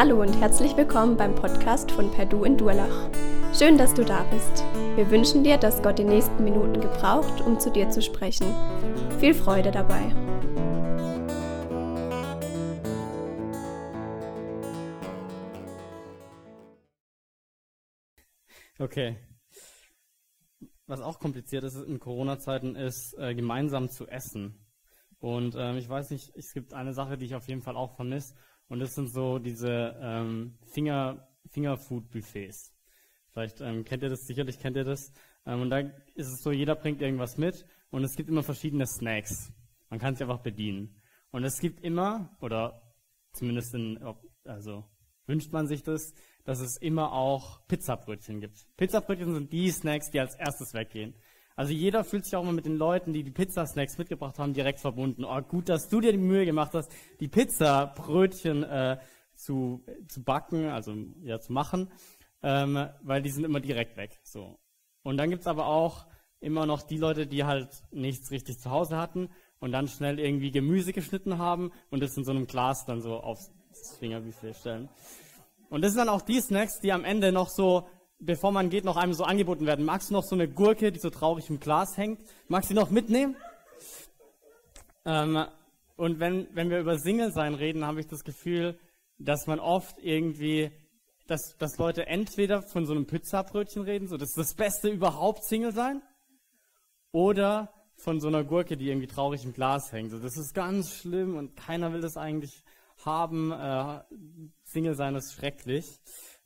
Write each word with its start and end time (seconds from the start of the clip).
Hallo 0.00 0.22
und 0.22 0.32
herzlich 0.40 0.76
willkommen 0.76 1.16
beim 1.16 1.34
Podcast 1.34 1.90
von 1.90 2.08
Perdu 2.12 2.44
in 2.44 2.56
Durlach. 2.56 3.10
Schön, 3.52 3.76
dass 3.76 3.92
du 3.94 4.04
da 4.04 4.22
bist. 4.30 4.62
Wir 4.94 5.10
wünschen 5.10 5.42
dir, 5.42 5.58
dass 5.58 5.82
Gott 5.82 5.98
die 5.98 6.04
nächsten 6.04 6.44
Minuten 6.44 6.80
gebraucht, 6.80 7.40
um 7.40 7.58
zu 7.58 7.72
dir 7.72 7.90
zu 7.90 8.00
sprechen. 8.00 8.46
Viel 9.18 9.34
Freude 9.34 9.72
dabei. 9.72 10.14
Okay. 18.78 19.16
Was 20.86 21.00
auch 21.00 21.18
kompliziert 21.18 21.64
ist 21.64 21.74
in 21.74 21.98
Corona-Zeiten, 21.98 22.76
ist 22.76 23.14
äh, 23.18 23.34
gemeinsam 23.34 23.88
zu 23.88 24.06
essen. 24.06 24.64
Und 25.18 25.56
ähm, 25.58 25.76
ich 25.76 25.88
weiß 25.88 26.10
nicht, 26.10 26.30
es 26.36 26.52
gibt 26.52 26.72
eine 26.72 26.94
Sache, 26.94 27.18
die 27.18 27.26
ich 27.26 27.34
auf 27.34 27.48
jeden 27.48 27.62
Fall 27.62 27.74
auch 27.74 27.96
vermisse. 27.96 28.36
Und 28.68 28.80
das 28.80 28.94
sind 28.94 29.08
so 29.10 29.38
diese 29.38 29.96
ähm, 30.00 30.58
Finger, 30.66 31.28
Fingerfood-Buffets. 31.50 32.74
Vielleicht 33.32 33.60
ähm, 33.60 33.84
kennt 33.84 34.02
ihr 34.02 34.10
das, 34.10 34.26
sicherlich 34.26 34.58
kennt 34.58 34.76
ihr 34.76 34.84
das. 34.84 35.12
Ähm, 35.46 35.62
und 35.62 35.70
da 35.70 35.78
ist 36.14 36.28
es 36.28 36.42
so, 36.42 36.52
jeder 36.52 36.74
bringt 36.74 37.00
irgendwas 37.00 37.38
mit 37.38 37.66
und 37.90 38.04
es 38.04 38.16
gibt 38.16 38.28
immer 38.28 38.42
verschiedene 38.42 38.86
Snacks. 38.86 39.52
Man 39.90 39.98
kann 39.98 40.14
sich 40.14 40.22
einfach 40.22 40.42
bedienen. 40.42 40.96
Und 41.30 41.44
es 41.44 41.60
gibt 41.60 41.80
immer, 41.82 42.36
oder 42.40 42.82
zumindest 43.32 43.74
in, 43.74 43.98
also 44.44 44.84
wünscht 45.26 45.52
man 45.52 45.66
sich 45.66 45.82
das, 45.82 46.14
dass 46.44 46.60
es 46.60 46.76
immer 46.78 47.12
auch 47.12 47.66
Pizzabrötchen 47.68 48.40
gibt. 48.40 48.66
Pizzabrötchen 48.76 49.34
sind 49.34 49.52
die 49.52 49.70
Snacks, 49.70 50.10
die 50.10 50.20
als 50.20 50.34
erstes 50.34 50.72
weggehen. 50.74 51.14
Also 51.58 51.72
jeder 51.72 52.04
fühlt 52.04 52.24
sich 52.24 52.36
auch 52.36 52.44
mal 52.44 52.52
mit 52.52 52.66
den 52.66 52.76
Leuten, 52.76 53.12
die 53.12 53.24
die 53.24 53.32
Pizzasnacks 53.32 53.98
mitgebracht 53.98 54.38
haben, 54.38 54.54
direkt 54.54 54.78
verbunden. 54.78 55.24
Oh, 55.24 55.42
gut, 55.42 55.68
dass 55.68 55.88
du 55.88 56.00
dir 56.00 56.12
die 56.12 56.18
Mühe 56.18 56.44
gemacht 56.44 56.70
hast, 56.72 56.88
die 57.18 57.26
Pizzabrötchen 57.26 58.62
äh, 58.62 58.98
zu, 59.34 59.84
zu 60.06 60.22
backen, 60.22 60.66
also 60.66 60.94
ja 61.20 61.40
zu 61.40 61.52
machen, 61.52 61.90
ähm, 62.44 62.88
weil 63.02 63.22
die 63.22 63.30
sind 63.30 63.42
immer 63.42 63.58
direkt 63.58 63.96
weg. 63.96 64.20
So. 64.22 64.60
Und 65.02 65.16
dann 65.16 65.30
gibt's 65.30 65.48
aber 65.48 65.66
auch 65.66 66.06
immer 66.38 66.64
noch 66.64 66.82
die 66.82 66.96
Leute, 66.96 67.26
die 67.26 67.42
halt 67.42 67.70
nichts 67.90 68.30
richtig 68.30 68.60
zu 68.60 68.70
Hause 68.70 68.96
hatten 68.96 69.28
und 69.58 69.72
dann 69.72 69.88
schnell 69.88 70.20
irgendwie 70.20 70.52
Gemüse 70.52 70.92
geschnitten 70.92 71.38
haben 71.38 71.72
und 71.90 72.04
das 72.04 72.16
in 72.16 72.22
so 72.22 72.30
einem 72.30 72.46
Glas 72.46 72.86
dann 72.86 73.00
so 73.00 73.16
aufs 73.16 73.50
Fingerbuffet 73.98 74.54
stellen. 74.54 74.88
Und 75.70 75.82
das 75.82 75.90
sind 75.90 76.06
dann 76.06 76.08
auch 76.08 76.22
die 76.22 76.40
Snacks, 76.40 76.78
die 76.78 76.92
am 76.92 77.04
Ende 77.04 77.32
noch 77.32 77.48
so 77.48 77.88
bevor 78.18 78.52
man 78.52 78.70
geht, 78.70 78.84
noch 78.84 78.96
einem 78.96 79.14
so 79.14 79.24
angeboten 79.24 79.66
werden. 79.66 79.84
Magst 79.84 80.10
du 80.10 80.14
noch 80.14 80.24
so 80.24 80.34
eine 80.34 80.48
Gurke, 80.48 80.92
die 80.92 80.98
so 80.98 81.10
traurig 81.10 81.48
im 81.50 81.60
Glas 81.60 81.96
hängt? 81.96 82.20
Magst 82.48 82.70
du 82.70 82.74
die 82.74 82.80
noch 82.80 82.90
mitnehmen? 82.90 83.36
Ähm, 85.04 85.44
und 85.96 86.20
wenn, 86.20 86.48
wenn 86.54 86.70
wir 86.70 86.80
über 86.80 86.98
Single-Sein 86.98 87.54
reden, 87.54 87.86
habe 87.86 88.00
ich 88.00 88.06
das 88.06 88.24
Gefühl, 88.24 88.78
dass 89.18 89.46
man 89.46 89.58
oft 89.58 89.98
irgendwie, 89.98 90.70
dass, 91.26 91.56
dass 91.58 91.78
Leute 91.78 92.06
entweder 92.06 92.62
von 92.62 92.86
so 92.86 92.92
einem 92.92 93.06
Pizzabrötchen 93.06 93.82
reden, 93.82 94.06
so 94.06 94.16
das 94.16 94.30
ist 94.30 94.38
das 94.38 94.54
Beste 94.54 94.88
überhaupt 94.88 95.44
Single 95.44 95.72
sein, 95.72 96.02
oder 97.10 97.72
von 97.96 98.20
so 98.20 98.28
einer 98.28 98.44
Gurke, 98.44 98.76
die 98.76 98.88
irgendwie 98.88 99.08
traurig 99.08 99.44
im 99.44 99.52
Glas 99.52 99.92
hängt. 99.92 100.12
So, 100.12 100.18
das 100.18 100.36
ist 100.36 100.54
ganz 100.54 100.94
schlimm 100.94 101.36
und 101.36 101.56
keiner 101.56 101.92
will 101.92 102.00
das 102.00 102.16
eigentlich 102.16 102.62
haben. 103.04 103.50
Äh, 103.50 104.00
Single 104.62 104.94
sein 104.94 105.16
ist 105.16 105.32
schrecklich. 105.32 105.86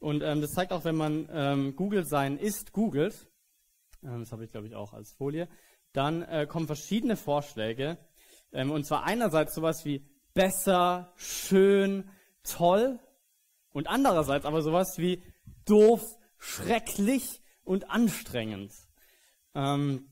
Und 0.02 0.22
ähm, 0.22 0.40
das 0.40 0.50
zeigt 0.50 0.72
auch, 0.72 0.84
wenn 0.84 0.96
man 0.96 1.28
ähm, 1.32 1.76
Google 1.76 2.04
sein 2.04 2.36
ist, 2.36 2.72
googelt, 2.72 3.30
ähm, 4.02 4.18
das 4.18 4.32
habe 4.32 4.44
ich 4.44 4.50
glaube 4.50 4.66
ich 4.66 4.74
auch 4.74 4.92
als 4.92 5.12
Folie, 5.12 5.48
dann 5.92 6.22
äh, 6.22 6.46
kommen 6.48 6.66
verschiedene 6.66 7.16
Vorschläge. 7.16 7.98
Ähm, 8.52 8.72
und 8.72 8.84
zwar 8.84 9.04
einerseits 9.04 9.54
sowas 9.54 9.84
wie 9.84 10.04
besser, 10.34 11.12
schön, 11.14 12.10
toll 12.42 12.98
und 13.70 13.86
andererseits 13.86 14.44
aber 14.44 14.62
sowas 14.62 14.98
wie 14.98 15.22
doof, 15.66 16.02
schrecklich 16.36 17.40
und 17.62 17.88
anstrengend. 17.88 18.72
Ähm, 19.54 20.08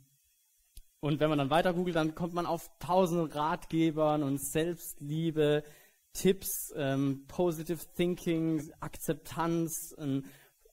und 1.01 1.19
wenn 1.19 1.31
man 1.31 1.39
dann 1.39 1.51
weiter 1.51 1.75
googelt, 1.75 1.97
dann 1.97 2.15
kommt 2.15 2.35
man 2.35 2.47
auf 2.47 2.71
tausend 2.79 3.35
Ratgebern 3.35 4.23
und 4.23 4.39
Selbstliebe, 4.39 5.65
Tipps, 6.13 6.73
ähm, 6.77 7.25
Positive 7.29 7.81
Thinking, 7.97 8.71
Akzeptanz 8.81 9.95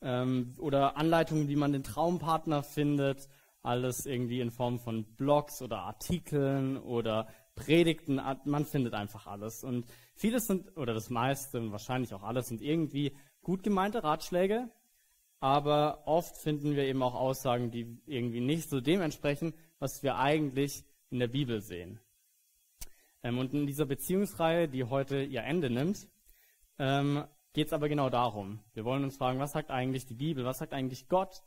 ähm, 0.02 0.54
oder 0.58 0.98
Anleitungen, 0.98 1.48
wie 1.48 1.56
man 1.56 1.74
den 1.74 1.84
Traumpartner 1.84 2.64
findet. 2.64 3.28
Alles 3.62 4.06
irgendwie 4.06 4.40
in 4.40 4.52
Form 4.52 4.80
von 4.80 5.04
Blogs 5.16 5.62
oder 5.62 5.80
Artikeln 5.80 6.78
oder 6.78 7.28
Predigten. 7.56 8.22
Man 8.46 8.66
findet 8.66 8.94
einfach 8.94 9.28
alles. 9.28 9.64
Und 9.64 9.86
vieles 10.16 10.48
sind, 10.48 10.78
oder 10.78 10.94
das 10.94 11.10
meiste 11.10 11.60
und 11.60 11.72
wahrscheinlich 11.72 12.14
auch 12.14 12.24
alles, 12.24 12.48
sind 12.48 12.62
irgendwie 12.62 13.16
gut 13.42 13.64
gemeinte 13.64 14.04
Ratschläge. 14.04 14.70
Aber 15.40 16.08
oft 16.08 16.38
finden 16.38 16.76
wir 16.76 16.86
eben 16.86 17.04
auch 17.04 17.14
Aussagen, 17.14 17.70
die 17.70 18.00
irgendwie 18.06 18.42
nicht 18.42 18.70
so 18.70 18.80
dem 18.82 19.02
entsprechen, 19.02 19.54
was 19.80 20.02
wir 20.02 20.18
eigentlich 20.18 20.84
in 21.10 21.20
der 21.20 21.28
Bibel 21.28 21.62
sehen. 21.62 22.00
Ähm, 23.24 23.40
und 23.40 23.54
in 23.54 23.68
dieser 23.68 23.86
Beziehungsreihe, 23.86 24.68
die 24.68 24.84
heute 24.84 25.24
ihr 25.24 25.44
Ende 25.44 25.70
nimmt, 25.70 26.08
ähm, 26.80 27.24
geht 27.54 27.68
es 27.68 27.74
aber 27.74 27.90
genau 27.90 28.10
darum. 28.10 28.60
Wir 28.74 28.86
wollen 28.86 29.04
uns 29.04 29.18
fragen, 29.18 29.40
was 29.40 29.52
sagt 29.52 29.72
eigentlich 29.72 30.06
die 30.06 30.16
Bibel, 30.16 30.46
was 30.46 30.60
sagt 30.60 30.74
eigentlich 30.74 31.08
Gott 31.08 31.42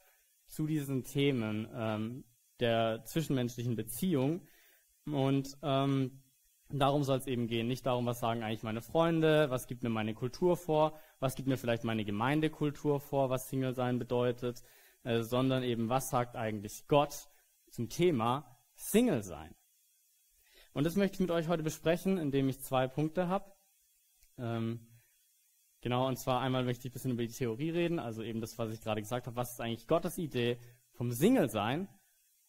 zu 0.47 0.66
diesen 0.66 1.04
Themen 1.04 1.69
ähm, 1.72 2.25
der 2.59 3.04
zwischenmenschlichen 3.04 3.76
Beziehung. 3.76 4.47
Und 5.06 5.56
darum 6.72 7.03
soll 7.04 7.19
es 7.19 7.26
eben 7.26 7.47
gehen. 7.47 7.66
Nicht 7.66 7.86
darum, 7.86 8.06
was 8.06 8.20
sagen 8.20 8.42
eigentlich 8.42 8.62
meine 8.62 8.82
Freunde, 8.82 9.50
was 9.50 9.66
gibt 9.66 9.82
mir 9.82 9.91
meine 9.91 10.14
Kultur 10.14 10.56
vor, 10.56 10.98
was 11.19 11.34
gibt 11.34 11.48
mir 11.48 11.56
vielleicht 11.56 11.84
meine 11.84 12.04
Gemeindekultur 12.04 13.00
vor, 13.00 13.30
was 13.30 13.48
Single 13.48 13.75
sein 13.75 13.98
bedeutet, 13.98 14.62
äh, 15.03 15.22
sondern 15.22 15.62
eben, 15.62 15.88
was 15.88 16.10
sagt 16.10 16.36
eigentlich 16.36 16.86
Gott 16.88 17.28
zum 17.70 17.88
Thema 17.88 18.56
Single 18.75 19.22
sein. 19.22 19.54
Und 20.72 20.84
das 20.84 20.97
möchte 20.97 21.14
ich 21.14 21.20
mit 21.20 21.31
euch 21.31 21.48
heute 21.48 21.62
besprechen, 21.62 22.19
indem 22.19 22.48
ich 22.48 22.60
zwei 22.60 22.86
Punkte 22.86 23.28
habe. 23.28 23.53
Ähm, 24.38 24.86
genau, 25.81 26.06
und 26.06 26.16
zwar 26.16 26.41
einmal 26.41 26.64
möchte 26.64 26.86
ich 26.86 26.91
ein 26.91 26.94
bisschen 26.94 27.10
über 27.12 27.26
die 27.26 27.32
Theorie 27.32 27.70
reden, 27.70 27.98
also 27.98 28.22
eben 28.22 28.41
das, 28.41 28.58
was 28.58 28.72
ich 28.72 28.80
gerade 28.80 29.00
gesagt 29.00 29.26
habe, 29.26 29.36
was 29.36 29.53
ist 29.53 29.60
eigentlich 29.60 29.88
Gottes 29.88 30.19
Idee 30.19 30.59
vom 30.92 31.10
Single-Sein? 31.10 31.88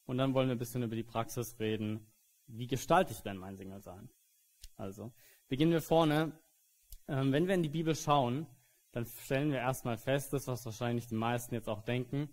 Und 0.06 0.18
dann 0.18 0.34
wollen 0.34 0.48
wir 0.48 0.56
ein 0.56 0.60
bisschen 0.60 0.84
über 0.84 0.96
die 0.96 1.04
Praxis 1.04 1.60
reden, 1.60 2.06
wie 2.48 2.68
gestalte 2.68 3.14
ich 3.14 3.22
denn 3.22 3.38
mein 3.38 3.56
Single-Sein? 3.56 4.10
Also, 4.76 5.14
beginnen 5.48 5.72
wir 5.72 5.82
vorne. 5.82 6.38
Ähm, 7.08 7.32
wenn 7.32 7.48
wir 7.48 7.56
in 7.56 7.64
die 7.64 7.70
Bibel 7.70 7.96
schauen, 7.96 8.48
dann 8.92 9.06
stellen 9.06 9.52
wir 9.52 9.60
erstmal 9.60 9.98
fest, 9.98 10.34
das, 10.34 10.48
was 10.48 10.66
wahrscheinlich 10.66 11.08
die 11.08 11.16
meisten 11.16 11.56
jetzt 11.56 11.70
auch 11.70 11.82
denken, 11.82 12.30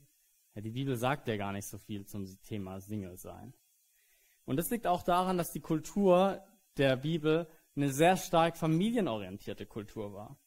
ja, 0.55 0.63
die 0.63 0.71
Bibel 0.71 0.97
sagt 0.97 1.29
ja 1.29 1.37
gar 1.37 1.53
nicht 1.53 1.67
so 1.67 1.79
viel 1.79 2.05
zum 2.07 2.27
Thema 2.43 2.81
Single-Sein. 2.81 3.55
Und 4.49 4.57
das 4.57 4.71
liegt 4.71 4.87
auch 4.87 5.03
daran, 5.03 5.37
dass 5.37 5.53
die 5.53 5.61
Kultur 5.61 6.43
der 6.79 6.97
Bibel 6.97 7.47
eine 7.77 7.93
sehr 7.93 8.17
stark 8.17 8.57
familienorientierte 8.57 9.67
Kultur 9.67 10.15
war. 10.15 10.39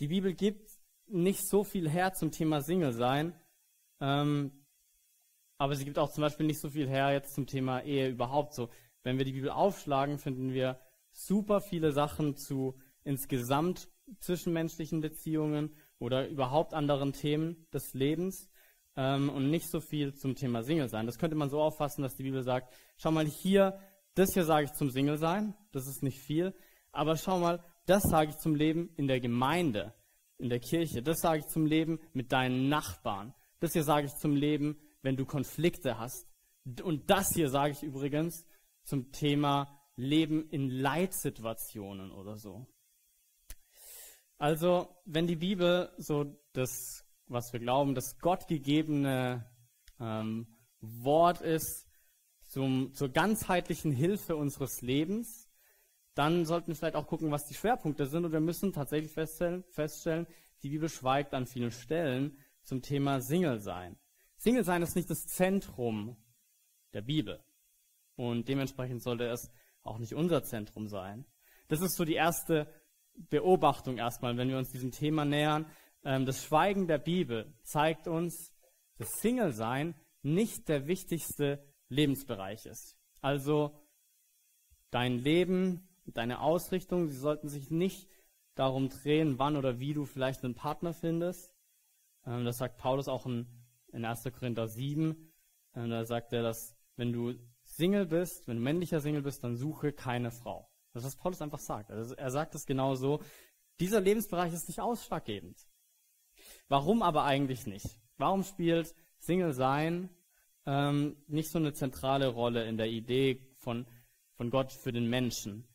Die 0.00 0.08
Bibel 0.08 0.32
gibt 0.32 0.70
nicht 1.08 1.46
so 1.46 1.62
viel 1.62 1.86
her 1.86 2.14
zum 2.14 2.30
Thema 2.30 2.62
Single 2.62 2.94
sein, 2.94 3.38
ähm, 4.00 4.64
aber 5.58 5.76
sie 5.76 5.84
gibt 5.84 5.98
auch 5.98 6.10
zum 6.10 6.22
Beispiel 6.22 6.46
nicht 6.46 6.58
so 6.58 6.70
viel 6.70 6.88
her 6.88 7.12
jetzt 7.12 7.34
zum 7.34 7.46
Thema 7.46 7.82
Ehe 7.82 8.08
überhaupt 8.08 8.54
so. 8.54 8.70
Wenn 9.02 9.18
wir 9.18 9.26
die 9.26 9.32
Bibel 9.32 9.50
aufschlagen, 9.50 10.18
finden 10.18 10.54
wir 10.54 10.80
super 11.12 11.60
viele 11.60 11.92
Sachen 11.92 12.36
zu 12.36 12.78
insgesamt 13.02 13.90
zwischenmenschlichen 14.20 15.02
Beziehungen 15.02 15.76
oder 15.98 16.28
überhaupt 16.28 16.72
anderen 16.72 17.12
Themen 17.12 17.66
des 17.74 17.92
Lebens 17.92 18.48
ähm, 18.96 19.28
und 19.28 19.50
nicht 19.50 19.70
so 19.70 19.80
viel 19.80 20.14
zum 20.14 20.34
Thema 20.34 20.62
Single 20.62 20.88
sein. 20.88 21.06
Das 21.06 21.18
könnte 21.18 21.36
man 21.36 21.50
so 21.50 21.60
auffassen, 21.60 22.02
dass 22.02 22.16
die 22.16 22.22
Bibel 22.22 22.42
sagt, 22.42 22.72
schau 22.96 23.10
mal 23.10 23.26
hier, 23.26 23.78
das 24.14 24.32
hier 24.34 24.44
sage 24.44 24.66
ich 24.66 24.72
zum 24.72 24.90
Single 24.90 25.18
sein, 25.18 25.54
das 25.72 25.86
ist 25.86 26.02
nicht 26.02 26.20
viel, 26.20 26.54
aber 26.92 27.16
schau 27.16 27.38
mal, 27.38 27.62
das 27.86 28.02
sage 28.04 28.30
ich 28.30 28.38
zum 28.38 28.54
Leben 28.54 28.90
in 28.96 29.08
der 29.08 29.20
Gemeinde, 29.20 29.94
in 30.38 30.48
der 30.48 30.60
Kirche, 30.60 31.02
das 31.02 31.20
sage 31.20 31.40
ich 31.40 31.46
zum 31.46 31.66
Leben 31.66 31.98
mit 32.12 32.32
deinen 32.32 32.68
Nachbarn, 32.68 33.34
das 33.60 33.72
hier 33.72 33.84
sage 33.84 34.06
ich 34.06 34.14
zum 34.14 34.36
Leben, 34.36 34.78
wenn 35.02 35.16
du 35.16 35.24
Konflikte 35.24 35.98
hast. 35.98 36.26
Und 36.82 37.10
das 37.10 37.28
hier 37.34 37.48
sage 37.48 37.72
ich 37.72 37.82
übrigens 37.82 38.46
zum 38.84 39.12
Thema 39.12 39.80
Leben 39.96 40.48
in 40.50 40.70
Leitsituationen 40.70 42.10
oder 42.10 42.36
so. 42.36 42.66
Also, 44.38 44.88
wenn 45.04 45.26
die 45.26 45.36
Bibel 45.36 45.92
so 45.96 46.36
das 46.52 47.03
was 47.26 47.52
wir 47.52 47.60
glauben, 47.60 47.94
das 47.94 48.18
gottgegebene 48.18 49.50
ähm, 50.00 50.46
Wort 50.80 51.40
ist 51.40 51.86
zum, 52.42 52.92
zur 52.94 53.08
ganzheitlichen 53.08 53.92
Hilfe 53.92 54.36
unseres 54.36 54.82
Lebens, 54.82 55.48
dann 56.14 56.44
sollten 56.44 56.68
wir 56.68 56.76
vielleicht 56.76 56.96
auch 56.96 57.06
gucken, 57.06 57.30
was 57.30 57.46
die 57.46 57.54
Schwerpunkte 57.54 58.06
sind. 58.06 58.24
Und 58.24 58.32
wir 58.32 58.40
müssen 58.40 58.72
tatsächlich 58.72 59.12
feststellen, 59.12 59.64
feststellen 59.70 60.26
die 60.62 60.70
Bibel 60.70 60.88
schweigt 60.88 61.34
an 61.34 61.46
vielen 61.46 61.72
Stellen 61.72 62.38
zum 62.62 62.80
Thema 62.80 63.20
Single 63.20 63.60
sein. 63.60 63.98
Single 64.36 64.64
sein 64.64 64.82
ist 64.82 64.96
nicht 64.96 65.10
das 65.10 65.26
Zentrum 65.26 66.16
der 66.92 67.02
Bibel. 67.02 67.42
Und 68.16 68.48
dementsprechend 68.48 69.02
sollte 69.02 69.26
es 69.26 69.50
auch 69.82 69.98
nicht 69.98 70.14
unser 70.14 70.42
Zentrum 70.44 70.86
sein. 70.88 71.26
Das 71.68 71.80
ist 71.80 71.96
so 71.96 72.04
die 72.04 72.14
erste 72.14 72.72
Beobachtung 73.14 73.98
erstmal, 73.98 74.36
wenn 74.36 74.48
wir 74.48 74.58
uns 74.58 74.70
diesem 74.70 74.92
Thema 74.92 75.24
nähern. 75.24 75.66
Ähm, 76.04 76.26
das 76.26 76.44
Schweigen 76.44 76.86
der 76.86 76.98
Bibel 76.98 77.52
zeigt 77.62 78.06
uns, 78.06 78.52
dass 78.98 79.20
Single-Sein 79.20 79.94
nicht 80.22 80.68
der 80.68 80.86
wichtigste 80.86 81.64
Lebensbereich 81.88 82.66
ist. 82.66 82.96
Also 83.20 83.80
dein 84.90 85.18
Leben, 85.18 85.88
deine 86.06 86.40
Ausrichtung, 86.40 87.08
sie 87.08 87.16
sollten 87.16 87.48
sich 87.48 87.70
nicht 87.70 88.08
darum 88.54 88.88
drehen, 88.88 89.38
wann 89.38 89.56
oder 89.56 89.80
wie 89.80 89.94
du 89.94 90.04
vielleicht 90.04 90.44
einen 90.44 90.54
Partner 90.54 90.92
findest. 90.92 91.52
Ähm, 92.26 92.44
das 92.44 92.58
sagt 92.58 92.78
Paulus 92.78 93.08
auch 93.08 93.26
in, 93.26 93.46
in 93.92 94.04
1. 94.04 94.24
Korinther 94.32 94.68
7. 94.68 95.32
Ähm, 95.74 95.90
da 95.90 96.04
sagt 96.04 96.32
er, 96.32 96.42
dass 96.42 96.76
wenn 96.96 97.12
du 97.12 97.34
Single 97.64 98.06
bist, 98.06 98.46
wenn 98.46 98.58
du 98.58 98.62
männlicher 98.62 99.00
Single 99.00 99.22
bist, 99.22 99.42
dann 99.42 99.56
suche 99.56 99.92
keine 99.92 100.30
Frau. 100.30 100.70
Das 100.92 101.02
ist, 101.02 101.08
was 101.08 101.16
Paulus 101.16 101.42
einfach 101.42 101.58
sagt. 101.58 101.90
Also 101.90 102.14
er 102.14 102.30
sagt 102.30 102.54
es 102.54 102.66
genau 102.66 102.94
so. 102.94 103.20
Dieser 103.80 104.00
Lebensbereich 104.00 104.52
ist 104.52 104.68
nicht 104.68 104.80
ausschlaggebend. 104.80 105.58
Warum 106.68 107.02
aber 107.02 107.24
eigentlich 107.24 107.66
nicht? 107.66 108.00
Warum 108.16 108.42
spielt 108.42 108.94
Single 109.18 109.52
sein 109.52 110.08
ähm, 110.66 111.16
nicht 111.26 111.50
so 111.50 111.58
eine 111.58 111.72
zentrale 111.72 112.28
Rolle 112.28 112.64
in 112.66 112.76
der 112.76 112.88
Idee 112.88 113.40
von, 113.56 113.86
von 114.32 114.50
Gott 114.50 114.72
für 114.72 114.92
den 114.92 115.08
Menschen? 115.08 115.66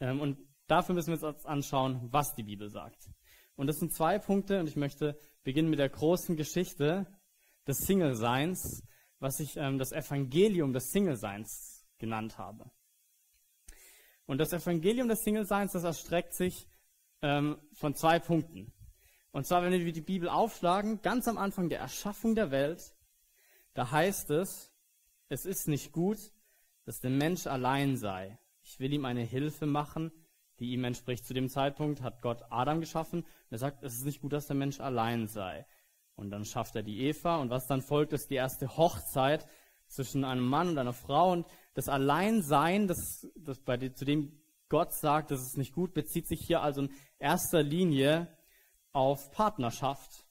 Ähm, 0.00 0.20
und 0.20 0.38
dafür 0.66 0.94
müssen 0.94 1.18
wir 1.18 1.28
uns 1.28 1.46
anschauen, 1.46 2.08
was 2.10 2.34
die 2.34 2.42
Bibel 2.42 2.70
sagt. 2.70 3.10
Und 3.56 3.66
das 3.66 3.78
sind 3.78 3.92
zwei 3.92 4.18
Punkte 4.18 4.60
und 4.60 4.68
ich 4.68 4.76
möchte 4.76 5.18
beginnen 5.42 5.70
mit 5.70 5.78
der 5.78 5.88
großen 5.88 6.36
Geschichte 6.36 7.06
des 7.66 7.78
Single-Seins, 7.78 8.82
was 9.18 9.38
ich 9.40 9.56
ähm, 9.56 9.78
das 9.78 9.92
Evangelium 9.92 10.72
des 10.72 10.90
Single-Seins 10.90 11.86
genannt 11.98 12.38
habe. 12.38 12.70
Und 14.26 14.38
das 14.38 14.52
Evangelium 14.52 15.08
des 15.08 15.22
Single-Seins, 15.24 15.72
das 15.72 15.84
erstreckt 15.84 16.34
sich 16.34 16.68
ähm, 17.22 17.58
von 17.72 17.94
zwei 17.94 18.18
Punkten. 18.18 18.72
Und 19.32 19.46
zwar, 19.46 19.62
wenn 19.62 19.72
wir 19.72 19.92
die 19.92 20.00
Bibel 20.00 20.28
aufschlagen, 20.28 21.02
ganz 21.02 21.28
am 21.28 21.38
Anfang 21.38 21.68
der 21.68 21.80
Erschaffung 21.80 22.34
der 22.34 22.50
Welt, 22.50 22.94
da 23.74 23.90
heißt 23.90 24.30
es, 24.30 24.72
es 25.28 25.46
ist 25.46 25.68
nicht 25.68 25.92
gut, 25.92 26.18
dass 26.84 27.00
der 27.00 27.10
Mensch 27.10 27.46
allein 27.46 27.96
sei. 27.96 28.38
Ich 28.62 28.80
will 28.80 28.92
ihm 28.92 29.04
eine 29.04 29.22
Hilfe 29.22 29.66
machen, 29.66 30.10
die 30.58 30.72
ihm 30.72 30.84
entspricht. 30.84 31.24
Zu 31.24 31.34
dem 31.34 31.48
Zeitpunkt 31.48 32.02
hat 32.02 32.22
Gott 32.22 32.42
Adam 32.50 32.80
geschaffen. 32.80 33.20
Und 33.20 33.52
er 33.52 33.58
sagt, 33.58 33.84
es 33.84 33.94
ist 33.94 34.04
nicht 34.04 34.20
gut, 34.20 34.32
dass 34.32 34.48
der 34.48 34.56
Mensch 34.56 34.80
allein 34.80 35.28
sei. 35.28 35.66
Und 36.16 36.30
dann 36.30 36.44
schafft 36.44 36.74
er 36.74 36.82
die 36.82 37.00
Eva. 37.02 37.36
Und 37.36 37.50
was 37.50 37.66
dann 37.66 37.82
folgt, 37.82 38.12
ist 38.12 38.30
die 38.30 38.34
erste 38.34 38.76
Hochzeit 38.76 39.46
zwischen 39.86 40.24
einem 40.24 40.46
Mann 40.46 40.68
und 40.68 40.78
einer 40.78 40.92
Frau. 40.92 41.32
Und 41.32 41.46
das 41.74 41.88
Alleinsein, 41.88 42.88
das, 42.88 43.26
das 43.36 43.60
bei, 43.60 43.76
zu 43.90 44.04
dem 44.04 44.40
Gott 44.68 44.92
sagt, 44.92 45.30
das 45.30 45.42
ist 45.42 45.56
nicht 45.56 45.72
gut, 45.72 45.94
bezieht 45.94 46.26
sich 46.28 46.40
hier 46.46 46.62
also 46.62 46.82
in 46.82 46.92
erster 47.18 47.62
Linie 47.62 48.28
auf 48.92 49.30
Partnerschaft. 49.32 50.26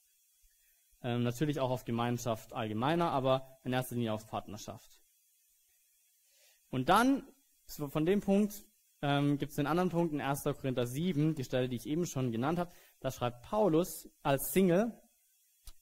Ähm, 1.01 1.23
natürlich 1.23 1.59
auch 1.59 1.69
auf 1.69 1.85
Gemeinschaft 1.85 2.53
allgemeiner, 2.53 3.11
aber 3.11 3.59
in 3.63 3.73
erster 3.73 3.95
Linie 3.95 4.13
auf 4.13 4.27
Partnerschaft. 4.27 5.00
Und 6.69 6.89
dann, 6.89 7.23
von 7.65 8.06
dem 8.06 8.21
Punkt, 8.21 8.65
ähm, 9.01 9.38
gibt 9.38 9.51
es 9.51 9.56
den 9.56 9.67
anderen 9.67 9.89
Punkt 9.89 10.13
in 10.13 10.21
1. 10.21 10.44
Korinther 10.44 10.85
7, 10.85 11.35
die 11.35 11.44
Stelle, 11.44 11.69
die 11.69 11.77
ich 11.77 11.88
eben 11.88 12.06
schon 12.06 12.31
genannt 12.31 12.59
habe. 12.59 12.71
Da 13.00 13.11
schreibt 13.11 13.44
Paulus 13.44 14.09
als 14.23 14.51
Single 14.51 14.91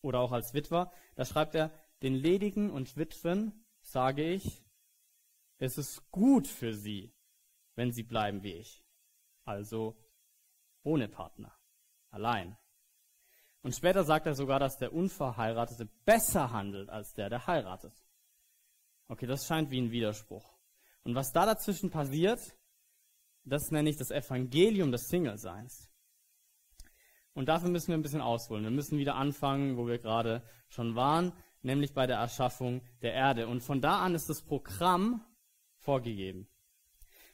oder 0.01 0.19
auch 0.19 0.31
als 0.31 0.53
Witwer, 0.53 0.91
da 1.15 1.25
schreibt 1.25 1.56
er, 1.56 1.71
den 2.03 2.13
Ledigen 2.13 2.69
und 2.69 2.95
Witwen 2.95 3.65
sage 3.81 4.24
ich, 4.24 4.63
es 5.57 5.79
ist 5.79 6.12
gut 6.12 6.47
für 6.47 6.74
sie, 6.74 7.15
wenn 7.75 7.91
sie 7.91 8.03
bleiben 8.03 8.44
wie 8.44 8.53
ich. 8.53 8.85
Also 9.45 9.97
ohne 10.83 11.07
Partner, 11.07 11.57
allein. 12.12 12.56
Und 13.67 13.75
später 13.75 14.05
sagt 14.05 14.25
er 14.25 14.33
sogar, 14.33 14.61
dass 14.61 14.77
der 14.77 14.93
Unverheiratete 14.93 15.89
besser 16.05 16.53
handelt 16.53 16.89
als 16.89 17.11
der, 17.15 17.29
der 17.29 17.47
heiratet. 17.47 17.91
Okay, 19.09 19.25
das 19.27 19.45
scheint 19.45 19.71
wie 19.71 19.81
ein 19.81 19.91
Widerspruch. 19.91 20.57
Und 21.03 21.15
was 21.15 21.33
da 21.33 21.45
dazwischen 21.45 21.89
passiert, 21.89 22.55
das 23.43 23.69
nenne 23.69 23.89
ich 23.89 23.97
das 23.97 24.09
Evangelium 24.09 24.93
des 24.93 25.09
Single-Seins. 25.09 25.91
Und 27.33 27.49
dafür 27.49 27.69
müssen 27.69 27.89
wir 27.89 27.95
ein 27.95 28.03
bisschen 28.03 28.21
ausholen. 28.21 28.63
Wir 28.63 28.71
müssen 28.71 28.99
wieder 28.99 29.15
anfangen, 29.15 29.75
wo 29.75 29.85
wir 29.85 29.97
gerade 29.97 30.43
schon 30.69 30.95
waren, 30.95 31.33
nämlich 31.61 31.93
bei 31.93 32.07
der 32.07 32.19
Erschaffung 32.19 32.81
der 33.01 33.15
Erde. 33.15 33.49
Und 33.49 33.59
von 33.59 33.81
da 33.81 33.99
an 33.99 34.15
ist 34.15 34.29
das 34.29 34.43
Programm 34.43 35.25
vorgegeben. 35.79 36.47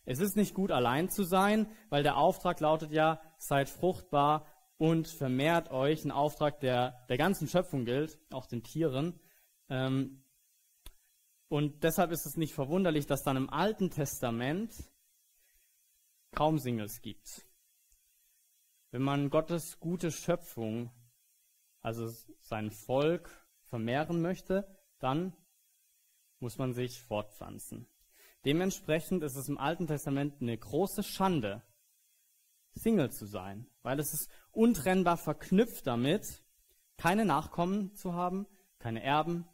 Es 0.04 0.20
ist 0.20 0.36
nicht 0.36 0.56
gut, 0.56 0.72
allein 0.72 1.10
zu 1.10 1.22
sein, 1.26 1.68
weil 1.90 2.02
der 2.02 2.18
Auftrag 2.18 2.60
lautet 2.60 2.92
ja, 2.92 3.22
seid 3.38 3.70
fruchtbar 3.70 4.48
und 4.84 5.08
vermehrt 5.08 5.72
euch. 5.72 6.04
Ein 6.04 6.12
Auftrag, 6.12 6.60
der 6.60 7.06
der 7.08 7.18
ganzen 7.18 7.48
Schöpfung 7.48 7.86
gilt, 7.86 8.20
auch 8.34 8.48
den 8.48 8.64
Tieren. 8.64 9.18
Ähm, 9.70 10.26
und 11.48 11.86
deshalb 11.86 12.12
ist 12.12 12.26
es 12.26 12.36
nicht 12.36 12.54
verwunderlich, 12.54 13.06
dass 13.06 13.24
dann 13.24 13.38
im 13.38 13.50
Alten 13.50 13.92
Testament 13.92 14.74
kaum 16.36 16.60
Singles 16.60 17.02
gibt. 17.02 17.48
Wenn 18.92 19.04
man 19.04 19.30
Gottes 19.30 19.80
gute 19.80 20.12
Schöpfung, 20.12 20.92
also 21.80 22.10
sein 22.42 22.70
Volk, 22.70 23.30
vermehren 23.62 24.22
möchte, 24.22 24.68
dann 25.00 25.34
muss 26.40 26.58
man 26.58 26.74
sich 26.74 27.02
fortpflanzen. 27.02 27.88
Dementsprechend 28.44 29.24
ist 29.24 29.38
es 29.38 29.48
im 29.48 29.58
Alten 29.58 29.88
Testament 29.88 30.42
eine 30.42 30.58
große 30.58 31.04
Schande, 31.04 31.64
Single 32.76 33.12
zu 33.12 33.26
sein, 33.26 33.68
weil 33.82 34.00
es 34.00 34.14
ist 34.14 34.30
untrennbar 34.52 35.18
verknüpft 35.18 35.88
damit, 35.88 36.44
keine 36.98 37.26
Nachkommen 37.26 37.96
zu 37.96 38.14
haben, 38.14 38.48
keine 38.80 39.04
Erben, 39.04 39.48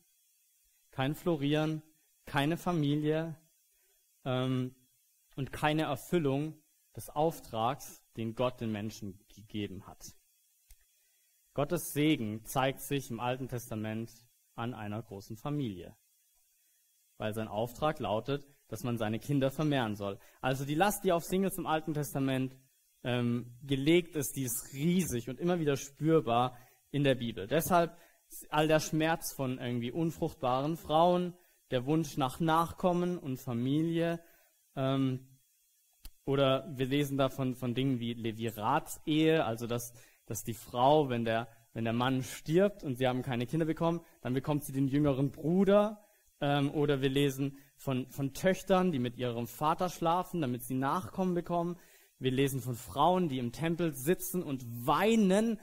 kein 0.91 1.15
Florieren, 1.15 1.81
keine 2.25 2.57
Familie 2.57 3.35
ähm, 4.25 4.75
und 5.35 5.51
keine 5.51 5.83
Erfüllung 5.83 6.61
des 6.95 7.09
Auftrags, 7.09 8.03
den 8.17 8.35
Gott 8.35 8.59
den 8.61 8.71
Menschen 8.71 9.19
gegeben 9.33 9.87
hat. 9.87 10.15
Gottes 11.53 11.93
Segen 11.93 12.43
zeigt 12.45 12.81
sich 12.81 13.09
im 13.09 13.19
Alten 13.19 13.47
Testament 13.47 14.11
an 14.55 14.73
einer 14.73 15.01
großen 15.01 15.37
Familie, 15.37 15.95
weil 17.17 17.33
sein 17.33 17.47
Auftrag 17.47 17.99
lautet, 17.99 18.47
dass 18.67 18.83
man 18.83 18.97
seine 18.97 19.19
Kinder 19.19 19.51
vermehren 19.51 19.95
soll. 19.95 20.19
Also 20.41 20.65
die 20.65 20.75
Last, 20.75 21.03
die 21.03 21.11
auf 21.11 21.23
Singles 21.23 21.57
im 21.57 21.65
Alten 21.65 21.93
Testament 21.93 22.55
ähm, 23.03 23.53
gelegt 23.63 24.15
ist, 24.15 24.35
die 24.35 24.43
ist 24.43 24.73
riesig 24.73 25.29
und 25.29 25.39
immer 25.39 25.59
wieder 25.59 25.77
spürbar 25.77 26.57
in 26.91 27.03
der 27.03 27.15
Bibel. 27.15 27.47
Deshalb 27.47 27.97
all 28.49 28.67
der 28.67 28.79
Schmerz 28.79 29.33
von 29.33 29.57
irgendwie 29.57 29.91
unfruchtbaren 29.91 30.77
Frauen, 30.77 31.33
der 31.71 31.85
Wunsch 31.85 32.17
nach 32.17 32.39
Nachkommen 32.39 33.17
und 33.17 33.37
Familie, 33.37 34.19
ähm, 34.75 35.25
oder 36.25 36.71
wir 36.75 36.85
lesen 36.85 37.17
da 37.17 37.29
von, 37.29 37.55
von 37.55 37.73
Dingen 37.73 37.99
wie 37.99 38.13
Leviratsehe, 38.13 39.43
also 39.43 39.65
dass, 39.65 39.93
dass 40.27 40.43
die 40.43 40.53
Frau, 40.53 41.09
wenn 41.09 41.25
der, 41.25 41.47
wenn 41.73 41.85
der 41.85 41.93
Mann 41.93 42.21
stirbt 42.21 42.83
und 42.83 42.97
sie 42.97 43.07
haben 43.07 43.23
keine 43.23 43.47
Kinder 43.47 43.65
bekommen, 43.65 44.01
dann 44.21 44.33
bekommt 44.35 44.63
sie 44.63 44.71
den 44.71 44.87
jüngeren 44.87 45.31
Bruder. 45.31 46.05
Ähm, 46.39 46.71
oder 46.71 47.01
wir 47.01 47.09
lesen 47.09 47.57
von, 47.75 48.07
von 48.11 48.33
Töchtern, 48.33 48.91
die 48.91 48.99
mit 48.99 49.17
ihrem 49.17 49.47
Vater 49.47 49.89
schlafen, 49.89 50.41
damit 50.41 50.63
sie 50.63 50.75
Nachkommen 50.75 51.33
bekommen. 51.33 51.77
Wir 52.19 52.31
lesen 52.31 52.61
von 52.61 52.75
Frauen, 52.75 53.29
die 53.29 53.39
im 53.39 53.51
Tempel 53.51 53.93
sitzen 53.93 54.43
und 54.43 54.65
weinen, 54.85 55.59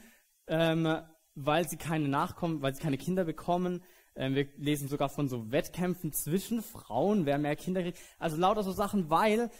ähm, 0.47 1.01
weil 1.35 1.69
sie 1.69 1.77
keine 1.77 2.07
Nachkommen, 2.07 2.61
weil 2.61 2.73
sie 2.73 2.81
keine 2.81 2.97
Kinder 2.97 3.23
bekommen. 3.23 3.83
Ähm, 4.15 4.35
wir 4.35 4.47
lesen 4.57 4.87
sogar 4.87 5.09
von 5.09 5.27
so 5.27 5.51
Wettkämpfen 5.51 6.11
zwischen 6.11 6.63
Frauen, 6.63 7.25
wer 7.25 7.37
mehr 7.37 7.55
Kinder 7.55 7.83
kriegt. 7.83 7.99
Also 8.17 8.37
lauter 8.37 8.63
so 8.63 8.71
Sachen, 8.71 9.09
weil 9.09 9.51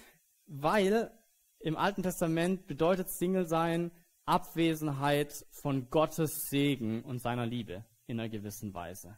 weil 0.48 1.12
im 1.60 1.76
Alten 1.76 2.04
Testament 2.04 2.68
bedeutet 2.68 3.10
Single 3.10 3.46
sein 3.46 3.92
Abwesenheit 4.26 5.46
von 5.52 5.90
Gottes 5.90 6.50
Segen 6.50 7.04
und 7.04 7.20
seiner 7.20 7.46
Liebe 7.46 7.86
in 8.08 8.20
einer 8.20 8.30
gewissen 8.30 8.74
Weise. 8.74 9.18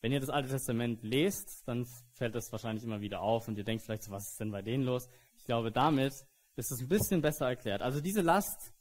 Wenn 0.00 0.12
ihr 0.12 0.20
das 0.20 0.30
Alte 0.30 0.50
Testament 0.50 1.02
lest, 1.02 1.66
dann 1.66 1.86
fällt 2.12 2.34
das 2.34 2.52
wahrscheinlich 2.52 2.84
immer 2.84 3.00
wieder 3.00 3.20
auf 3.20 3.48
und 3.48 3.56
ihr 3.56 3.64
denkt 3.64 3.84
vielleicht, 3.84 4.02
so, 4.02 4.10
was 4.10 4.32
ist 4.32 4.40
denn 4.40 4.50
bei 4.50 4.60
denen 4.60 4.84
los? 4.84 5.08
Ich 5.44 5.46
glaube, 5.46 5.70
damit 5.70 6.14
ist 6.56 6.72
es 6.72 6.80
ein 6.80 6.88
bisschen 6.88 7.20
besser 7.20 7.46
erklärt. 7.46 7.82
Also 7.82 8.00
diese 8.00 8.22
Last 8.22 8.72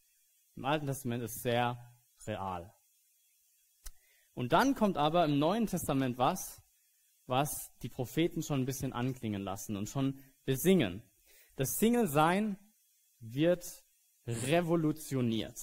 im 0.56 0.64
Alten 0.64 0.86
Testament 0.86 1.22
ist 1.22 1.42
sehr 1.42 1.94
real. 2.26 2.74
Und 4.34 4.54
dann 4.54 4.74
kommt 4.74 4.96
aber 4.96 5.26
im 5.26 5.40
Neuen 5.40 5.68
Testament 5.68 6.18
was, 6.18 6.62
was 7.26 7.50
die 7.82 7.90
Propheten 7.90 8.44
schon 8.44 8.62
ein 8.62 8.66
bisschen 8.66 8.94
anklingen 8.94 9.42
lassen 9.42 9.76
und 9.76 9.90
schon 9.90 10.24
besingen. 10.46 11.04
Das 11.58 11.76
Single-Sein 11.80 12.58
wird 13.20 13.66
revolutioniert. 14.26 15.60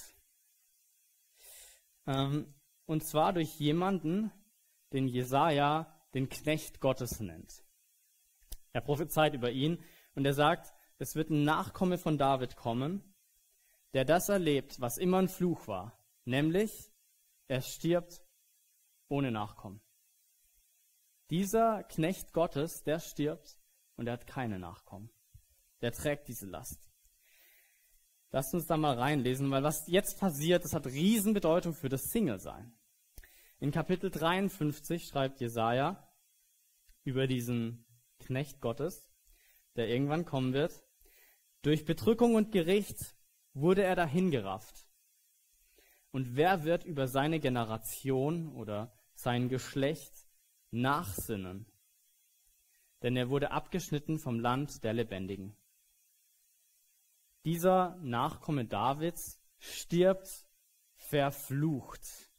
Ähm, 2.06 2.52
und 2.84 3.06
zwar 3.06 3.32
durch 3.32 3.58
jemanden, 3.58 4.30
den 4.92 5.08
Jesaja 5.08 5.98
den 6.12 6.28
Knecht 6.28 6.78
Gottes 6.78 7.20
nennt. 7.20 7.64
Er 8.74 8.82
prophezeit 8.82 9.32
über 9.32 9.50
ihn 9.50 9.82
und 10.14 10.26
er 10.26 10.34
sagt, 10.34 10.74
es 11.00 11.14
wird 11.14 11.30
ein 11.30 11.44
Nachkomme 11.44 11.98
von 11.98 12.16
David 12.18 12.56
kommen 12.56 13.10
der 13.92 14.04
das 14.04 14.28
erlebt, 14.28 14.80
was 14.80 14.98
immer 14.98 15.18
ein 15.18 15.28
Fluch 15.28 15.66
war, 15.66 15.98
nämlich 16.24 16.92
er 17.48 17.62
stirbt 17.62 18.22
ohne 19.08 19.32
Nachkommen. 19.32 19.80
Dieser 21.30 21.84
Knecht 21.84 22.32
Gottes, 22.32 22.82
der 22.84 23.00
stirbt 23.00 23.58
und 23.96 24.06
er 24.06 24.14
hat 24.14 24.26
keine 24.26 24.58
Nachkommen. 24.58 25.10
Der 25.80 25.92
trägt 25.92 26.28
diese 26.28 26.46
Last. 26.46 26.88
Lasst 28.30 28.54
uns 28.54 28.66
da 28.66 28.76
mal 28.76 28.96
reinlesen, 28.96 29.50
weil 29.50 29.62
was 29.62 29.88
jetzt 29.88 30.20
passiert, 30.20 30.64
das 30.64 30.72
hat 30.72 30.86
Riesenbedeutung 30.86 31.74
für 31.74 31.88
das 31.88 32.02
Single-Sein. 32.10 32.72
In 33.58 33.72
Kapitel 33.72 34.10
53 34.10 35.08
schreibt 35.08 35.40
Jesaja 35.40 36.08
über 37.02 37.26
diesen 37.26 37.84
Knecht 38.20 38.60
Gottes, 38.60 39.10
der 39.74 39.88
irgendwann 39.88 40.24
kommen 40.24 40.52
wird. 40.52 40.84
Durch 41.62 41.84
Bedrückung 41.84 42.34
und 42.34 42.52
Gericht 42.52 43.14
wurde 43.52 43.82
er 43.82 43.94
dahingerafft. 43.94 44.86
Und 46.10 46.34
wer 46.34 46.64
wird 46.64 46.84
über 46.84 47.06
seine 47.06 47.38
Generation 47.38 48.52
oder 48.52 48.92
sein 49.14 49.48
Geschlecht 49.48 50.12
nachsinnen? 50.70 51.66
Denn 53.02 53.16
er 53.16 53.28
wurde 53.28 53.50
abgeschnitten 53.50 54.18
vom 54.18 54.40
Land 54.40 54.84
der 54.84 54.94
Lebendigen. 54.94 55.56
Dieser 57.44 57.96
Nachkomme 58.02 58.64
Davids 58.64 59.40
stirbt 59.58 60.46
verflucht. 60.96 62.30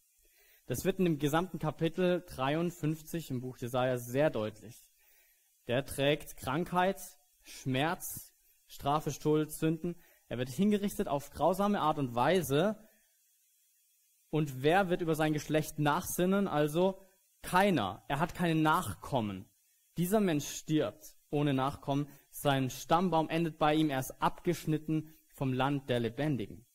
Das 0.65 0.85
wird 0.85 0.99
in 0.99 1.05
dem 1.05 1.19
gesamten 1.19 1.59
Kapitel 1.59 2.23
53 2.27 3.31
im 3.31 3.41
Buch 3.41 3.57
Jesaja 3.57 3.97
sehr 3.97 4.29
deutlich. 4.29 4.75
Der 5.67 5.85
trägt 5.85 6.37
Krankheit, 6.37 6.99
Schmerz, 7.43 8.30
Strafe, 8.71 9.11
Schuld, 9.11 9.51
Sünden. 9.51 9.95
Er 10.29 10.37
wird 10.37 10.49
hingerichtet 10.49 11.09
auf 11.09 11.29
grausame 11.29 11.81
Art 11.81 11.99
und 11.99 12.15
Weise. 12.15 12.77
Und 14.29 14.63
wer 14.63 14.89
wird 14.89 15.01
über 15.01 15.13
sein 15.13 15.33
Geschlecht 15.33 15.77
nachsinnen? 15.77 16.47
Also 16.47 16.97
keiner. 17.41 18.01
Er 18.07 18.19
hat 18.19 18.33
keine 18.33 18.55
Nachkommen. 18.55 19.45
Dieser 19.97 20.21
Mensch 20.21 20.47
stirbt 20.47 21.17
ohne 21.31 21.53
Nachkommen. 21.53 22.07
Sein 22.29 22.69
Stammbaum 22.69 23.27
endet 23.27 23.57
bei 23.57 23.75
ihm. 23.75 23.89
Er 23.89 23.99
ist 23.99 24.21
abgeschnitten 24.21 25.13
vom 25.27 25.51
Land 25.51 25.89
der 25.89 25.99
Lebendigen. 25.99 26.65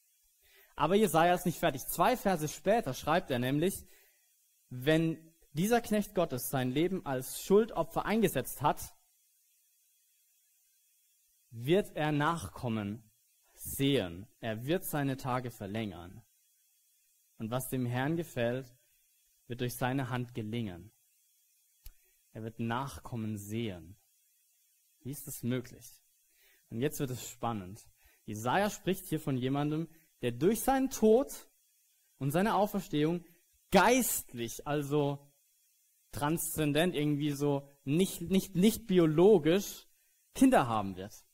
Aber 0.75 0.97
Jesaja 0.97 1.33
ist 1.33 1.47
nicht 1.47 1.59
fertig. 1.59 1.87
Zwei 1.87 2.19
Verse 2.19 2.47
später 2.49 2.93
schreibt 2.93 3.31
er 3.31 3.38
nämlich, 3.38 3.87
wenn 4.69 5.33
dieser 5.53 5.81
Knecht 5.81 6.15
Gottes 6.15 6.50
sein 6.50 6.71
Leben 6.71 7.07
als 7.07 7.41
Schuldopfer 7.41 8.05
eingesetzt 8.05 8.61
hat, 8.61 8.93
wird 11.65 11.97
er 11.97 12.13
Nachkommen 12.13 13.03
sehen. 13.55 14.27
Er 14.41 14.67
wird 14.67 14.85
seine 14.85 15.17
Tage 15.17 15.51
verlängern. 15.51 16.23
Und 17.39 17.51
was 17.51 17.69
dem 17.69 17.87
Herrn 17.87 18.17
gefällt, 18.17 18.75
wird 19.47 19.61
durch 19.61 19.75
seine 19.75 20.11
Hand 20.11 20.35
gelingen. 20.35 20.93
Er 22.33 22.43
wird 22.43 22.61
Nachkommen 22.61 23.39
sehen. 23.39 23.97
Wie 25.01 25.11
ist 25.11 25.27
das 25.27 25.43
möglich? 25.43 26.03
Und 26.69 26.81
jetzt 26.81 27.01
wird 27.01 27.11
es 27.11 27.27
spannend. 27.29 27.87
Jesaja 28.27 28.69
spricht 28.69 29.07
hier 29.07 29.21
von 29.21 29.37
jemandem, 29.37 29.89
der 30.21 30.33
durch 30.33 30.61
seinen 30.61 30.91
Tod 30.91 31.49
und 32.19 32.33
seine 32.33 32.55
Auferstehung 32.55 33.25
geistlich, 33.71 34.67
also 34.67 35.33
transzendent, 36.13 36.95
irgendwie 36.95 37.31
so 37.31 37.71
nicht, 37.85 38.21
nicht, 38.21 38.57
nicht 38.57 38.87
biologisch 38.87 39.87
Kinder 40.35 40.67
haben 40.67 40.97
wird. 40.97 41.25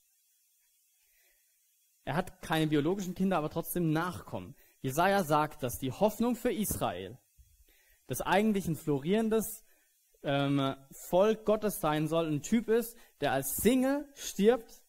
Er 2.05 2.17
hat 2.17 2.43
keine 2.43 2.67
biologischen 2.67 3.15
Kinder, 3.15 3.39
aber 3.39 3.51
trotzdem 3.51 3.93
Nachkommen. 3.93 4.55
Jesaja 4.81 5.23
sagt, 5.23 5.63
dass 5.63 5.79
die 5.79 5.93
Hoffnung 5.93 6.35
für 6.35 6.53
Israel, 6.53 7.19
das 8.09 8.21
eigentlich 8.21 8.67
ein 8.67 8.77
florierendes 8.77 9.65
ähm, 10.25 10.75
Volk 11.09 11.45
Gottes 11.45 11.79
sein 11.81 12.09
soll, 12.09 12.27
ein 12.27 12.43
Typ 12.43 12.69
ist, 12.69 12.97
der 13.21 13.33
als 13.33 13.57
Single 13.57 14.09
stirbt, 14.15 14.85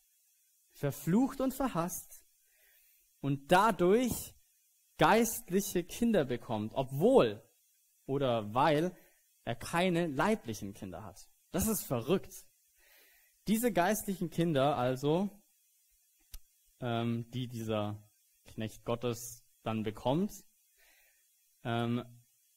verflucht 0.74 1.40
und 1.42 1.54
verhasst 1.54 2.26
und 3.22 3.52
dadurch 3.52 4.34
geistliche 4.98 5.84
Kinder 5.84 6.26
bekommt, 6.26 6.74
obwohl 6.76 7.42
oder 8.06 8.54
weil 8.54 8.96
er 9.46 9.56
keine 9.56 10.08
leiblichen 10.08 10.74
Kinder 10.74 11.04
hat. 11.04 11.30
Das 11.52 11.68
ist 11.68 11.84
verrückt. 11.86 12.34
Diese 13.48 13.72
geistlichen 13.72 14.30
Kinder 14.30 14.78
also 14.78 15.30
ähm, 16.84 17.26
die 17.32 17.48
dieser 17.48 17.98
Knecht 18.46 18.84
Gottes 18.84 19.46
dann 19.64 19.84
bekommt. 19.84 20.44
Ähm, 21.64 22.04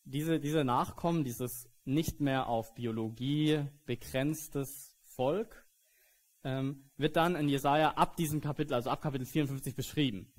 diese, 0.04 0.40
diese 0.40 0.64
Nachkommen, 0.64 1.24
dieses 1.24 1.70
nicht 1.84 2.20
mehr 2.20 2.48
auf 2.48 2.74
Biologie 2.74 3.64
begrenztes 3.86 4.96
Volk, 5.04 5.66
ähm, 6.42 6.90
wird 6.96 7.16
dann 7.16 7.36
in 7.36 7.48
Jesaja 7.48 7.92
ab 7.92 8.16
diesem 8.16 8.40
Kapitel, 8.40 8.74
also 8.74 8.90
ab 8.90 9.00
Kapitel 9.00 9.26
54 9.26 9.76
beschrieben. 9.76 10.32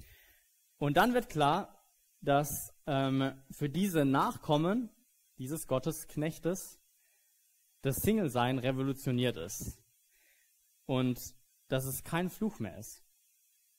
Und 0.77 0.97
dann 0.97 1.13
wird 1.13 1.29
klar, 1.29 1.81
dass 2.21 2.73
ähm, 2.85 3.33
für 3.51 3.69
diese 3.69 4.03
Nachkommen 4.03 4.89
dieses 5.37 5.65
Gottesknechtes 5.65 6.81
das 7.81 7.97
Single-Sein 7.97 8.59
revolutioniert 8.59 9.37
ist. 9.37 9.81
Und 10.85 11.35
dass 11.69 11.85
es 11.85 12.03
kein 12.03 12.29
Fluch 12.29 12.59
mehr 12.59 12.77
ist. 12.77 13.06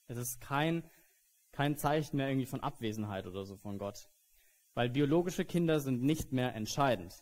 Es 0.09 0.19
ist 0.19 0.41
kein, 0.41 0.83
kein 1.53 1.77
Zeichen 1.77 2.17
mehr 2.17 2.29
irgendwie 2.29 2.47
von 2.47 2.61
Abwesenheit 2.61 3.27
oder 3.27 3.45
so 3.45 3.57
von 3.57 3.79
Gott. 3.79 4.09
Weil 4.75 4.91
biologische 4.91 5.45
Kinder 5.45 5.81
sind 5.81 6.03
nicht 6.03 6.33
mehr 6.33 6.55
entscheidend. 6.55 7.15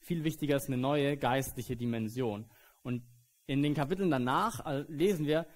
Viel 0.00 0.24
wichtiger 0.24 0.56
ist 0.56 0.68
eine 0.68 0.76
neue 0.76 1.16
geistliche 1.16 1.76
Dimension. 1.76 2.50
Und 2.82 3.02
in 3.46 3.62
den 3.62 3.74
Kapiteln 3.74 4.10
danach 4.10 4.64
äh, 4.66 4.84
lesen 4.88 5.26
wir 5.26 5.46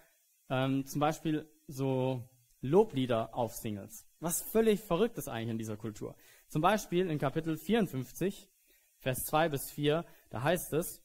ähm, 0.49 0.87
zum 0.87 1.00
Beispiel 1.00 1.49
so 1.67 2.29
Loblieder 2.61 3.35
auf 3.35 3.55
Singles. 3.55 4.07
Was 4.19 4.43
völlig 4.43 4.81
verrückt 4.81 5.17
ist 5.17 5.29
eigentlich 5.29 5.50
in 5.50 5.59
dieser 5.59 5.76
Kultur. 5.76 6.14
Zum 6.49 6.61
Beispiel 6.61 7.09
in 7.09 7.19
Kapitel 7.19 7.57
54, 7.57 8.50
Vers 8.99 9.25
2 9.25 9.49
bis 9.49 9.71
4, 9.71 10.05
da 10.29 10.43
heißt 10.43 10.75
es, 10.75 11.02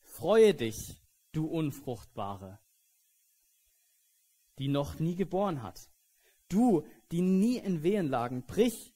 Freue 0.00 0.54
dich, 0.54 1.00
du 1.32 1.46
Unfruchtbare, 1.46 2.58
die 4.60 4.68
noch 4.68 4.98
nie 4.98 5.16
geboren 5.16 5.62
hat. 5.62 5.90
Du, 6.48 6.86
die 7.10 7.22
nie 7.22 7.56
in 7.56 7.82
Wehen 7.82 8.08
lagen, 8.08 8.44
brich 8.44 8.94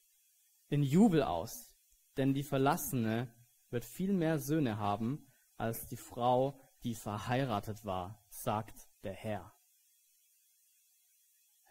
in 0.68 0.83
Jubel 0.83 1.23
aus, 1.23 1.75
denn 2.16 2.35
die 2.35 2.42
Verlassene 2.42 3.33
wird 3.71 3.85
viel 3.85 4.12
mehr 4.12 4.38
Söhne 4.38 4.78
haben 4.78 5.26
als 5.56 5.87
die 5.87 5.97
Frau, 5.97 6.61
die 6.83 6.94
verheiratet 6.94 7.85
war, 7.85 8.23
sagt 8.28 8.88
der 9.02 9.14
Herr. 9.14 9.52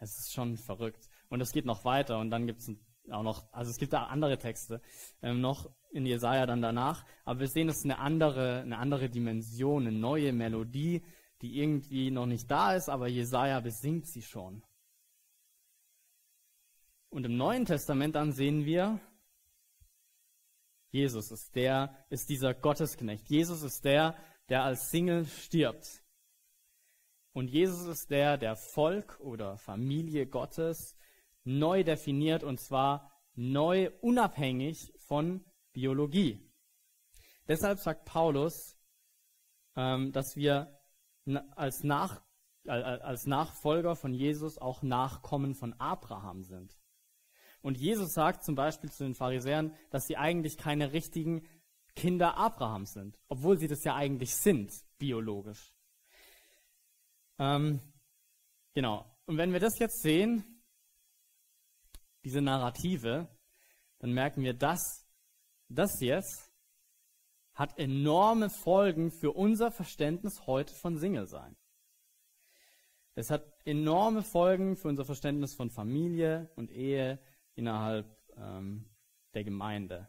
Es 0.00 0.18
ist 0.18 0.32
schon 0.32 0.56
verrückt. 0.56 1.08
Und 1.28 1.40
es 1.40 1.52
geht 1.52 1.64
noch 1.64 1.84
weiter 1.84 2.18
und 2.18 2.30
dann 2.30 2.46
gibt 2.46 2.60
es 2.60 2.70
auch 3.10 3.22
noch, 3.22 3.52
also 3.52 3.70
es 3.70 3.78
gibt 3.78 3.92
da 3.92 4.04
andere 4.04 4.38
Texte 4.38 4.80
ähm, 5.22 5.40
noch 5.40 5.70
in 5.92 6.04
Jesaja 6.04 6.46
dann 6.46 6.62
danach, 6.62 7.04
aber 7.24 7.40
wir 7.40 7.48
sehen, 7.48 7.68
es 7.68 7.78
ist 7.78 7.84
eine 7.84 7.98
andere, 7.98 8.62
eine 8.62 8.78
andere 8.78 9.08
Dimension, 9.08 9.86
eine 9.86 9.96
neue 9.96 10.32
Melodie, 10.32 11.04
die 11.42 11.58
irgendwie 11.58 12.10
noch 12.10 12.26
nicht 12.26 12.50
da 12.50 12.74
ist, 12.74 12.88
aber 12.88 13.08
Jesaja 13.08 13.60
besingt 13.60 14.06
sie 14.06 14.22
schon. 14.22 14.62
Und 17.10 17.24
im 17.26 17.36
Neuen 17.36 17.64
Testament 17.64 18.16
dann 18.16 18.32
sehen 18.32 18.64
wir, 18.64 19.00
Jesus 20.90 21.30
ist 21.30 21.54
der, 21.56 22.04
ist 22.08 22.28
dieser 22.28 22.54
Gottesknecht. 22.54 23.28
Jesus 23.28 23.62
ist 23.62 23.84
der, 23.84 24.16
der 24.48 24.62
als 24.62 24.90
Single 24.90 25.26
stirbt. 25.26 26.04
Und 27.32 27.48
Jesus 27.48 27.86
ist 27.86 28.10
der, 28.10 28.38
der 28.38 28.54
Volk 28.54 29.18
oder 29.20 29.58
Familie 29.58 30.26
Gottes 30.26 30.96
neu 31.42 31.82
definiert 31.82 32.44
und 32.44 32.60
zwar 32.60 33.10
neu 33.34 33.90
unabhängig 34.00 34.92
von 34.98 35.44
Biologie. 35.72 36.48
Deshalb 37.48 37.80
sagt 37.80 38.04
Paulus, 38.04 38.76
ähm, 39.76 40.12
dass 40.12 40.36
wir 40.36 40.80
als, 41.54 41.82
Nach, 41.84 42.22
als 42.66 43.26
Nachfolger 43.26 43.96
von 43.96 44.12
Jesus 44.12 44.58
auch 44.58 44.82
Nachkommen 44.82 45.54
von 45.54 45.72
Abraham 45.74 46.42
sind. 46.42 46.76
Und 47.62 47.78
Jesus 47.78 48.12
sagt 48.12 48.44
zum 48.44 48.54
Beispiel 48.54 48.90
zu 48.90 49.04
den 49.04 49.14
Pharisäern, 49.14 49.74
dass 49.90 50.06
sie 50.06 50.16
eigentlich 50.16 50.58
keine 50.58 50.92
richtigen 50.92 51.46
Kinder 51.96 52.36
Abrahams 52.36 52.92
sind, 52.92 53.18
obwohl 53.28 53.56
sie 53.58 53.68
das 53.68 53.84
ja 53.84 53.94
eigentlich 53.94 54.34
sind, 54.34 54.72
biologisch. 54.98 55.72
Ähm, 57.38 57.80
genau. 58.74 59.10
Und 59.26 59.38
wenn 59.38 59.52
wir 59.52 59.60
das 59.60 59.78
jetzt 59.78 60.02
sehen, 60.02 60.62
diese 62.24 62.40
Narrative, 62.40 63.28
dann 63.98 64.12
merken 64.12 64.42
wir, 64.42 64.54
dass 64.54 65.06
das 65.68 66.00
jetzt 66.00 66.43
hat 67.54 67.78
enorme 67.78 68.50
Folgen 68.50 69.10
für 69.10 69.32
unser 69.32 69.70
Verständnis 69.70 70.46
heute 70.46 70.74
von 70.74 70.98
Single 70.98 71.26
sein. 71.26 71.56
Es 73.14 73.30
hat 73.30 73.44
enorme 73.64 74.22
Folgen 74.22 74.76
für 74.76 74.88
unser 74.88 75.04
Verständnis 75.04 75.54
von 75.54 75.70
Familie 75.70 76.50
und 76.56 76.72
Ehe 76.72 77.20
innerhalb 77.54 78.06
ähm, 78.36 78.86
der 79.34 79.44
Gemeinde. 79.44 80.08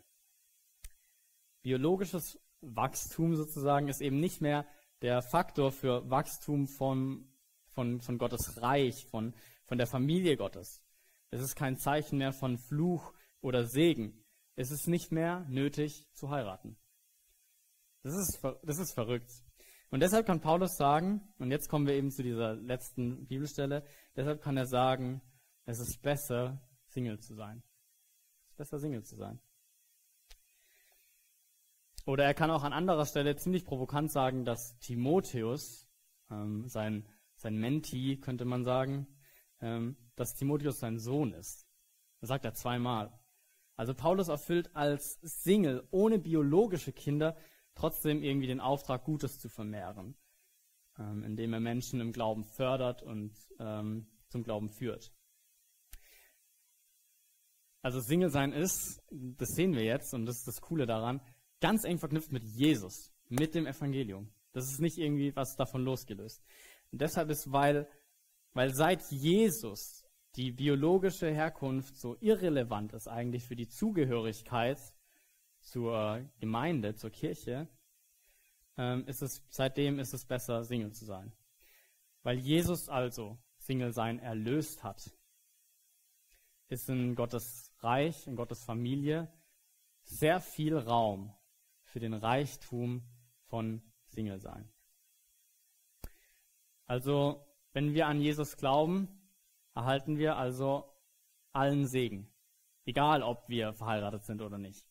Biologisches 1.62 2.40
Wachstum 2.62 3.36
sozusagen 3.36 3.88
ist 3.90 4.02
eben 4.02 4.20
nicht 4.20 4.42
mehr 4.42 4.66
der 5.02 5.22
Faktor 5.22 5.72
für 5.72 6.10
Wachstum 6.10 6.68
von, 6.68 7.28
von, 7.68 8.02
von 8.02 8.18
Gottes 8.18 8.62
Reich, 8.62 9.06
von, 9.06 9.36
von 9.66 9.78
der 9.78 9.88
Familie 9.88 10.36
Gottes. 10.36 10.82
Es 11.30 11.42
ist 11.42 11.56
kein 11.56 11.78
Zeichen 11.78 12.18
mehr 12.18 12.34
von 12.34 12.58
Fluch 12.58 13.14
oder 13.42 13.66
Segen. 13.66 14.24
Es 14.56 14.72
ist 14.72 14.88
nicht 14.88 15.12
mehr 15.12 15.46
nötig 15.48 16.08
zu 16.14 16.32
heiraten. 16.32 16.78
Das 18.06 18.14
ist, 18.14 18.40
das 18.62 18.78
ist 18.78 18.92
verrückt. 18.92 19.34
Und 19.90 20.02
deshalb 20.02 20.28
kann 20.28 20.40
Paulus 20.40 20.78
sagen, 20.78 21.28
und 21.40 21.50
jetzt 21.50 21.70
kommen 21.70 21.88
wir 21.88 21.96
eben 21.96 22.12
zu 22.12 22.22
dieser 22.22 22.54
letzten 22.54 23.26
Bibelstelle, 23.26 23.84
deshalb 24.16 24.44
kann 24.44 24.56
er 24.58 24.68
sagen, 24.68 25.24
es 25.66 25.80
ist 25.80 26.04
besser, 26.04 26.62
Single 26.86 27.20
zu 27.20 27.34
sein. 27.34 27.64
Es 28.44 28.52
ist 28.52 28.58
besser, 28.58 28.78
Single 28.78 29.04
zu 29.04 29.16
sein. 29.16 29.40
Oder 32.06 32.26
er 32.26 32.36
kann 32.36 32.52
auch 32.52 32.62
an 32.62 32.74
anderer 32.74 33.08
Stelle 33.08 33.38
ziemlich 33.38 33.66
provokant 33.66 34.12
sagen, 34.12 34.46
dass 34.46 34.78
Timotheus, 34.78 35.90
ähm, 36.30 36.68
sein, 36.68 37.10
sein 37.34 37.58
Menti, 37.58 38.18
könnte 38.18 38.46
man 38.46 38.66
sagen, 38.66 39.08
ähm, 39.62 39.98
dass 40.16 40.36
Timotheus 40.36 40.80
sein 40.80 41.00
Sohn 41.00 41.34
ist. 41.34 41.66
Das 42.22 42.28
sagt 42.28 42.46
er 42.46 42.54
zweimal. 42.54 43.20
Also 43.78 43.96
Paulus 43.96 44.28
erfüllt 44.28 44.76
als 44.76 45.18
Single 45.24 45.88
ohne 45.90 46.20
biologische 46.20 46.94
Kinder 46.94 47.36
trotzdem 47.75 48.24
irgendwie 48.24 48.48
den 48.48 48.60
Auftrag, 48.60 49.03
Gutes 49.03 49.39
zu 49.39 49.50
vermehren, 49.50 50.15
ähm, 50.98 51.24
indem 51.24 51.53
er 51.53 51.60
Menschen 51.60 52.01
im 52.01 52.12
Glauben 52.12 52.44
fördert 52.44 53.03
und 53.03 53.34
ähm, 53.60 54.08
zum 54.29 54.44
Glauben 54.44 54.70
führt. 54.70 55.13
Also 57.82 58.00
Single 58.00 58.32
sein 58.32 58.51
ist, 58.51 59.03
das 59.12 59.50
sehen 59.50 59.74
wir 59.74 59.84
jetzt 59.84 60.13
und 60.13 60.25
das 60.25 60.38
ist 60.38 60.48
das 60.48 60.62
Coole 60.62 60.88
daran, 60.88 61.22
ganz 61.62 61.84
eng 61.84 62.00
verknüpft 62.00 62.32
mit 62.32 62.44
Jesus, 62.44 63.13
mit 63.29 63.53
dem 63.53 63.67
Evangelium. 63.67 64.32
Das 64.53 64.65
ist 64.65 64.79
nicht 64.79 64.98
irgendwie 64.98 65.36
was 65.36 65.55
davon 65.55 65.84
losgelöst. 65.84 66.44
Und 66.91 67.01
deshalb 67.01 67.29
ist, 67.29 67.51
weil, 67.51 67.88
weil 68.53 68.74
seit 68.74 69.03
Jesus 69.12 70.05
die 70.36 70.51
biologische 70.51 71.29
Herkunft 71.32 71.98
so 71.98 72.17
irrelevant 72.20 72.94
ist 72.94 73.08
eigentlich 73.08 73.44
für 73.44 73.55
die 73.55 73.70
Zugehörigkeit 73.70 74.79
zur 75.66 76.24
Gemeinde, 76.40 76.96
zur 76.96 77.10
Kirche, 77.10 77.68
ähm, 78.78 79.06
ist 79.08 79.22
es, 79.22 79.44
seitdem 79.50 80.00
ist 80.00 80.14
es 80.14 80.26
besser, 80.26 80.64
Single 80.64 80.94
zu 80.94 81.06
sein. 81.06 81.34
Weil 82.24 82.40
Jesus 82.40 82.88
also 82.88 83.38
Single 83.58 83.92
sein 83.92 84.20
erlöst 84.20 84.84
hat, 84.84 85.12
ist 86.68 86.90
in 86.90 87.16
Gottes 87.16 87.72
Reich, 87.80 88.28
in 88.28 88.36
Gottes 88.36 88.64
Familie 88.64 89.32
sehr 90.04 90.40
viel 90.40 90.78
Raum 90.78 91.34
für 91.84 92.00
den 92.00 92.14
Reichtum 92.14 93.04
von 93.48 93.82
Single 94.08 94.40
sein. 94.40 94.72
Also, 96.86 97.44
wenn 97.74 97.94
wir 97.94 98.08
an 98.08 98.22
Jesus 98.22 98.58
glauben, 98.58 99.08
erhalten 99.74 100.18
wir 100.18 100.38
also 100.38 100.94
allen 101.52 101.88
Segen. 101.88 102.32
Egal, 102.86 103.24
ob 103.24 103.50
wir 103.50 103.74
verheiratet 103.74 104.24
sind 104.24 104.42
oder 104.42 104.60
nicht. 104.60 104.88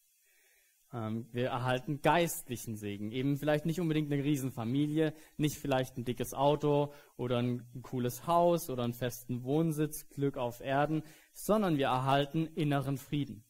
Ähm, 0.95 1.27
wir 1.33 1.49
erhalten 1.49 2.01
geistlichen 2.03 2.77
Segen. 2.77 3.11
Eben 3.11 3.37
vielleicht 3.37 3.67
nicht 3.67 3.81
unbedingt 3.81 4.13
eine 4.13 4.23
Riesenfamilie, 4.23 5.13
nicht 5.37 5.59
vielleicht 5.59 5.99
ein 5.99 6.05
dickes 6.05 6.33
Auto 6.33 6.93
oder 7.17 7.39
ein 7.39 7.67
cooles 7.83 8.29
Haus 8.29 8.71
oder 8.71 8.85
einen 8.85 8.95
festen 8.95 9.43
Wohnsitz, 9.43 10.09
Glück 10.09 10.37
auf 10.37 10.61
Erden, 10.61 11.03
sondern 11.33 11.77
wir 11.79 11.87
erhalten 11.87 12.47
inneren 12.55 12.97
Frieden. 12.97 13.45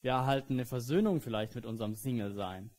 Wir 0.00 0.12
erhalten 0.12 0.54
eine 0.54 0.64
Versöhnung 0.64 1.20
vielleicht 1.20 1.54
mit 1.54 1.66
unserem 1.66 1.94
Single-Sein. 1.94 2.70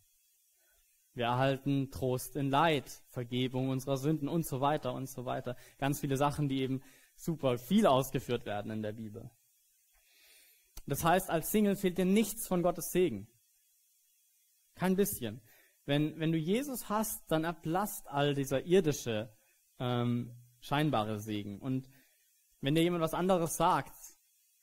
Wir 1.13 1.25
erhalten 1.25 1.91
Trost 1.91 2.35
in 2.35 2.49
Leid, 2.49 2.89
Vergebung 3.09 3.69
unserer 3.69 3.97
Sünden 3.97 4.27
und 4.27 4.45
so 4.45 4.61
weiter 4.61 4.93
und 4.93 5.07
so 5.07 5.25
weiter. 5.25 5.55
Ganz 5.77 5.99
viele 5.99 6.17
Sachen, 6.17 6.49
die 6.49 6.61
eben 6.61 6.81
super 7.15 7.57
viel 7.57 7.85
ausgeführt 7.85 8.45
werden 8.45 8.71
in 8.71 8.81
der 8.81 8.93
Bibel. 8.93 9.29
Das 10.87 11.03
heißt, 11.03 11.29
als 11.29 11.51
Single 11.51 11.75
fehlt 11.75 11.97
dir 11.97 12.05
nichts 12.05 12.47
von 12.47 12.63
Gottes 12.63 12.91
Segen. 12.91 13.27
Kein 14.79 14.95
bisschen. 14.95 15.41
Wenn, 15.85 16.17
wenn 16.21 16.31
du 16.31 16.37
Jesus 16.37 16.87
hast, 16.87 17.29
dann 17.29 17.43
erblasst 17.43 18.07
all 18.07 18.33
dieser 18.33 18.65
irdische, 18.65 19.29
ähm, 19.77 20.33
scheinbare 20.61 21.19
Segen. 21.19 21.59
Und 21.59 21.89
wenn 22.61 22.75
dir 22.75 22.83
jemand 22.83 23.03
was 23.03 23.13
anderes 23.13 23.57
sagt, 23.57 23.93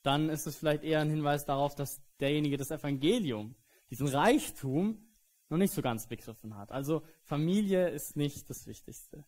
dann 0.02 0.30
ist 0.30 0.46
es 0.46 0.56
vielleicht 0.56 0.84
eher 0.84 1.00
ein 1.00 1.10
Hinweis 1.10 1.44
darauf, 1.44 1.74
dass 1.74 2.00
derjenige 2.18 2.56
das 2.56 2.70
Evangelium, 2.70 3.56
diesen 3.90 4.08
Reichtum, 4.08 5.06
noch 5.50 5.58
nicht 5.58 5.74
so 5.74 5.82
ganz 5.82 6.08
begriffen 6.08 6.56
hat. 6.56 6.72
Also 6.72 7.02
Familie 7.22 7.90
ist 7.90 8.16
nicht 8.16 8.48
das 8.48 8.66
Wichtigste. 8.66 9.26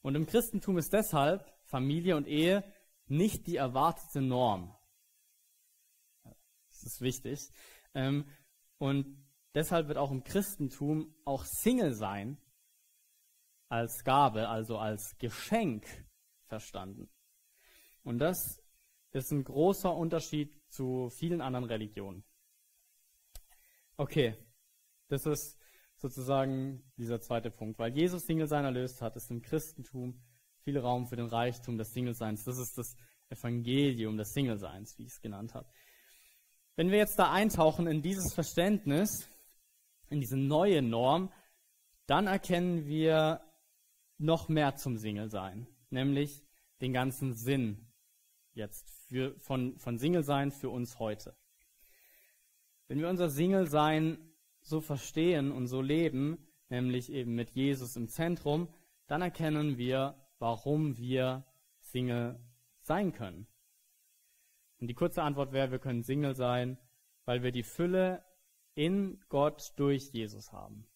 Und 0.00 0.14
im 0.14 0.26
Christentum 0.26 0.78
ist 0.78 0.92
deshalb 0.92 1.44
Familie 1.64 2.16
und 2.16 2.28
Ehe 2.28 2.62
nicht 3.06 3.48
die 3.48 3.56
erwartete 3.56 4.22
Norm. 4.22 4.76
Das 6.68 6.84
ist 6.84 7.00
wichtig. 7.00 7.50
Ähm, 7.94 8.26
und 8.78 9.19
deshalb 9.54 9.88
wird 9.88 9.98
auch 9.98 10.10
im 10.10 10.24
Christentum 10.24 11.14
auch 11.24 11.44
Single 11.44 11.94
sein 11.94 12.38
als 13.68 14.04
Gabe, 14.04 14.48
also 14.48 14.78
als 14.78 15.16
Geschenk 15.18 15.86
verstanden. 16.46 17.08
Und 18.02 18.18
das 18.18 18.62
ist 19.12 19.30
ein 19.30 19.44
großer 19.44 19.94
Unterschied 19.94 20.52
zu 20.68 21.08
vielen 21.10 21.40
anderen 21.40 21.64
Religionen. 21.64 22.24
Okay, 23.96 24.36
das 25.08 25.26
ist 25.26 25.58
sozusagen 25.96 26.82
dieser 26.96 27.20
zweite 27.20 27.50
Punkt. 27.50 27.78
Weil 27.78 27.94
Jesus 27.94 28.24
Single-Sein 28.24 28.64
erlöst 28.64 29.02
hat, 29.02 29.16
ist 29.16 29.30
im 29.30 29.42
Christentum 29.42 30.20
viel 30.62 30.78
Raum 30.78 31.06
für 31.06 31.16
den 31.16 31.26
Reichtum 31.26 31.78
des 31.78 31.92
Single-Seins. 31.92 32.44
Das 32.44 32.58
ist 32.58 32.78
das 32.78 32.96
Evangelium 33.28 34.16
des 34.16 34.32
Single-Seins, 34.32 34.98
wie 34.98 35.04
ich 35.04 35.12
es 35.12 35.20
genannt 35.20 35.54
habe. 35.54 35.68
Wenn 36.76 36.90
wir 36.90 36.98
jetzt 36.98 37.18
da 37.18 37.30
eintauchen 37.30 37.86
in 37.86 38.02
dieses 38.02 38.32
Verständnis, 38.32 39.28
in 40.10 40.20
diese 40.20 40.36
neue 40.36 40.82
Norm, 40.82 41.32
dann 42.06 42.26
erkennen 42.26 42.86
wir 42.86 43.40
noch 44.18 44.48
mehr 44.48 44.76
zum 44.76 44.98
Single-Sein, 44.98 45.66
nämlich 45.88 46.44
den 46.80 46.92
ganzen 46.92 47.34
Sinn 47.34 47.86
jetzt 48.52 48.90
für, 49.08 49.38
von, 49.38 49.78
von 49.78 49.98
Single-Sein 49.98 50.50
für 50.50 50.68
uns 50.68 50.98
heute. 50.98 51.34
Wenn 52.88 52.98
wir 52.98 53.08
unser 53.08 53.30
Single-Sein 53.30 54.18
so 54.60 54.80
verstehen 54.80 55.52
und 55.52 55.68
so 55.68 55.80
leben, 55.80 56.46
nämlich 56.68 57.10
eben 57.10 57.34
mit 57.34 57.50
Jesus 57.50 57.96
im 57.96 58.08
Zentrum, 58.08 58.68
dann 59.06 59.22
erkennen 59.22 59.78
wir, 59.78 60.16
warum 60.38 60.96
wir 60.98 61.44
Single 61.80 62.38
sein 62.80 63.12
können. 63.12 63.46
Und 64.78 64.88
die 64.88 64.94
kurze 64.94 65.22
Antwort 65.22 65.52
wäre, 65.52 65.70
wir 65.70 65.78
können 65.78 66.02
Single 66.02 66.34
sein, 66.34 66.78
weil 67.24 67.42
wir 67.42 67.52
die 67.52 67.62
Fülle 67.62 68.24
in 68.74 69.20
Gott 69.28 69.72
durch 69.76 70.10
Jesus 70.12 70.52
haben. 70.52 70.86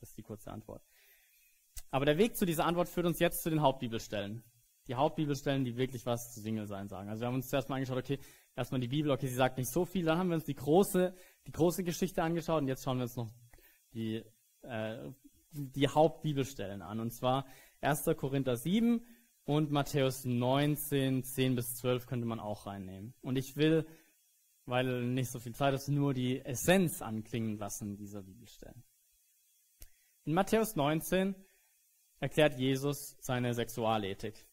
Das 0.00 0.10
ist 0.10 0.18
die 0.18 0.22
kurze 0.22 0.50
Antwort. 0.50 0.82
Aber 1.90 2.04
der 2.04 2.18
Weg 2.18 2.36
zu 2.36 2.46
dieser 2.46 2.66
Antwort 2.66 2.88
führt 2.88 3.06
uns 3.06 3.18
jetzt 3.18 3.42
zu 3.42 3.50
den 3.50 3.62
Hauptbibelstellen. 3.62 4.44
Die 4.88 4.94
Hauptbibelstellen, 4.94 5.64
die 5.64 5.76
wirklich 5.76 6.04
was 6.04 6.34
zu 6.34 6.40
Single 6.40 6.66
sein 6.66 6.88
sagen. 6.88 7.08
Also 7.08 7.22
wir 7.22 7.28
haben 7.28 7.36
uns 7.36 7.48
zuerst 7.48 7.68
mal 7.68 7.76
angeschaut, 7.76 7.98
okay, 7.98 8.18
erstmal 8.54 8.80
die 8.80 8.88
Bibel, 8.88 9.10
okay, 9.10 9.26
sie 9.26 9.34
sagt 9.34 9.56
nicht 9.58 9.70
so 9.70 9.84
viel, 9.84 10.04
dann 10.04 10.18
haben 10.18 10.28
wir 10.28 10.34
uns 10.34 10.44
die 10.44 10.54
große 10.54 11.14
die 11.46 11.52
große 11.52 11.84
Geschichte 11.84 12.22
angeschaut 12.22 12.62
und 12.62 12.68
jetzt 12.68 12.84
schauen 12.84 12.98
wir 12.98 13.04
uns 13.04 13.16
noch 13.16 13.30
die, 13.92 14.24
äh, 14.62 15.10
die 15.50 15.88
Hauptbibelstellen 15.88 16.82
an. 16.82 17.00
Und 17.00 17.12
zwar 17.12 17.46
1. 17.80 18.04
Korinther 18.16 18.56
7 18.56 19.04
und 19.44 19.70
Matthäus 19.70 20.24
19, 20.24 21.22
10 21.22 21.54
bis 21.54 21.76
12 21.76 22.06
könnte 22.06 22.26
man 22.26 22.40
auch 22.40 22.66
reinnehmen. 22.66 23.14
Und 23.20 23.36
ich 23.36 23.56
will, 23.56 23.86
weil 24.66 25.04
nicht 25.04 25.30
so 25.30 25.38
viel 25.38 25.54
Zeit 25.54 25.74
ist, 25.74 25.88
nur 25.88 26.14
die 26.14 26.40
Essenz 26.40 27.02
anklingen 27.02 27.58
lassen 27.58 27.96
dieser 27.96 28.22
Bibelstellen. 28.22 28.82
In 30.24 30.32
Matthäus 30.32 30.74
19 30.74 31.34
erklärt 32.20 32.58
Jesus 32.58 33.16
seine 33.20 33.52
Sexualethik. 33.52 34.46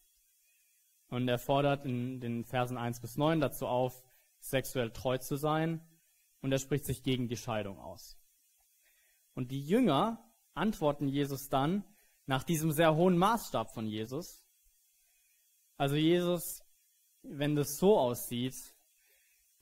Und 1.08 1.28
er 1.28 1.38
fordert 1.38 1.84
in 1.84 2.20
den 2.20 2.44
Versen 2.44 2.76
1 2.76 3.00
bis 3.00 3.16
9 3.16 3.40
dazu 3.40 3.66
auf, 3.66 4.02
sexuell 4.40 4.90
treu 4.90 5.18
zu 5.18 5.36
sein 5.36 5.80
und 6.40 6.52
er 6.52 6.58
spricht 6.58 6.84
sich 6.84 7.02
gegen 7.02 7.28
die 7.28 7.36
Scheidung 7.36 7.78
aus. 7.78 8.18
Und 9.34 9.50
die 9.50 9.64
Jünger 9.64 10.22
antworten 10.54 11.08
Jesus 11.08 11.48
dann 11.48 11.84
nach 12.26 12.44
diesem 12.44 12.72
sehr 12.72 12.94
hohen 12.94 13.16
Maßstab 13.16 13.72
von 13.72 13.86
Jesus. 13.86 14.42
Also 15.76 15.96
Jesus, 15.96 16.62
wenn 17.22 17.56
das 17.56 17.76
so 17.78 17.98
aussieht, 17.98 18.71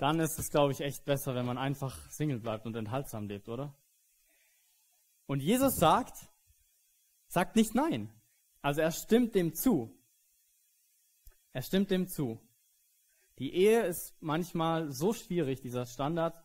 dann 0.01 0.19
ist 0.19 0.39
es, 0.39 0.51
glaube 0.51 0.73
ich, 0.73 0.81
echt 0.81 1.05
besser, 1.05 1.35
wenn 1.35 1.45
man 1.45 1.59
einfach 1.59 2.11
Single 2.11 2.41
bleibt 2.41 2.65
und 2.65 2.75
enthaltsam 2.75 3.29
lebt, 3.29 3.49
oder? 3.51 3.77
Und 5.27 5.41
Jesus 5.41 5.77
sagt, 5.77 6.31
sagt 7.29 7.55
nicht 7.55 7.75
nein. 7.75 8.11
Also 8.63 8.81
er 8.81 8.93
stimmt 8.93 9.35
dem 9.35 9.55
zu. 9.55 9.95
Er 11.53 11.63
stimmt 11.63 11.91
dem 11.91 12.09
zu. 12.09 12.41
Die 13.39 13.55
Ehe 13.55 13.83
ist 13.83 14.15
manchmal 14.21 14.91
so 14.91 15.13
schwierig, 15.13 15.61
dieser 15.61 15.85
Standard 15.85 16.43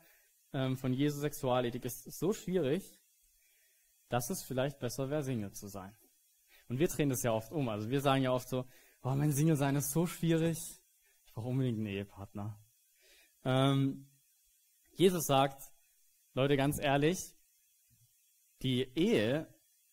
ähm, 0.51 0.75
von 0.75 0.93
Jesu 0.93 1.19
Sexualethik 1.19 1.85
ist 1.85 2.11
so 2.11 2.33
schwierig, 2.33 2.99
dass 4.09 4.29
es 4.29 4.43
vielleicht 4.43 4.79
besser 4.79 5.09
wäre, 5.09 5.23
Single 5.23 5.53
zu 5.53 5.67
sein. 5.67 5.95
Und 6.67 6.79
wir 6.79 6.87
drehen 6.89 7.09
das 7.09 7.23
ja 7.23 7.31
oft 7.31 7.53
um. 7.53 7.69
Also 7.69 7.89
wir 7.89 8.01
sagen 8.01 8.23
ja 8.23 8.31
oft 8.31 8.49
so, 8.49 8.65
oh, 9.01 9.15
mein 9.15 9.31
Single-Sein 9.31 9.77
ist 9.77 9.91
so 9.91 10.05
schwierig, 10.05 10.57
ich 11.25 11.33
brauche 11.33 11.47
unbedingt 11.47 11.77
einen 11.77 11.87
Ehepartner. 11.87 12.59
Ähm, 13.45 14.07
Jesus 14.95 15.25
sagt, 15.25 15.71
Leute, 16.33 16.57
ganz 16.57 16.79
ehrlich, 16.79 17.35
die 18.61 18.81
Ehe 18.95 19.47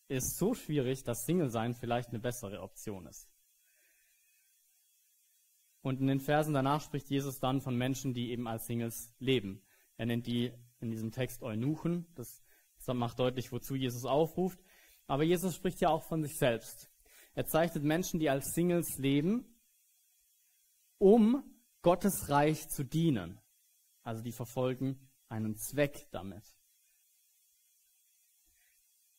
ist 0.09 0.39
so 0.39 0.55
schwierig, 0.55 1.05
dass 1.05 1.27
Single-Sein 1.27 1.75
vielleicht 1.75 2.09
eine 2.09 2.19
bessere 2.19 2.63
Option 2.63 3.07
ist. 3.07 3.29
Und 5.83 6.01
in 6.01 6.07
den 6.07 6.21
Versen 6.21 6.55
danach 6.55 6.81
spricht 6.81 7.11
Jesus 7.11 7.41
dann 7.41 7.61
von 7.61 7.77
Menschen, 7.77 8.15
die 8.15 8.31
eben 8.31 8.47
als 8.47 8.67
Singles 8.67 9.13
leben. 9.19 9.63
Er 9.97 10.07
nennt 10.07 10.27
die 10.27 10.53
in 10.81 10.91
diesem 10.91 11.11
Text 11.11 11.43
Eunuchen. 11.43 12.07
Das, 12.15 12.43
das 12.77 12.95
macht 12.95 13.19
deutlich, 13.19 13.53
wozu 13.53 13.75
Jesus 13.75 14.05
aufruft. 14.05 14.61
Aber 15.07 15.25
Jesus 15.25 15.55
spricht 15.57 15.81
ja 15.81 15.91
auch 15.91 16.05
von 16.05 16.23
sich 16.23 16.39
selbst. 16.39 16.91
Er 17.35 17.47
zeichnet 17.47 17.83
Menschen, 17.83 18.21
die 18.21 18.31
als 18.31 18.55
Singles 18.55 18.99
leben, 18.99 19.45
um 20.99 21.43
Gottes 21.83 22.29
Reich 22.29 22.69
zu 22.69 22.85
dienen. 22.85 23.42
Also 24.03 24.23
die 24.23 24.33
verfolgen 24.33 25.09
einen 25.29 25.57
Zweck 25.57 26.09
damit. 26.11 26.45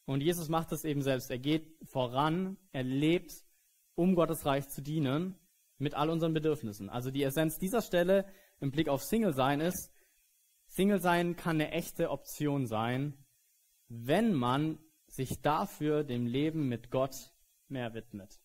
Und 0.06 0.22
Jesus 0.22 0.50
macht 0.50 0.72
das 0.72 0.84
eben 0.84 1.02
selbst. 1.02 1.32
Er 1.32 1.40
geht 1.40 1.78
voran, 1.88 2.58
er 2.72 2.84
lebt, 2.84 3.46
um 3.96 4.16
Gottes 4.16 4.46
Reich 4.46 4.68
zu 4.68 4.82
dienen 4.82 5.40
mit 5.78 5.94
all 5.96 6.10
unseren 6.10 6.34
Bedürfnissen. 6.34 6.90
Also 6.90 7.12
die 7.12 7.24
Essenz 7.24 7.58
dieser 7.58 7.82
Stelle 7.82 8.26
im 8.60 8.72
Blick 8.72 8.90
auf 8.90 9.04
Single 9.04 9.34
sein 9.34 9.60
ist, 9.60 9.92
Single 10.68 11.00
sein 11.00 11.36
kann 11.36 11.58
eine 11.58 11.72
echte 11.72 12.10
Option 12.10 12.66
sein, 12.66 13.14
wenn 13.88 14.34
man 14.34 14.80
sich 15.08 15.42
dafür 15.42 16.04
dem 16.04 16.26
Leben 16.26 16.68
mit 16.68 16.90
Gott 16.90 17.34
mehr 17.68 17.94
widmet. 17.94 18.40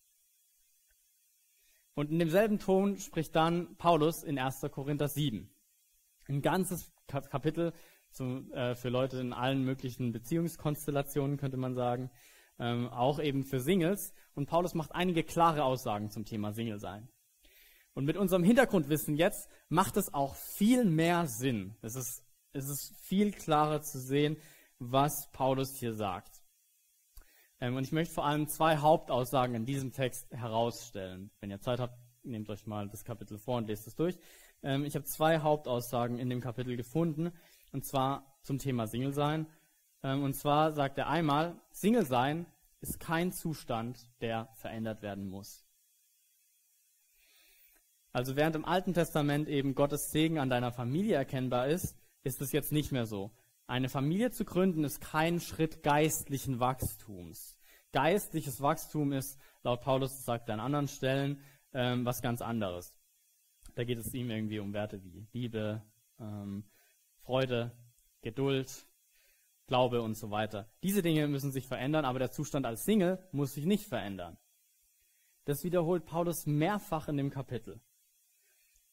Und 1.95 2.11
in 2.11 2.19
demselben 2.19 2.59
Ton 2.59 2.97
spricht 2.97 3.35
dann 3.35 3.75
Paulus 3.77 4.23
in 4.23 4.37
1. 4.37 4.61
Korinther 4.71 5.07
7. 5.07 5.49
Ein 6.29 6.41
ganzes 6.41 6.91
Kapitel 7.07 7.73
zum, 8.11 8.51
äh, 8.53 8.75
für 8.75 8.89
Leute 8.89 9.19
in 9.19 9.33
allen 9.33 9.63
möglichen 9.63 10.11
Beziehungskonstellationen, 10.11 11.37
könnte 11.37 11.57
man 11.57 11.75
sagen. 11.75 12.11
Ähm, 12.59 12.87
auch 12.89 13.19
eben 13.19 13.43
für 13.43 13.59
Singles. 13.59 14.13
Und 14.35 14.45
Paulus 14.45 14.75
macht 14.75 14.93
einige 14.93 15.23
klare 15.23 15.63
Aussagen 15.63 16.11
zum 16.11 16.25
Thema 16.25 16.53
Single 16.53 16.79
sein. 16.79 17.09
Und 17.93 18.05
mit 18.05 18.17
unserem 18.17 18.43
Hintergrundwissen 18.43 19.15
jetzt 19.15 19.49
macht 19.69 19.97
es 19.97 20.13
auch 20.13 20.35
viel 20.35 20.85
mehr 20.85 21.25
Sinn. 21.25 21.75
Es 21.81 21.95
ist, 21.95 22.23
es 22.53 22.69
ist 22.69 22.95
viel 23.01 23.31
klarer 23.31 23.81
zu 23.81 23.99
sehen, 23.99 24.37
was 24.77 25.31
Paulus 25.31 25.75
hier 25.75 25.93
sagt. 25.93 26.41
Ähm, 27.59 27.75
und 27.75 27.83
ich 27.83 27.91
möchte 27.91 28.13
vor 28.13 28.25
allem 28.25 28.47
zwei 28.47 28.77
Hauptaussagen 28.77 29.55
in 29.55 29.65
diesem 29.65 29.91
Text 29.91 30.31
herausstellen. 30.31 31.31
Wenn 31.39 31.49
ihr 31.49 31.59
Zeit 31.59 31.79
habt, 31.79 31.97
nehmt 32.23 32.49
euch 32.49 32.67
mal 32.67 32.87
das 32.87 33.03
Kapitel 33.03 33.37
vor 33.37 33.57
und 33.57 33.67
lest 33.67 33.87
es 33.87 33.95
durch. 33.95 34.17
Ähm, 34.63 34.85
ich 34.85 34.95
habe 34.95 35.05
zwei 35.05 35.39
Hauptaussagen 35.39 36.19
in 36.19 36.29
dem 36.29 36.41
Kapitel 36.41 36.75
gefunden, 36.75 37.31
und 37.71 37.85
zwar 37.85 38.37
zum 38.43 38.57
Thema 38.57 38.87
Single 38.87 39.13
sein. 39.13 39.47
Ähm, 40.03 40.23
und 40.23 40.33
zwar 40.33 40.71
sagt 40.71 40.97
er 40.97 41.07
einmal, 41.07 41.59
Single 41.71 42.05
sein 42.05 42.45
ist 42.81 42.99
kein 42.99 43.31
Zustand, 43.31 44.09
der 44.21 44.49
verändert 44.53 45.01
werden 45.01 45.27
muss. 45.29 45.65
Also 48.11 48.35
während 48.35 48.55
im 48.55 48.65
Alten 48.65 48.93
Testament 48.93 49.47
eben 49.47 49.75
Gottes 49.75 50.11
Segen 50.11 50.39
an 50.39 50.49
deiner 50.49 50.71
Familie 50.71 51.15
erkennbar 51.15 51.67
ist, 51.67 51.95
ist 52.23 52.41
es 52.41 52.51
jetzt 52.51 52.71
nicht 52.71 52.91
mehr 52.91 53.05
so. 53.05 53.31
Eine 53.67 53.89
Familie 53.89 54.31
zu 54.31 54.45
gründen 54.45 54.83
ist 54.83 54.99
kein 54.99 55.39
Schritt 55.39 55.83
geistlichen 55.83 56.59
Wachstums. 56.59 57.55
Geistliches 57.91 58.61
Wachstum 58.61 59.11
ist, 59.11 59.39
laut 59.63 59.81
Paulus 59.81 60.25
sagt 60.25 60.49
er 60.49 60.55
an 60.55 60.59
anderen 60.59 60.87
Stellen, 60.87 61.39
ähm, 61.73 62.05
was 62.05 62.21
ganz 62.21 62.41
anderes. 62.41 62.93
Da 63.79 63.85
geht 63.85 63.99
es 63.99 64.13
ihm 64.13 64.29
irgendwie 64.29 64.59
um 64.59 64.73
Werte 64.73 65.01
wie 65.05 65.25
Liebe, 65.31 65.81
ähm, 66.19 66.65
Freude, 67.19 67.71
Geduld, 68.19 68.85
Glaube 69.67 70.01
und 70.01 70.15
so 70.15 70.31
weiter. 70.31 70.69
Diese 70.83 71.01
Dinge 71.01 71.29
müssen 71.29 71.53
sich 71.53 71.65
verändern, 71.65 72.03
aber 72.03 72.19
der 72.19 72.29
Zustand 72.29 72.65
als 72.65 72.83
Single 72.83 73.25
muss 73.31 73.53
sich 73.53 73.63
nicht 73.63 73.85
verändern. 73.85 74.37
Das 75.45 75.63
wiederholt 75.63 76.05
Paulus 76.05 76.45
mehrfach 76.45 77.07
in 77.07 77.15
dem 77.15 77.29
Kapitel. 77.29 77.79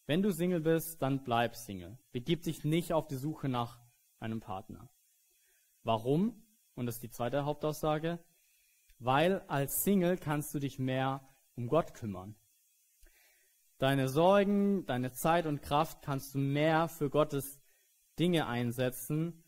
Wenn 0.07 0.23
du 0.23 0.31
Single 0.31 0.61
bist, 0.61 1.03
dann 1.03 1.25
bleib 1.25 1.57
Single. 1.57 1.99
Begib 2.13 2.45
dich 2.45 2.63
nicht 2.63 2.93
auf 2.93 3.09
die 3.09 3.17
Suche 3.17 3.49
nach 3.49 3.81
einem 4.21 4.39
Partner. 4.39 4.89
Warum? 5.83 6.45
Und 6.77 6.87
das 6.87 6.95
ist 6.95 7.03
die 7.03 7.11
zweite 7.11 7.45
Hauptaussage. 7.45 8.21
Weil 9.01 9.41
als 9.49 9.83
Single 9.83 10.17
kannst 10.17 10.55
du 10.55 10.61
dich 10.61 10.79
mehr 10.79 11.29
um 11.57 11.67
Gott 11.67 11.93
kümmern. 11.93 12.37
Deine 13.79 14.09
Sorgen, 14.09 14.87
deine 14.87 15.13
Zeit 15.13 15.47
und 15.47 15.61
Kraft 15.61 16.01
kannst 16.03 16.35
du 16.35 16.39
mehr 16.39 16.89
für 16.89 17.11
Gottes 17.11 17.61
Dinge 18.19 18.47
einsetzen 18.47 19.45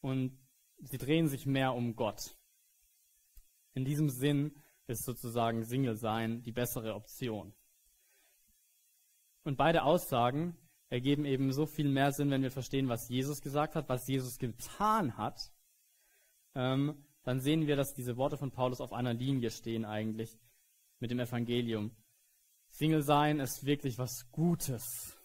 und 0.00 0.36
sie 0.78 0.98
drehen 0.98 1.28
sich 1.28 1.46
mehr 1.46 1.74
um 1.74 1.94
Gott. 1.94 2.36
In 3.74 3.84
diesem 3.84 4.10
Sinn 4.10 4.56
ist 4.88 5.04
sozusagen 5.04 5.64
Single 5.64 5.96
sein 5.96 6.42
die 6.42 6.52
bessere 6.52 6.94
Option. 6.94 7.54
Und 9.44 9.56
beide 9.56 9.84
Aussagen 9.84 10.56
ergeben 10.88 11.24
eben 11.24 11.52
so 11.52 11.66
viel 11.66 11.88
mehr 11.88 12.12
Sinn, 12.12 12.30
wenn 12.30 12.42
wir 12.42 12.50
verstehen, 12.50 12.88
was 12.88 13.08
Jesus 13.08 13.40
gesagt 13.40 13.76
hat, 13.76 13.88
was 13.88 14.08
Jesus 14.08 14.38
getan 14.38 15.16
hat. 15.16 15.52
Ähm, 16.56 17.04
dann 17.22 17.40
sehen 17.40 17.68
wir, 17.68 17.76
dass 17.76 17.94
diese 17.94 18.16
Worte 18.16 18.36
von 18.36 18.50
Paulus 18.50 18.80
auf 18.80 18.92
einer 18.92 19.14
Linie 19.14 19.50
stehen 19.50 19.84
eigentlich 19.84 20.36
mit 20.98 21.12
dem 21.12 21.20
Evangelium. 21.20 21.92
Single 22.70 23.02
sein 23.02 23.40
ist 23.40 23.64
wirklich 23.64 23.98
was 23.98 24.30
Gutes. 24.30 25.18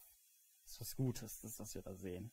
Das 0.64 0.74
ist 0.74 0.80
was 0.82 0.96
Gutes, 0.96 1.40
das 1.42 1.60
was 1.60 1.76
wir 1.76 1.82
da 1.82 1.96
sehen. 1.96 2.32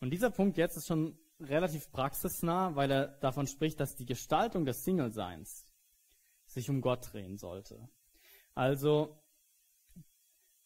Und 0.00 0.10
dieser 0.10 0.30
Punkt 0.30 0.56
jetzt 0.56 0.76
ist 0.76 0.88
schon 0.88 1.18
relativ 1.38 1.90
praxisnah, 1.90 2.74
weil 2.74 2.90
er 2.90 3.08
davon 3.18 3.46
spricht, 3.46 3.78
dass 3.80 3.94
die 3.94 4.06
Gestaltung 4.06 4.64
des 4.64 4.82
Single-Seins 4.84 5.66
sich 6.46 6.68
um 6.70 6.80
Gott 6.80 7.12
drehen 7.12 7.38
sollte. 7.38 7.88
Also 8.54 9.22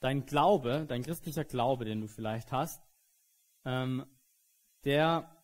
dein 0.00 0.26
Glaube, 0.26 0.86
dein 0.86 1.02
christlicher 1.02 1.44
Glaube, 1.44 1.84
den 1.84 2.00
du 2.00 2.08
vielleicht 2.08 2.52
hast, 2.52 2.82
ähm, 3.64 4.06
der 4.84 5.36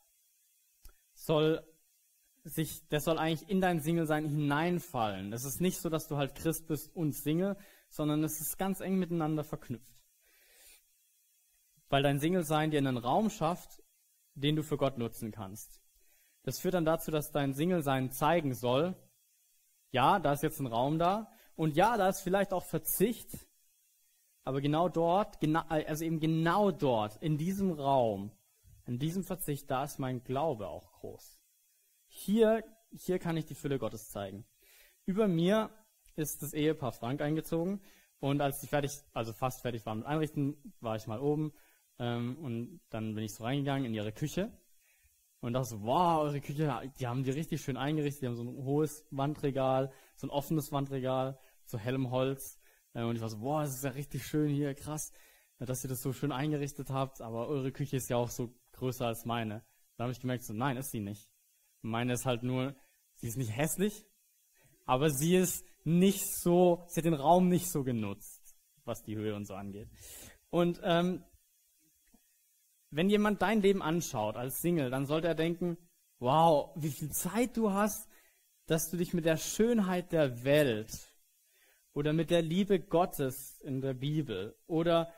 soll 1.15 1.63
sich, 2.45 2.87
der 2.89 3.01
soll 3.01 3.19
eigentlich 3.19 3.49
in 3.49 3.61
dein 3.61 3.81
Single-Sein 3.81 4.29
hineinfallen. 4.29 5.33
Es 5.33 5.45
ist 5.45 5.61
nicht 5.61 5.79
so, 5.79 5.89
dass 5.89 6.09
du 6.09 6.17
halt 6.17 6.35
Christ 6.35 6.67
bist 6.67 6.95
und 6.95 7.13
Single, 7.13 7.57
sondern 7.89 8.25
es 8.25 8.41
ist 8.41 8.59
ganz 8.59 8.81
eng 8.81 8.99
miteinander 8.99 9.45
verknüpft. 9.45 9.87
Weil 11.89 12.03
dein 12.03 12.19
Single-Sein 12.19 12.71
dir 12.71 12.79
einen 12.79 12.97
Raum 12.97 13.31
schafft, 13.31 13.83
den 14.35 14.57
du 14.57 14.63
für 14.63 14.77
Gott 14.77 14.99
nutzen 14.99 15.31
kannst. 15.31 15.81
Das 16.43 16.59
führt 16.59 16.75
dann 16.75 16.85
dazu, 16.85 17.11
dass 17.11 17.31
dein 17.31 17.55
Single-Sein 17.55 18.11
zeigen 18.11 18.55
soll, 18.55 18.97
ja, 19.91 20.19
da 20.19 20.33
ist 20.33 20.43
jetzt 20.43 20.59
ein 20.59 20.67
Raum 20.67 20.99
da, 20.99 21.31
und 21.55 21.77
ja, 21.77 21.97
da 21.97 22.09
ist 22.09 22.23
vielleicht 22.23 22.53
auch 22.53 22.65
Verzicht, 22.65 23.47
aber 24.43 24.61
genau 24.61 24.89
dort, 24.89 25.39
also 25.69 26.05
eben 26.05 26.19
genau 26.19 26.71
dort, 26.71 27.23
in 27.23 27.37
diesem 27.39 27.71
Raum, 27.73 28.33
in 28.87 28.99
diesem 28.99 29.23
Verzicht, 29.23 29.71
da 29.71 29.85
ist 29.85 29.99
mein 29.99 30.25
Glaube 30.25 30.67
auch 30.67 30.91
groß. 30.95 31.42
Hier, 32.15 32.63
hier 32.91 33.19
kann 33.19 33.39
ich 33.39 33.47
die 33.47 33.55
Fülle 33.55 33.79
Gottes 33.79 34.11
zeigen. 34.11 34.45
Über 35.07 35.29
mir 35.29 35.71
ist 36.15 36.43
das 36.43 36.53
Ehepaar 36.53 36.93
Frank 36.93 37.23
eingezogen 37.23 37.81
und 38.21 38.43
als 38.43 38.61
die 38.61 38.67
fertig, 38.67 38.93
also 39.15 39.33
fast 39.33 39.63
fertig 39.63 39.87
waren 39.87 40.01
mit 40.01 40.07
Einrichten, 40.07 40.75
war 40.81 40.95
ich 40.95 41.07
mal 41.07 41.21
oben 41.21 41.55
ähm, 41.99 42.37
und 42.37 42.81
dann 42.91 43.15
bin 43.15 43.25
ich 43.25 43.33
so 43.33 43.45
reingegangen 43.45 43.87
in 43.87 43.95
ihre 43.95 44.13
Küche 44.13 44.53
und 45.41 45.55
dachte 45.55 45.71
so, 45.71 45.83
wow, 45.83 46.21
eure 46.21 46.43
Küche, 46.43 46.93
die 47.01 47.07
haben 47.07 47.25
die 47.25 47.31
richtig 47.31 47.63
schön 47.63 47.79
eingerichtet, 47.79 48.23
die 48.23 48.27
haben 48.27 48.37
so 48.37 48.45
ein 48.45 48.63
hohes 48.63 49.07
Wandregal, 49.11 49.91
so 50.15 50.27
ein 50.27 50.31
offenes 50.31 50.71
Wandregal, 50.71 51.39
so 51.65 51.79
hellem 51.79 52.11
Holz 52.11 52.61
äh, 52.93 53.03
und 53.05 53.17
ich 53.17 53.23
war 53.23 53.31
so, 53.31 53.39
boah, 53.39 53.63
das 53.63 53.75
ist 53.75 53.85
ja 53.85 53.91
richtig 53.91 54.27
schön 54.27 54.51
hier, 54.51 54.75
krass, 54.75 55.13
dass 55.59 55.83
ihr 55.83 55.89
das 55.89 56.03
so 56.03 56.13
schön 56.13 56.31
eingerichtet 56.31 56.91
habt, 56.91 57.23
aber 57.23 57.49
eure 57.49 57.73
Küche 57.73 57.97
ist 57.97 58.11
ja 58.11 58.19
auch 58.19 58.29
so 58.29 58.55
größer 58.73 59.07
als 59.07 59.25
meine. 59.25 59.65
Da 59.97 60.05
habe 60.05 60.13
ich 60.13 60.21
gemerkt, 60.21 60.45
so, 60.45 60.53
nein, 60.53 60.77
ist 60.77 60.91
sie 60.91 61.01
nicht. 61.01 61.32
Meine 61.83 62.15
ist 62.15 62.27
halt 62.27 62.43
nur, 62.43 62.75
sie 63.17 63.29
ist 63.29 63.37
nicht 63.37 63.55
hässlich, 63.57 64.07
aber 64.87 65.11
sie 65.11 65.37
ist 65.37 65.65
nicht 65.85 66.25
so, 66.41 66.85
sie 66.89 67.01
hat 67.01 67.05
den 67.05 67.15
Raum 67.15 67.49
nicht 67.49 67.71
so 67.71 67.83
genutzt, 67.83 68.57
was 68.85 69.03
die 69.03 69.17
Höhe 69.17 69.35
und 69.35 69.47
so 69.47 69.55
angeht. 69.55 69.89
Und 70.51 70.81
ähm, 70.85 71.25
wenn 72.91 73.09
jemand 73.09 73.43
dein 73.43 73.63
Leben 73.63 73.83
anschaut 73.83 74.37
als 74.37 74.61
Single, 74.61 74.91
dann 74.91 75.07
sollte 75.07 75.29
er 75.29 75.35
denken, 75.35 75.77
wow, 76.19 76.71
wie 76.77 76.91
viel 76.91 77.11
Zeit 77.11 77.57
du 77.57 77.73
hast, 77.73 78.09
dass 78.67 78.91
du 78.91 78.97
dich 78.97 79.13
mit 79.13 79.25
der 79.25 79.37
Schönheit 79.37 80.13
der 80.13 80.45
Welt 80.45 80.93
oder 81.95 82.13
mit 82.13 82.31
der 82.31 82.43
Liebe 82.43 82.81
Gottes 82.81 83.61
in 83.61 83.81
der 83.81 83.95
Bibel 83.95 84.57
oder 84.67 85.13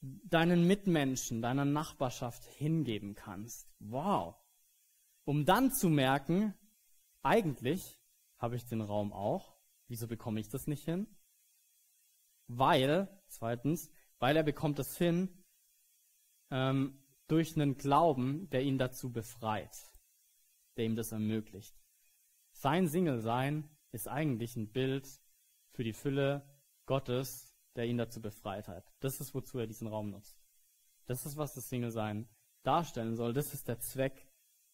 deinen 0.00 0.66
Mitmenschen, 0.66 1.40
deiner 1.40 1.64
Nachbarschaft 1.64 2.44
hingeben 2.44 3.14
kannst. 3.14 3.68
Wow. 3.78 4.36
Um 5.24 5.44
dann 5.44 5.72
zu 5.72 5.88
merken, 5.88 6.54
eigentlich 7.22 7.98
habe 8.38 8.56
ich 8.56 8.66
den 8.66 8.80
Raum 8.80 9.12
auch. 9.12 9.56
Wieso 9.88 10.06
bekomme 10.06 10.40
ich 10.40 10.48
das 10.48 10.66
nicht 10.66 10.84
hin? 10.84 11.06
Weil, 12.46 13.08
zweitens, 13.28 13.90
weil 14.18 14.36
er 14.36 14.42
bekommt 14.42 14.78
es 14.78 14.96
hin 14.96 15.28
ähm, 16.50 17.02
durch 17.26 17.56
einen 17.56 17.76
Glauben, 17.76 18.48
der 18.50 18.62
ihn 18.62 18.78
dazu 18.78 19.10
befreit, 19.10 19.74
der 20.76 20.84
ihm 20.84 20.94
das 20.94 21.12
ermöglicht. 21.12 21.74
Sein 22.52 22.88
Single-Sein 22.88 23.68
ist 23.92 24.08
eigentlich 24.08 24.56
ein 24.56 24.70
Bild 24.70 25.08
für 25.72 25.84
die 25.84 25.92
Fülle 25.92 26.46
Gottes, 26.86 27.54
der 27.76 27.86
ihn 27.86 27.96
dazu 27.96 28.20
befreit 28.20 28.68
hat. 28.68 28.94
Das 29.00 29.20
ist, 29.20 29.34
wozu 29.34 29.58
er 29.58 29.66
diesen 29.66 29.88
Raum 29.88 30.10
nutzt. 30.10 30.38
Das 31.06 31.26
ist, 31.26 31.36
was 31.36 31.54
das 31.54 31.68
Single-Sein 31.68 32.28
darstellen 32.62 33.16
soll. 33.16 33.32
Das 33.32 33.52
ist 33.54 33.68
der 33.68 33.80
Zweck 33.80 34.28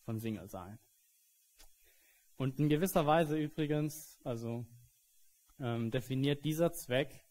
von 0.04 0.18
Single-Sein. 0.18 0.78
Und 2.36 2.58
in 2.58 2.68
gewisser 2.68 3.06
Weise 3.06 3.36
übrigens, 3.36 4.18
also 4.24 4.66
ähm, 5.58 5.90
definiert 5.90 6.44
dieser 6.44 6.72
Zweck, 6.72 7.26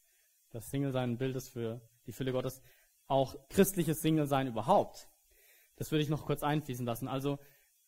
das 0.51 0.69
Single-Sein 0.69 1.11
ein 1.11 1.17
Bild 1.17 1.35
ist 1.35 1.49
für 1.49 1.81
die 2.05 2.11
Fülle 2.11 2.31
Gottes, 2.31 2.61
auch 3.07 3.35
christliches 3.49 4.01
Single-Sein 4.01 4.47
überhaupt. 4.47 5.09
Das 5.75 5.91
würde 5.91 6.03
ich 6.03 6.09
noch 6.09 6.25
kurz 6.25 6.43
einfließen 6.43 6.85
lassen. 6.85 7.07
Also 7.07 7.39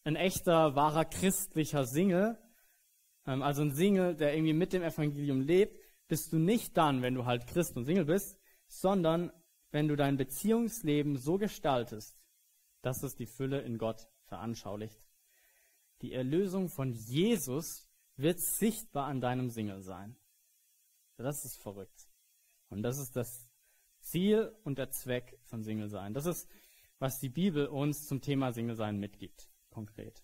ein 0.04 0.16
echter, 0.16 0.76
wahrer 0.76 1.06
christlicher 1.06 1.86
Single, 1.86 2.40
ähm, 3.28 3.42
also 3.44 3.62
ein 3.62 3.74
Single, 3.74 4.16
der 4.16 4.34
irgendwie 4.34 4.54
mit 4.54 4.74
dem 4.74 4.82
Evangelium 4.82 5.42
lebt, 5.42 5.80
bist 6.08 6.34
du 6.34 6.40
nicht 6.40 6.76
dann, 6.76 7.02
wenn 7.02 7.14
du 7.14 7.26
halt 7.26 7.48
Christ 7.48 7.78
und 7.78 7.86
Single 7.86 8.06
bist, 8.06 8.38
sondern 8.68 9.32
wenn 9.72 9.88
du 9.88 9.96
dein 9.96 10.18
Beziehungsleben 10.18 11.18
so 11.18 11.38
gestaltest, 11.38 12.20
dass 12.82 13.04
es 13.04 13.16
die 13.16 13.28
Fülle 13.28 13.62
in 13.62 13.78
Gott 13.78 14.08
veranschaulicht. 14.32 15.06
Die 16.02 16.14
Erlösung 16.14 16.70
von 16.70 16.94
Jesus 16.94 17.86
wird 18.16 18.40
sichtbar 18.40 19.08
an 19.08 19.20
deinem 19.20 19.50
Single 19.50 19.82
sein. 19.82 20.16
Das 21.18 21.44
ist 21.44 21.58
verrückt. 21.58 22.08
Und 22.70 22.82
das 22.82 22.98
ist 22.98 23.18
das 23.18 23.50
Ziel 24.00 24.56
und 24.64 24.78
der 24.78 24.90
Zweck 24.90 25.38
von 25.44 25.64
Single 25.64 25.90
sein. 25.90 26.14
Das 26.14 26.26
ist, 26.26 26.50
was 26.98 27.20
die 27.20 27.28
Bibel 27.28 27.68
uns 27.68 28.08
zum 28.08 28.22
Thema 28.22 28.54
Single 28.54 28.78
sein 28.78 29.00
mitgibt, 29.00 29.52
konkret. 29.70 30.24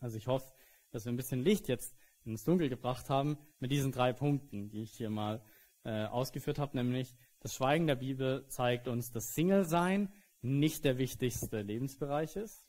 Also 0.00 0.16
ich 0.16 0.26
hoffe, 0.26 0.50
dass 0.90 1.04
wir 1.04 1.12
ein 1.12 1.16
bisschen 1.16 1.44
Licht 1.44 1.68
jetzt 1.68 1.94
ins 2.24 2.44
Dunkel 2.44 2.70
gebracht 2.70 3.10
haben 3.10 3.36
mit 3.60 3.70
diesen 3.70 3.92
drei 3.92 4.14
Punkten, 4.14 4.70
die 4.70 4.82
ich 4.82 4.96
hier 4.96 5.10
mal 5.10 5.44
äh, 5.84 6.06
ausgeführt 6.06 6.58
habe, 6.58 6.78
nämlich 6.78 7.14
das 7.40 7.54
Schweigen 7.54 7.86
der 7.86 7.96
Bibel 7.96 8.46
zeigt 8.48 8.88
uns, 8.88 9.12
dass 9.12 9.34
Single 9.34 9.66
sein 9.66 10.10
nicht 10.40 10.84
der 10.84 10.96
wichtigste 10.96 11.60
Lebensbereich 11.60 12.36
ist. 12.36 12.67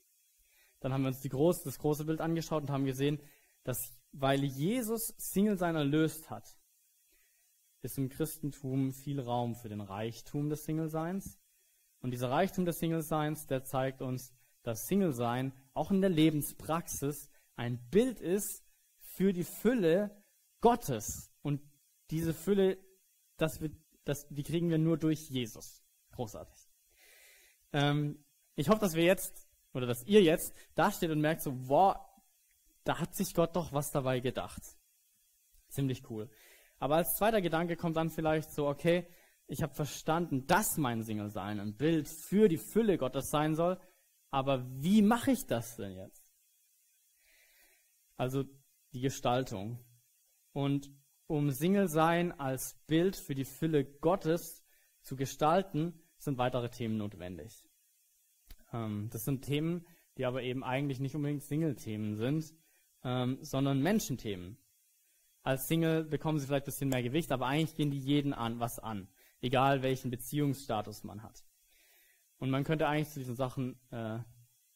Dann 0.80 0.94
haben 0.94 1.02
wir 1.04 1.10
uns 1.10 1.22
große, 1.22 1.64
das 1.66 1.80
große 1.80 2.06
Bild 2.06 2.22
angeschaut 2.22 2.64
und 2.64 2.70
haben 2.70 2.86
gesehen, 2.86 3.20
dass 3.64 4.00
weil 4.12 4.44
Jesus 4.44 5.14
Single 5.18 5.58
sein 5.58 5.76
erlöst 5.76 6.30
hat, 6.30 6.58
ist 7.82 7.98
im 7.98 8.10
Christentum 8.10 8.92
viel 8.92 9.20
Raum 9.20 9.56
für 9.56 9.70
den 9.70 9.82
Reichtum 9.82 10.50
des 10.50 10.64
Single-Seins. 10.66 11.40
Und 12.02 12.12
dieser 12.12 12.30
Reichtum 12.30 12.66
des 12.66 12.80
Single-Seins, 12.80 13.48
der 13.48 13.64
zeigt 13.64 14.02
uns, 14.02 14.34
dass 14.64 14.88
Single-Sein 14.88 15.54
auch 15.74 15.92
in 15.92 16.02
der 16.02 16.10
Lebenspraxis 16.10 17.30
ein 17.56 17.80
Bild 17.90 18.20
ist 18.20 18.64
für 19.00 19.34
die 19.34 19.44
Fülle 19.44 20.24
Gottes. 20.62 21.32
Und 21.42 21.62
diese 22.10 22.34
Fülle, 22.34 22.78
das 23.38 23.62
wir, 23.62 23.72
das, 24.04 24.28
die 24.30 24.44
kriegen 24.44 24.70
wir 24.70 24.78
nur 24.78 24.98
durch 24.98 25.30
Jesus. 25.30 25.84
Großartig. 26.12 26.70
Ähm, 27.72 28.24
ich 28.56 28.70
hoffe, 28.70 28.82
dass 28.82 28.96
wir 28.96 29.04
jetzt, 29.04 29.49
oder 29.74 29.86
dass 29.86 30.04
ihr 30.04 30.22
jetzt 30.22 30.54
da 30.76 30.92
steht 30.92 31.12
und 31.12 31.22
merkt 31.22 31.42
so, 31.42 31.52
wow, 31.68 31.98
da 32.84 33.00
hat 33.00 33.16
sich 33.16 33.34
Gott 33.34 33.56
doch 33.56 33.72
was 33.72 33.92
dabei 33.92 34.20
gedacht. 34.20 34.62
Ziemlich 35.70 36.10
cool. 36.10 36.30
Aber 36.80 36.96
als 36.96 37.16
zweiter 37.16 37.42
Gedanke 37.42 37.76
kommt 37.76 37.98
dann 37.98 38.10
vielleicht 38.10 38.52
so, 38.52 38.68
okay, 38.68 39.08
ich 39.48 39.62
habe 39.62 39.74
verstanden, 39.74 40.46
dass 40.48 40.78
mein 40.78 41.04
Single-Sein 41.04 41.60
ein 41.60 41.76
Bild 41.76 42.08
für 42.08 42.48
die 42.48 42.58
Fülle 42.58 42.98
Gottes 42.98 43.30
sein 43.30 43.56
soll, 43.56 43.80
aber 44.32 44.66
wie 44.82 45.02
mache 45.02 45.32
ich 45.32 45.46
das 45.46 45.76
denn 45.76 45.94
jetzt? 45.94 46.32
Also 48.16 48.44
die 48.94 49.02
Gestaltung. 49.02 49.80
Und 50.54 50.92
um 51.28 51.52
Single-Sein 51.52 52.32
als 52.40 52.76
Bild 52.88 53.16
für 53.16 53.36
die 53.36 53.46
Fülle 53.46 53.86
Gottes 53.86 54.64
zu 55.02 55.16
gestalten, 55.16 56.02
sind 56.18 56.38
weitere 56.38 56.70
Themen 56.70 56.98
notwendig. 56.98 57.69
Ähm, 58.74 59.10
das 59.12 59.26
sind 59.26 59.44
Themen, 59.44 59.86
die 60.18 60.26
aber 60.26 60.44
eben 60.44 60.64
eigentlich 60.64 61.00
nicht 61.00 61.16
unbedingt 61.16 61.44
Single-Themen 61.44 62.16
sind, 62.16 62.54
ähm, 63.04 63.38
sondern 63.42 63.82
Menschenthemen. 63.82 64.58
Als 65.44 65.68
Single 65.68 66.04
bekommen 66.04 66.40
sie 66.40 66.48
vielleicht 66.48 66.66
ein 66.66 66.72
bisschen 66.72 66.90
mehr 66.90 67.04
Gewicht, 67.04 67.32
aber 67.32 67.48
eigentlich 67.48 67.76
gehen 67.76 67.92
die 67.92 68.00
jeden 68.00 68.34
an, 68.34 68.60
was 68.60 68.80
an. 68.80 69.08
Egal 69.42 69.84
welchen 69.84 70.12
Beziehungsstatus 70.12 71.04
man 71.04 71.24
hat. 71.24 71.46
Und 72.38 72.50
man 72.50 72.64
könnte 72.64 72.88
eigentlich 72.88 73.10
zu 73.10 73.20
diesen 73.20 73.36
Sachen 73.36 73.80
äh, 73.92 74.20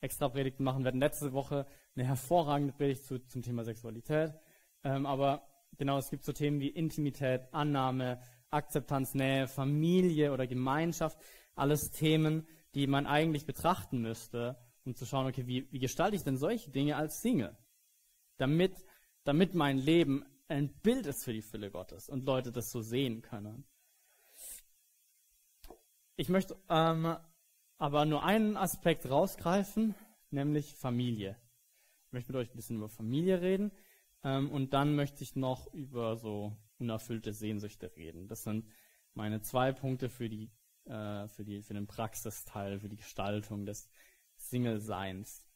extra 0.01 0.29
Predigten 0.29 0.63
machen. 0.63 0.83
Wir 0.83 0.89
hatten 0.89 0.99
letzte 0.99 1.33
Woche 1.33 1.65
eine 1.95 2.05
hervorragende 2.05 2.73
Predigt 2.73 3.05
zu, 3.05 3.19
zum 3.25 3.41
Thema 3.41 3.63
Sexualität. 3.63 4.33
Ähm, 4.83 5.05
aber 5.05 5.47
genau, 5.77 5.97
es 5.97 6.09
gibt 6.09 6.23
so 6.23 6.33
Themen 6.33 6.59
wie 6.59 6.69
Intimität, 6.69 7.53
Annahme, 7.53 8.19
Akzeptanz, 8.49 9.15
Nähe, 9.15 9.47
Familie 9.47 10.31
oder 10.33 10.47
Gemeinschaft. 10.47 11.17
Alles 11.55 11.91
Themen, 11.91 12.47
die 12.75 12.87
man 12.87 13.05
eigentlich 13.05 13.45
betrachten 13.45 14.01
müsste, 14.01 14.57
um 14.85 14.95
zu 14.95 15.05
schauen, 15.05 15.27
okay, 15.27 15.47
wie, 15.47 15.71
wie 15.71 15.79
gestalte 15.79 16.15
ich 16.15 16.23
denn 16.23 16.37
solche 16.37 16.71
Dinge 16.71 16.95
als 16.95 17.21
Single? 17.21 17.57
Damit, 18.37 18.73
damit 19.23 19.53
mein 19.53 19.77
Leben 19.77 20.25
ein 20.47 20.69
Bild 20.81 21.05
ist 21.05 21.23
für 21.23 21.33
die 21.33 21.41
Fülle 21.41 21.71
Gottes 21.71 22.09
und 22.09 22.25
Leute 22.25 22.51
das 22.51 22.71
so 22.71 22.81
sehen 22.81 23.21
können. 23.21 23.65
Ich 26.15 26.29
möchte 26.29 26.57
ähm, 26.69 27.15
aber 27.77 28.05
nur 28.05 28.23
einen 28.23 28.55
Aspekt 28.57 29.09
rausgreifen, 29.09 29.95
nämlich 30.29 30.75
Familie. 30.75 31.37
Ich 32.07 32.13
möchte 32.13 32.31
mit 32.31 32.41
euch 32.41 32.53
ein 32.53 32.55
bisschen 32.55 32.77
über 32.77 32.89
Familie 32.89 33.41
reden 33.41 33.71
ähm, 34.23 34.51
und 34.51 34.73
dann 34.73 34.95
möchte 34.95 35.23
ich 35.23 35.35
noch 35.35 35.73
über 35.73 36.17
so 36.17 36.55
unerfüllte 36.77 37.33
Sehnsüchte 37.33 37.95
reden. 37.95 38.27
Das 38.27 38.43
sind 38.43 38.65
meine 39.13 39.41
zwei 39.41 39.71
Punkte 39.71 40.09
für 40.09 40.29
die 40.29 40.51
äh, 40.85 41.27
für 41.27 41.43
die 41.43 41.61
für 41.61 41.73
den 41.73 41.87
Praxisteil, 41.87 42.79
für 42.79 42.89
die 42.89 42.97
Gestaltung 42.97 43.65
des 43.65 43.89
Single-Seins. 44.37 45.47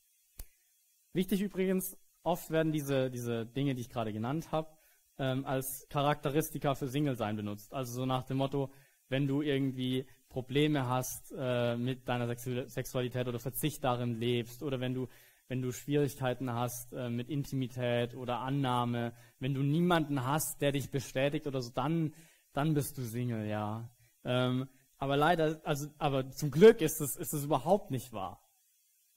Wichtig 1.13 1.41
übrigens, 1.41 1.97
oft 2.23 2.49
werden 2.51 2.71
diese 2.71 3.09
diese 3.09 3.45
Dinge, 3.45 3.75
die 3.75 3.81
ich 3.81 3.89
gerade 3.89 4.13
genannt 4.13 4.51
habe, 4.51 4.69
ähm, 5.17 5.45
als 5.45 5.87
Charakteristika 5.89 6.75
für 6.75 6.87
Single-Sein 6.87 7.35
benutzt. 7.35 7.73
Also 7.73 7.93
so 7.93 8.05
nach 8.05 8.23
dem 8.23 8.37
Motto, 8.37 8.71
wenn 9.09 9.27
du 9.27 9.41
irgendwie 9.41 10.05
Probleme 10.29 10.87
hast 10.87 11.33
äh, 11.37 11.75
mit 11.77 12.07
deiner 12.07 12.27
Sexu 12.27 12.67
Sexualität 12.67 13.27
oder 13.27 13.39
Verzicht 13.39 13.83
darin 13.83 14.19
lebst 14.19 14.61
oder 14.63 14.79
wenn 14.79 14.93
du 14.93 15.07
wenn 15.49 15.61
du 15.61 15.71
Schwierigkeiten 15.71 16.51
hast 16.51 16.93
äh, 16.93 17.09
mit 17.09 17.29
Intimität 17.29 18.15
oder 18.15 18.39
Annahme, 18.39 19.13
wenn 19.39 19.53
du 19.53 19.63
niemanden 19.63 20.25
hast, 20.25 20.61
der 20.61 20.73
dich 20.73 20.91
bestätigt 20.91 21.47
oder 21.47 21.61
so, 21.61 21.71
dann 21.71 22.13
dann 22.53 22.73
bist 22.73 22.97
du 22.97 23.03
Single, 23.03 23.47
ja. 23.47 23.89
Ähm, 24.23 24.67
aber 24.97 25.17
leider, 25.17 25.61
also 25.63 25.87
aber 25.97 26.29
zum 26.31 26.51
Glück 26.51 26.81
ist 26.81 27.01
es 27.01 27.15
ist 27.15 27.33
es 27.33 27.43
überhaupt 27.43 27.91
nicht 27.91 28.13
wahr. 28.13 28.41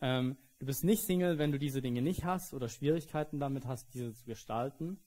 Ähm, 0.00 0.36
du 0.58 0.66
bist 0.66 0.84
nicht 0.84 1.04
Single, 1.04 1.38
wenn 1.38 1.52
du 1.52 1.58
diese 1.58 1.82
Dinge 1.82 2.02
nicht 2.02 2.24
hast 2.24 2.54
oder 2.54 2.68
Schwierigkeiten 2.68 3.40
damit 3.40 3.66
hast, 3.66 3.92
diese 3.94 4.12
zu 4.12 4.24
gestalten 4.24 5.00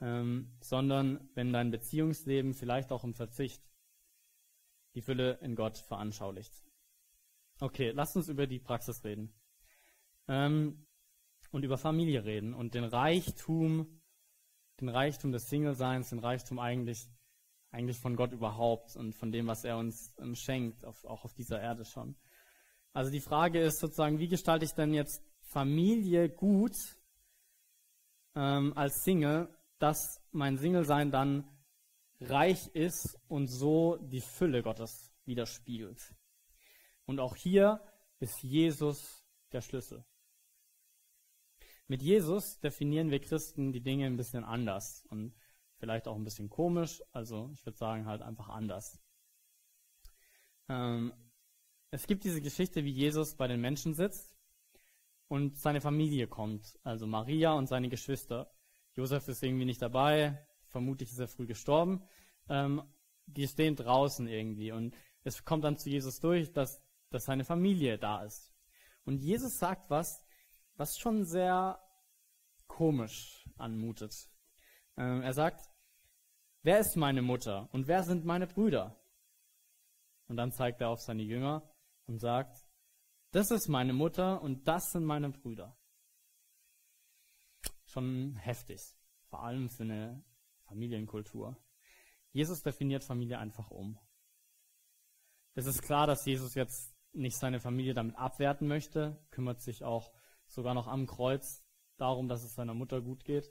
ähm, 0.00 0.52
sondern 0.60 1.28
wenn 1.34 1.52
dein 1.52 1.70
Beziehungsleben 1.70 2.54
vielleicht 2.54 2.92
auch 2.92 3.04
im 3.04 3.14
Verzicht 3.14 3.62
die 4.94 5.02
Fülle 5.02 5.38
in 5.40 5.56
Gott 5.56 5.78
veranschaulicht. 5.78 6.64
Okay, 7.60 7.90
lasst 7.90 8.16
uns 8.16 8.28
über 8.28 8.46
die 8.46 8.58
Praxis 8.58 9.04
reden. 9.04 9.34
Ähm, 10.28 10.86
und 11.52 11.64
über 11.64 11.78
Familie 11.78 12.24
reden 12.24 12.52
und 12.52 12.74
den 12.74 12.84
Reichtum, 12.84 14.02
den 14.80 14.88
Reichtum 14.88 15.32
des 15.32 15.48
Single-Seins, 15.48 16.10
den 16.10 16.18
Reichtum 16.18 16.58
eigentlich, 16.58 17.08
eigentlich 17.76 17.98
von 17.98 18.16
Gott 18.16 18.32
überhaupt 18.32 18.96
und 18.96 19.14
von 19.14 19.30
dem, 19.30 19.46
was 19.46 19.62
er 19.64 19.76
uns 19.76 20.14
ähm, 20.18 20.34
schenkt, 20.34 20.84
auch 20.84 21.24
auf 21.24 21.34
dieser 21.34 21.60
Erde 21.60 21.84
schon. 21.84 22.16
Also 22.94 23.10
die 23.10 23.20
Frage 23.20 23.60
ist 23.60 23.78
sozusagen, 23.80 24.18
wie 24.18 24.28
gestalte 24.28 24.64
ich 24.64 24.72
denn 24.72 24.94
jetzt 24.94 25.22
Familie 25.42 26.30
gut 26.30 26.74
ähm, 28.34 28.72
als 28.74 29.04
Single, 29.04 29.54
dass 29.78 30.22
mein 30.32 30.56
Single-Sein 30.56 31.10
dann 31.10 31.44
reich 32.20 32.68
ist 32.68 33.18
und 33.28 33.48
so 33.48 33.98
die 33.98 34.22
Fülle 34.22 34.62
Gottes 34.62 35.12
widerspiegelt. 35.26 36.14
Und 37.04 37.20
auch 37.20 37.36
hier 37.36 37.82
ist 38.20 38.42
Jesus 38.42 39.22
der 39.52 39.60
Schlüssel. 39.60 40.02
Mit 41.88 42.00
Jesus 42.00 42.58
definieren 42.60 43.10
wir 43.10 43.20
Christen 43.20 43.72
die 43.72 43.82
Dinge 43.82 44.06
ein 44.06 44.16
bisschen 44.16 44.44
anders 44.44 45.04
und 45.10 45.34
vielleicht 45.78 46.08
auch 46.08 46.16
ein 46.16 46.24
bisschen 46.24 46.48
komisch, 46.48 47.02
also 47.12 47.50
ich 47.52 47.64
würde 47.64 47.78
sagen 47.78 48.06
halt 48.06 48.22
einfach 48.22 48.48
anders. 48.48 48.98
Ähm, 50.68 51.12
es 51.90 52.06
gibt 52.06 52.24
diese 52.24 52.40
Geschichte, 52.40 52.84
wie 52.84 52.90
Jesus 52.90 53.36
bei 53.36 53.46
den 53.46 53.60
Menschen 53.60 53.94
sitzt 53.94 54.36
und 55.28 55.58
seine 55.58 55.80
Familie 55.80 56.26
kommt, 56.26 56.78
also 56.82 57.06
Maria 57.06 57.52
und 57.52 57.66
seine 57.66 57.88
Geschwister. 57.88 58.52
Josef 58.94 59.28
ist 59.28 59.42
irgendwie 59.42 59.64
nicht 59.64 59.82
dabei, 59.82 60.46
vermutlich 60.66 61.10
ist 61.10 61.18
er 61.18 61.28
früh 61.28 61.46
gestorben. 61.46 62.02
Ähm, 62.48 62.82
die 63.26 63.46
stehen 63.46 63.76
draußen 63.76 64.26
irgendwie 64.28 64.72
und 64.72 64.94
es 65.22 65.44
kommt 65.44 65.64
dann 65.64 65.76
zu 65.76 65.90
Jesus 65.90 66.20
durch, 66.20 66.52
dass, 66.52 66.82
dass 67.10 67.24
seine 67.24 67.44
Familie 67.44 67.98
da 67.98 68.22
ist. 68.22 68.52
Und 69.04 69.18
Jesus 69.18 69.58
sagt 69.58 69.90
was, 69.90 70.24
was 70.76 70.98
schon 70.98 71.24
sehr 71.24 71.80
komisch 72.66 73.48
anmutet. 73.56 74.28
Ähm, 74.96 75.22
er 75.22 75.32
sagt, 75.32 75.70
wer 76.62 76.78
ist 76.78 76.96
meine 76.96 77.22
Mutter 77.22 77.68
und 77.72 77.86
wer 77.86 78.02
sind 78.02 78.24
meine 78.24 78.46
Brüder? 78.46 78.96
Und 80.28 80.36
dann 80.36 80.52
zeigt 80.52 80.80
er 80.80 80.88
auf 80.88 81.00
seine 81.00 81.22
Jünger 81.22 81.62
und 82.06 82.18
sagt, 82.18 82.66
das 83.30 83.50
ist 83.50 83.68
meine 83.68 83.92
Mutter 83.92 84.40
und 84.42 84.66
das 84.66 84.90
sind 84.92 85.04
meine 85.04 85.30
Brüder. 85.30 85.76
Schon 87.84 88.36
heftig, 88.36 88.80
vor 89.26 89.42
allem 89.42 89.68
für 89.68 89.84
eine 89.84 90.24
Familienkultur. 90.64 91.56
Jesus 92.32 92.62
definiert 92.62 93.04
Familie 93.04 93.38
einfach 93.38 93.70
um. 93.70 93.98
Es 95.54 95.66
ist 95.66 95.82
klar, 95.82 96.06
dass 96.06 96.26
Jesus 96.26 96.54
jetzt 96.54 96.94
nicht 97.12 97.36
seine 97.38 97.60
Familie 97.60 97.94
damit 97.94 98.16
abwerten 98.16 98.68
möchte, 98.68 99.18
kümmert 99.30 99.60
sich 99.62 99.84
auch 99.84 100.12
sogar 100.46 100.74
noch 100.74 100.86
am 100.86 101.06
Kreuz 101.06 101.64
darum, 101.96 102.28
dass 102.28 102.44
es 102.44 102.54
seiner 102.54 102.74
Mutter 102.74 103.00
gut 103.00 103.24
geht. 103.24 103.50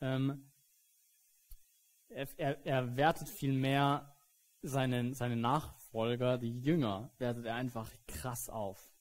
Ähm, 0.00 0.50
er, 2.08 2.28
er, 2.36 2.66
er 2.66 2.96
wertet 2.96 3.28
vielmehr 3.28 4.14
seinen, 4.62 5.14
seine 5.14 5.36
Nachfolger, 5.36 6.38
die 6.38 6.60
Jünger, 6.60 7.10
wertet 7.18 7.46
er 7.46 7.54
einfach 7.54 7.90
krass 8.06 8.48
auf. 8.48 8.92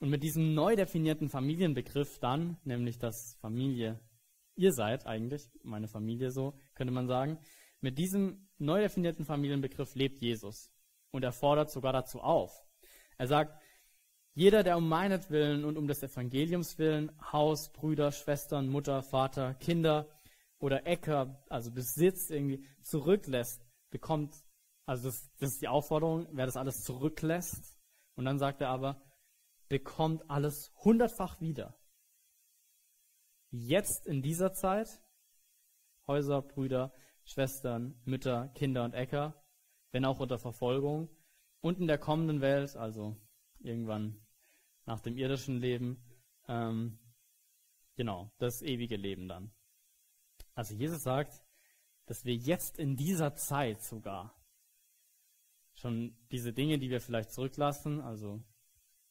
Und 0.00 0.10
mit 0.10 0.22
diesem 0.22 0.54
neu 0.54 0.76
definierten 0.76 1.28
Familienbegriff 1.28 2.18
dann, 2.18 2.56
nämlich 2.64 2.98
dass 2.98 3.34
Familie 3.40 4.00
ihr 4.58 4.72
seid 4.72 5.06
eigentlich, 5.06 5.48
meine 5.62 5.88
Familie 5.88 6.30
so, 6.30 6.54
könnte 6.74 6.92
man 6.92 7.06
sagen, 7.06 7.38
mit 7.80 7.96
diesem 7.96 8.48
neu 8.58 8.80
definierten 8.80 9.24
Familienbegriff 9.24 9.94
lebt 9.94 10.20
Jesus. 10.20 10.72
Und 11.10 11.22
er 11.22 11.32
fordert 11.32 11.70
sogar 11.70 11.92
dazu 11.92 12.20
auf. 12.20 12.66
Er 13.16 13.28
sagt, 13.28 13.62
jeder, 14.34 14.62
der 14.62 14.76
um 14.76 14.88
meinetwillen 14.88 15.64
und 15.64 15.78
um 15.78 15.86
des 15.86 16.02
Evangeliums 16.02 16.78
willen 16.78 17.12
Haus, 17.32 17.72
Brüder, 17.72 18.12
Schwestern, 18.12 18.68
Mutter, 18.68 19.02
Vater, 19.02 19.54
Kinder 19.54 20.08
oder 20.58 20.86
Äcker, 20.86 21.42
also 21.48 21.72
Besitz 21.72 22.30
irgendwie 22.30 22.66
zurücklässt, 22.82 23.64
bekommt, 23.90 24.34
also 24.86 25.08
das, 25.08 25.30
das 25.38 25.52
ist 25.52 25.62
die 25.62 25.68
Aufforderung, 25.68 26.26
wer 26.32 26.46
das 26.46 26.56
alles 26.56 26.82
zurücklässt. 26.82 27.78
Und 28.16 28.24
dann 28.24 28.38
sagt 28.38 28.60
er 28.60 28.70
aber, 28.70 29.00
bekommt 29.68 30.28
alles 30.28 30.72
hundertfach 30.82 31.40
wieder. 31.40 31.78
Jetzt 33.50 34.06
in 34.06 34.22
dieser 34.22 34.52
Zeit, 34.52 35.00
Häuser, 36.06 36.42
Brüder, 36.42 36.92
Schwestern, 37.24 38.00
Mütter, 38.04 38.48
Kinder 38.54 38.84
und 38.84 38.94
Äcker, 38.94 39.42
wenn 39.92 40.04
auch 40.04 40.20
unter 40.20 40.38
Verfolgung, 40.38 41.08
und 41.60 41.80
in 41.80 41.86
der 41.86 41.98
kommenden 41.98 42.40
Welt, 42.40 42.76
also 42.76 43.16
irgendwann 43.58 44.24
nach 44.86 45.00
dem 45.00 45.18
irdischen 45.18 45.58
Leben, 45.58 46.02
ähm, 46.46 46.98
genau, 47.96 48.32
das 48.38 48.62
ewige 48.62 48.96
Leben 48.96 49.28
dann. 49.28 49.52
Also 50.58 50.74
Jesus 50.74 51.04
sagt, 51.04 51.40
dass 52.06 52.24
wir 52.24 52.34
jetzt 52.34 52.80
in 52.80 52.96
dieser 52.96 53.36
Zeit 53.36 53.80
sogar 53.80 54.34
schon 55.74 56.16
diese 56.32 56.52
Dinge, 56.52 56.80
die 56.80 56.90
wir 56.90 57.00
vielleicht 57.00 57.30
zurücklassen, 57.30 58.00
also 58.00 58.42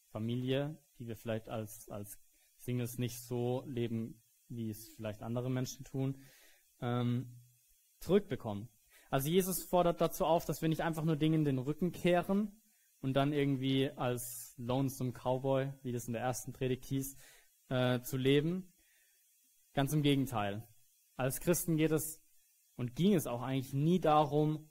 Familie, 0.09 0.77
die 0.99 1.07
wir 1.07 1.15
vielleicht 1.15 1.47
als, 1.47 1.87
als 1.87 2.19
Singles 2.57 2.97
nicht 2.97 3.21
so 3.21 3.63
leben, 3.65 4.21
wie 4.49 4.69
es 4.69 4.93
vielleicht 4.97 5.23
andere 5.23 5.49
Menschen 5.49 5.85
tun, 5.85 6.21
ähm, 6.81 7.31
zurückbekommen. 8.01 8.67
Also 9.09 9.29
Jesus 9.29 9.63
fordert 9.63 10.01
dazu 10.01 10.25
auf, 10.25 10.43
dass 10.43 10.61
wir 10.61 10.67
nicht 10.67 10.81
einfach 10.81 11.05
nur 11.05 11.15
Dingen 11.15 11.45
den 11.45 11.59
Rücken 11.59 11.93
kehren 11.93 12.61
und 12.99 13.13
dann 13.13 13.31
irgendwie 13.31 13.89
als 13.91 14.53
Lonesome 14.57 15.13
Cowboy, 15.13 15.71
wie 15.81 15.93
das 15.93 16.07
in 16.07 16.13
der 16.13 16.23
ersten 16.23 16.51
Predigt 16.51 16.83
hieß, 16.83 17.15
äh, 17.69 18.01
zu 18.01 18.17
leben. 18.17 18.73
Ganz 19.73 19.93
im 19.93 20.01
Gegenteil. 20.01 20.67
Als 21.17 21.41
Christen 21.41 21.77
geht 21.77 21.91
es 21.91 22.21
und 22.75 22.95
ging 22.95 23.15
es 23.15 23.27
auch 23.27 23.41
eigentlich 23.41 23.73
nie 23.73 23.99
darum, 23.99 24.69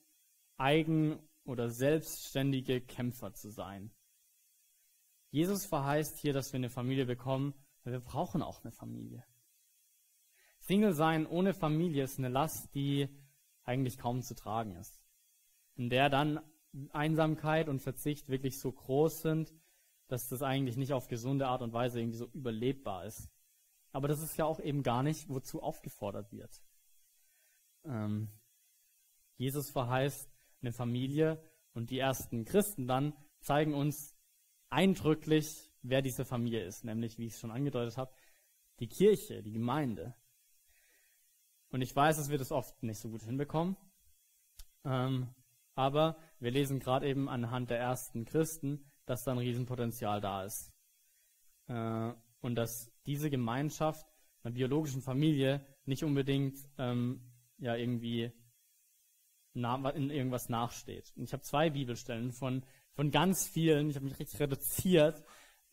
eigen- 0.57 1.19
oder 1.45 1.69
selbstständige 1.71 2.81
Kämpfer 2.81 3.35
zu 3.35 3.51
sein. 3.51 3.91
Jesus 5.31 5.67
verheißt 5.67 6.19
hier, 6.19 6.33
dass 6.33 6.53
wir 6.53 6.59
eine 6.59 6.71
Familie 6.71 7.05
bekommen, 7.05 7.53
weil 7.83 7.93
wir 7.95 8.01
brauchen 8.01 8.43
auch 8.43 8.63
eine 8.63 8.73
Familie. 8.73 9.25
Single 10.61 10.95
sein 10.95 11.27
ohne 11.27 11.53
Familie 11.53 12.05
ist 12.05 12.19
eine 12.19 12.29
Last, 12.29 12.75
die 12.75 13.09
eigentlich 13.65 13.99
kaum 13.99 14.23
zu 14.23 14.35
tragen 14.35 14.77
ist. 14.77 15.01
In 15.75 15.91
der 15.91 16.09
dann 16.09 16.41
Einsamkeit 16.91 17.69
und 17.69 17.81
Verzicht 17.81 18.29
wirklich 18.29 18.59
so 18.59 18.73
groß 18.73 19.23
sind, 19.23 19.53
dass 20.09 20.29
das 20.29 20.43
eigentlich 20.43 20.77
nicht 20.77 20.93
auf 20.93 21.09
gesunde 21.09 21.49
Art 21.49 21.63
und 21.63 21.73
Weise 21.73 22.01
irgendwie 22.01 22.19
so 22.19 22.27
überlebbar 22.33 23.05
ist. 23.05 23.29
Aber 23.97 24.09
das 24.09 24.21
ist 24.21 24.37
ja 24.37 24.45
auch 24.45 24.61
eben 24.61 24.83
gar 24.83 25.03
nicht, 25.03 25.31
wozu 25.31 25.63
aufgefordert 25.63 26.31
wird. 26.31 26.63
Ähm, 27.83 28.29
Jesus 29.39 29.71
verheißt 29.71 30.31
eine 30.61 30.75
Familie 30.75 31.43
und 31.73 31.89
die 31.89 31.99
ersten 31.99 32.45
Christen 32.45 32.87
dann 32.87 33.15
zeigen 33.41 33.73
uns 33.73 34.15
eindrücklich, 34.69 35.73
wer 35.81 36.03
diese 36.03 36.27
Familie 36.27 36.63
ist, 36.63 36.85
nämlich, 36.85 37.17
wie 37.17 37.25
ich 37.25 37.33
es 37.33 37.41
schon 37.41 37.51
angedeutet 37.51 37.97
habe, 37.97 38.13
die 38.81 38.89
Kirche, 38.89 39.43
die 39.43 39.53
Gemeinde. 39.53 40.15
Und 41.71 41.81
ich 41.81 41.97
weiß, 41.97 42.19
dass 42.19 42.29
wir 42.29 42.37
das 42.37 42.53
oft 42.53 42.83
nicht 42.83 43.01
so 43.01 43.09
gut 43.09 43.23
hinbekommen, 43.23 43.79
ähm, 44.85 45.35
aber 45.75 46.19
wir 46.39 46.51
lesen 46.51 46.81
gerade 46.81 47.09
eben 47.09 47.31
anhand 47.31 47.71
der 47.71 47.79
ersten 47.79 48.27
Christen, 48.27 48.93
dass 49.07 49.25
da 49.25 49.33
ein 49.33 49.39
Riesenpotenzial 49.39 50.21
da 50.21 50.45
ist. 50.45 50.71
Äh, 51.69 52.13
und 52.43 52.57
dass 52.57 52.93
diese 53.07 53.31
Gemeinschaft 53.31 54.07
einer 54.43 54.55
biologischen 54.55 55.03
Familie 55.03 55.65
nicht 55.85 56.05
unbedingt 56.05 56.59
ähm, 56.79 57.21
ja 57.59 57.75
irgendwie 57.75 58.33
in 59.55 60.11
irgendwas 60.11 60.51
nachsteht. 60.51 61.13
Und 61.17 61.25
ich 61.25 61.33
habe 61.33 61.43
zwei 61.43 61.71
Bibelstellen 61.71 62.33
von 62.33 62.63
von 62.97 63.11
ganz 63.11 63.47
vielen, 63.47 63.91
ich 63.91 63.97
habe 63.97 64.07
mich 64.07 64.19
richtig 64.19 64.41
reduziert, 64.41 65.23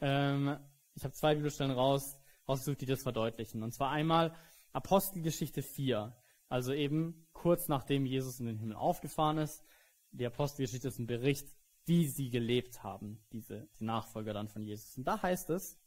ähm, 0.01 0.57
ich 0.93 1.03
habe 1.03 1.13
zwei 1.13 1.35
Bibelstellen 1.35 1.71
raus, 1.71 2.17
rausgesucht, 2.47 2.81
die 2.81 2.85
das 2.85 3.01
verdeutlichen. 3.01 3.63
Und 3.63 3.73
zwar 3.73 3.89
einmal 3.91 4.35
Apostelgeschichte 4.73 5.63
4, 5.63 6.15
also 6.49 6.73
eben 6.73 7.25
kurz 7.31 7.69
nachdem 7.69 8.05
Jesus 8.05 8.39
in 8.39 8.45
den 8.45 8.59
Himmel 8.59 8.75
aufgefahren 8.75 9.37
ist. 9.37 9.63
Die 10.11 10.25
Apostelgeschichte 10.25 10.89
ist 10.89 10.99
ein 10.99 11.07
Bericht, 11.07 11.47
wie 11.85 12.07
sie 12.07 12.29
gelebt 12.29 12.83
haben, 12.83 13.23
diese 13.31 13.67
die 13.79 13.85
Nachfolger 13.85 14.33
dann 14.33 14.49
von 14.49 14.61
Jesus. 14.61 14.97
Und 14.97 15.05
da 15.05 15.21
heißt 15.21 15.49
es, 15.49 15.79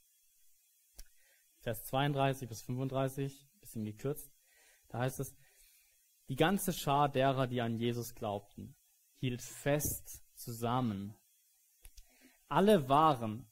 Vers 1.66 1.85
32 1.85 2.48
bis 2.48 2.62
35, 2.62 3.48
bisschen 3.61 3.85
gekürzt, 3.85 4.33
da 4.88 4.98
heißt 4.98 5.20
es, 5.20 5.35
die 6.29 6.37
ganze 6.37 6.72
Schar 6.72 7.09
derer, 7.09 7.46
die 7.46 7.61
an 7.61 7.77
Jesus 7.77 8.14
glaubten, 8.14 8.77
hielt 9.14 9.42
fest 9.42 10.23
zusammen 10.35 11.17
alle 12.48 12.88
waren 12.88 13.46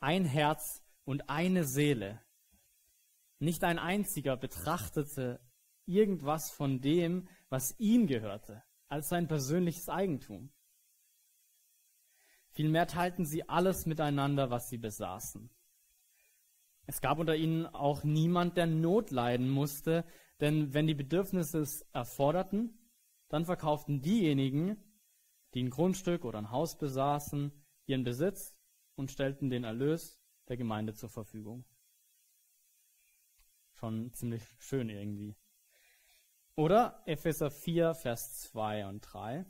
ein 0.00 0.24
Herz 0.24 0.82
und 1.04 1.28
eine 1.28 1.64
Seele. 1.64 2.20
Nicht 3.38 3.64
ein 3.64 3.78
einziger 3.78 4.36
betrachtete 4.36 5.40
irgendwas 5.86 6.50
von 6.50 6.80
dem, 6.80 7.28
was 7.48 7.78
ihm 7.78 8.06
gehörte, 8.06 8.62
als 8.88 9.08
sein 9.08 9.28
persönliches 9.28 9.88
Eigentum. 9.88 10.52
Vielmehr 12.50 12.86
teilten 12.86 13.26
sie 13.26 13.48
alles 13.48 13.86
miteinander, 13.86 14.50
was 14.50 14.68
sie 14.68 14.78
besaßen. 14.78 15.50
Es 16.86 17.00
gab 17.00 17.18
unter 17.18 17.34
ihnen 17.34 17.66
auch 17.66 18.04
niemand, 18.04 18.56
der 18.56 18.66
Not 18.66 19.10
leiden 19.10 19.48
musste, 19.48 20.04
denn 20.40 20.74
wenn 20.74 20.86
die 20.86 20.94
Bedürfnisse 20.94 21.60
es 21.60 21.82
erforderten, 21.92 22.78
dann 23.28 23.44
verkauften 23.44 24.02
diejenigen, 24.02 24.76
die 25.54 25.62
ein 25.62 25.70
Grundstück 25.70 26.24
oder 26.24 26.38
ein 26.38 26.50
Haus 26.50 26.76
besaßen, 26.76 27.52
ihren 27.86 28.04
Besitz 28.04 28.54
und 28.96 29.10
stellten 29.10 29.50
den 29.50 29.64
Erlös 29.64 30.20
der 30.48 30.56
Gemeinde 30.56 30.94
zur 30.94 31.08
Verfügung. 31.08 31.64
Schon 33.72 34.12
ziemlich 34.12 34.42
schön 34.58 34.88
irgendwie. 34.88 35.36
Oder 36.56 37.02
Epheser 37.06 37.50
4, 37.50 37.94
Vers 37.94 38.40
2 38.42 38.86
und 38.86 39.00
3. 39.00 39.44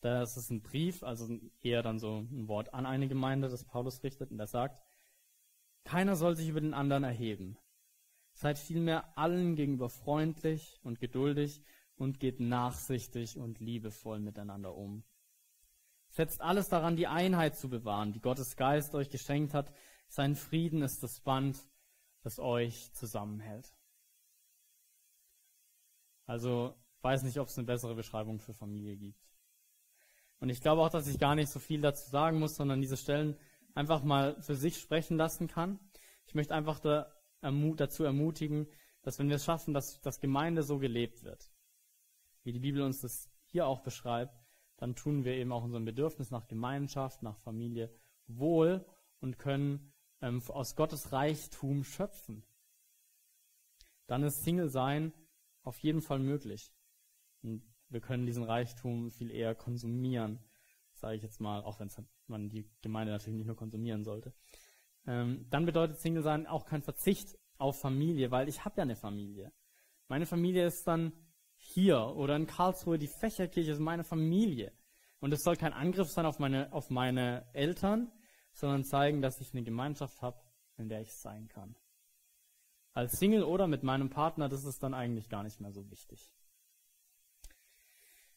Das 0.00 0.36
ist 0.36 0.50
ein 0.50 0.62
Brief, 0.62 1.02
also 1.02 1.38
eher 1.60 1.82
dann 1.82 1.98
so 1.98 2.20
ein 2.20 2.48
Wort 2.48 2.72
an 2.72 2.86
eine 2.86 3.06
Gemeinde, 3.06 3.48
das 3.48 3.64
Paulus 3.64 4.02
richtet, 4.02 4.30
und 4.30 4.40
er 4.40 4.46
sagt, 4.46 4.82
keiner 5.84 6.16
soll 6.16 6.36
sich 6.36 6.48
über 6.48 6.60
den 6.60 6.74
anderen 6.74 7.04
erheben, 7.04 7.58
Seid 8.40 8.58
vielmehr 8.58 9.18
allen 9.18 9.54
gegenüber 9.54 9.90
freundlich 9.90 10.80
und 10.82 10.98
geduldig 10.98 11.62
und 11.96 12.20
geht 12.20 12.40
nachsichtig 12.40 13.36
und 13.36 13.60
liebevoll 13.60 14.18
miteinander 14.18 14.74
um. 14.74 15.04
Setzt 16.08 16.40
alles 16.40 16.68
daran, 16.70 16.96
die 16.96 17.06
Einheit 17.06 17.56
zu 17.56 17.68
bewahren, 17.68 18.12
die 18.12 18.20
Gottes 18.22 18.56
Geist 18.56 18.94
euch 18.94 19.10
geschenkt 19.10 19.52
hat. 19.52 19.70
Sein 20.08 20.36
Frieden 20.36 20.80
ist 20.80 21.02
das 21.02 21.20
Band, 21.20 21.58
das 22.22 22.38
euch 22.38 22.90
zusammenhält. 22.94 23.74
Also 26.24 26.74
weiß 27.02 27.24
nicht, 27.24 27.38
ob 27.38 27.48
es 27.48 27.58
eine 27.58 27.66
bessere 27.66 27.94
Beschreibung 27.94 28.40
für 28.40 28.54
Familie 28.54 28.96
gibt. 28.96 29.20
Und 30.38 30.48
ich 30.48 30.62
glaube 30.62 30.80
auch, 30.80 30.88
dass 30.90 31.06
ich 31.06 31.18
gar 31.18 31.34
nicht 31.34 31.50
so 31.50 31.58
viel 31.58 31.82
dazu 31.82 32.08
sagen 32.08 32.38
muss, 32.38 32.56
sondern 32.56 32.80
diese 32.80 32.96
Stellen 32.96 33.36
einfach 33.74 34.02
mal 34.02 34.40
für 34.42 34.54
sich 34.54 34.78
sprechen 34.78 35.16
lassen 35.16 35.48
kann. 35.48 35.78
Ich 36.26 36.34
möchte 36.34 36.54
einfach 36.54 36.78
da, 36.80 37.12
dazu 37.40 38.04
ermutigen, 38.04 38.68
dass 39.02 39.18
wenn 39.18 39.28
wir 39.28 39.36
es 39.36 39.44
schaffen, 39.44 39.74
dass, 39.74 40.00
dass 40.00 40.20
Gemeinde 40.20 40.62
so 40.62 40.78
gelebt 40.78 41.24
wird, 41.24 41.50
wie 42.42 42.52
die 42.52 42.60
Bibel 42.60 42.82
uns 42.82 43.00
das 43.00 43.30
hier 43.46 43.66
auch 43.66 43.80
beschreibt, 43.80 44.34
dann 44.76 44.94
tun 44.94 45.24
wir 45.24 45.34
eben 45.34 45.52
auch 45.52 45.62
unserem 45.62 45.84
Bedürfnis 45.84 46.30
nach 46.30 46.48
Gemeinschaft, 46.48 47.22
nach 47.22 47.38
Familie 47.38 47.94
wohl 48.26 48.86
und 49.20 49.38
können 49.38 49.92
ähm, 50.20 50.42
aus 50.48 50.76
Gottes 50.76 51.12
Reichtum 51.12 51.84
schöpfen. 51.84 52.44
Dann 54.06 54.22
ist 54.22 54.42
Single 54.42 54.68
sein 54.68 55.12
auf 55.62 55.78
jeden 55.78 56.00
Fall 56.00 56.18
möglich. 56.18 56.72
Und 57.42 57.62
wir 57.88 58.00
können 58.00 58.26
diesen 58.26 58.44
Reichtum 58.44 59.10
viel 59.10 59.30
eher 59.30 59.54
konsumieren, 59.54 60.38
sage 60.94 61.16
ich 61.16 61.22
jetzt 61.22 61.40
mal, 61.40 61.62
auch 61.62 61.80
wenn 61.80 61.88
man 62.30 62.48
die 62.48 62.70
Gemeinde 62.80 63.12
natürlich 63.12 63.36
nicht 63.36 63.46
nur 63.46 63.56
konsumieren 63.56 64.04
sollte. 64.04 64.32
Ähm, 65.06 65.46
dann 65.50 65.66
bedeutet 65.66 65.98
Single 65.98 66.22
sein 66.22 66.46
auch 66.46 66.64
kein 66.64 66.82
Verzicht 66.82 67.36
auf 67.58 67.80
Familie, 67.80 68.30
weil 68.30 68.48
ich 68.48 68.64
habe 68.64 68.76
ja 68.78 68.82
eine 68.82 68.96
Familie. 68.96 69.52
Meine 70.08 70.26
Familie 70.26 70.66
ist 70.66 70.86
dann 70.86 71.12
hier 71.56 72.00
oder 72.16 72.36
in 72.36 72.46
Karlsruhe, 72.46 72.98
die 72.98 73.08
Fächerkirche 73.08 73.72
ist 73.72 73.80
meine 73.80 74.04
Familie. 74.04 74.72
Und 75.20 75.32
es 75.32 75.42
soll 75.42 75.56
kein 75.56 75.74
Angriff 75.74 76.08
sein 76.08 76.24
auf 76.24 76.38
meine, 76.38 76.72
auf 76.72 76.88
meine 76.88 77.46
Eltern, 77.52 78.10
sondern 78.52 78.84
zeigen, 78.84 79.20
dass 79.20 79.40
ich 79.40 79.52
eine 79.52 79.62
Gemeinschaft 79.62 80.22
habe, 80.22 80.40
in 80.78 80.88
der 80.88 81.02
ich 81.02 81.12
sein 81.14 81.48
kann. 81.48 81.76
Als 82.92 83.12
Single 83.18 83.44
oder 83.44 83.66
mit 83.66 83.82
meinem 83.82 84.10
Partner, 84.10 84.48
das 84.48 84.64
ist 84.64 84.82
dann 84.82 84.94
eigentlich 84.94 85.28
gar 85.28 85.42
nicht 85.42 85.60
mehr 85.60 85.70
so 85.72 85.90
wichtig. 85.90 86.34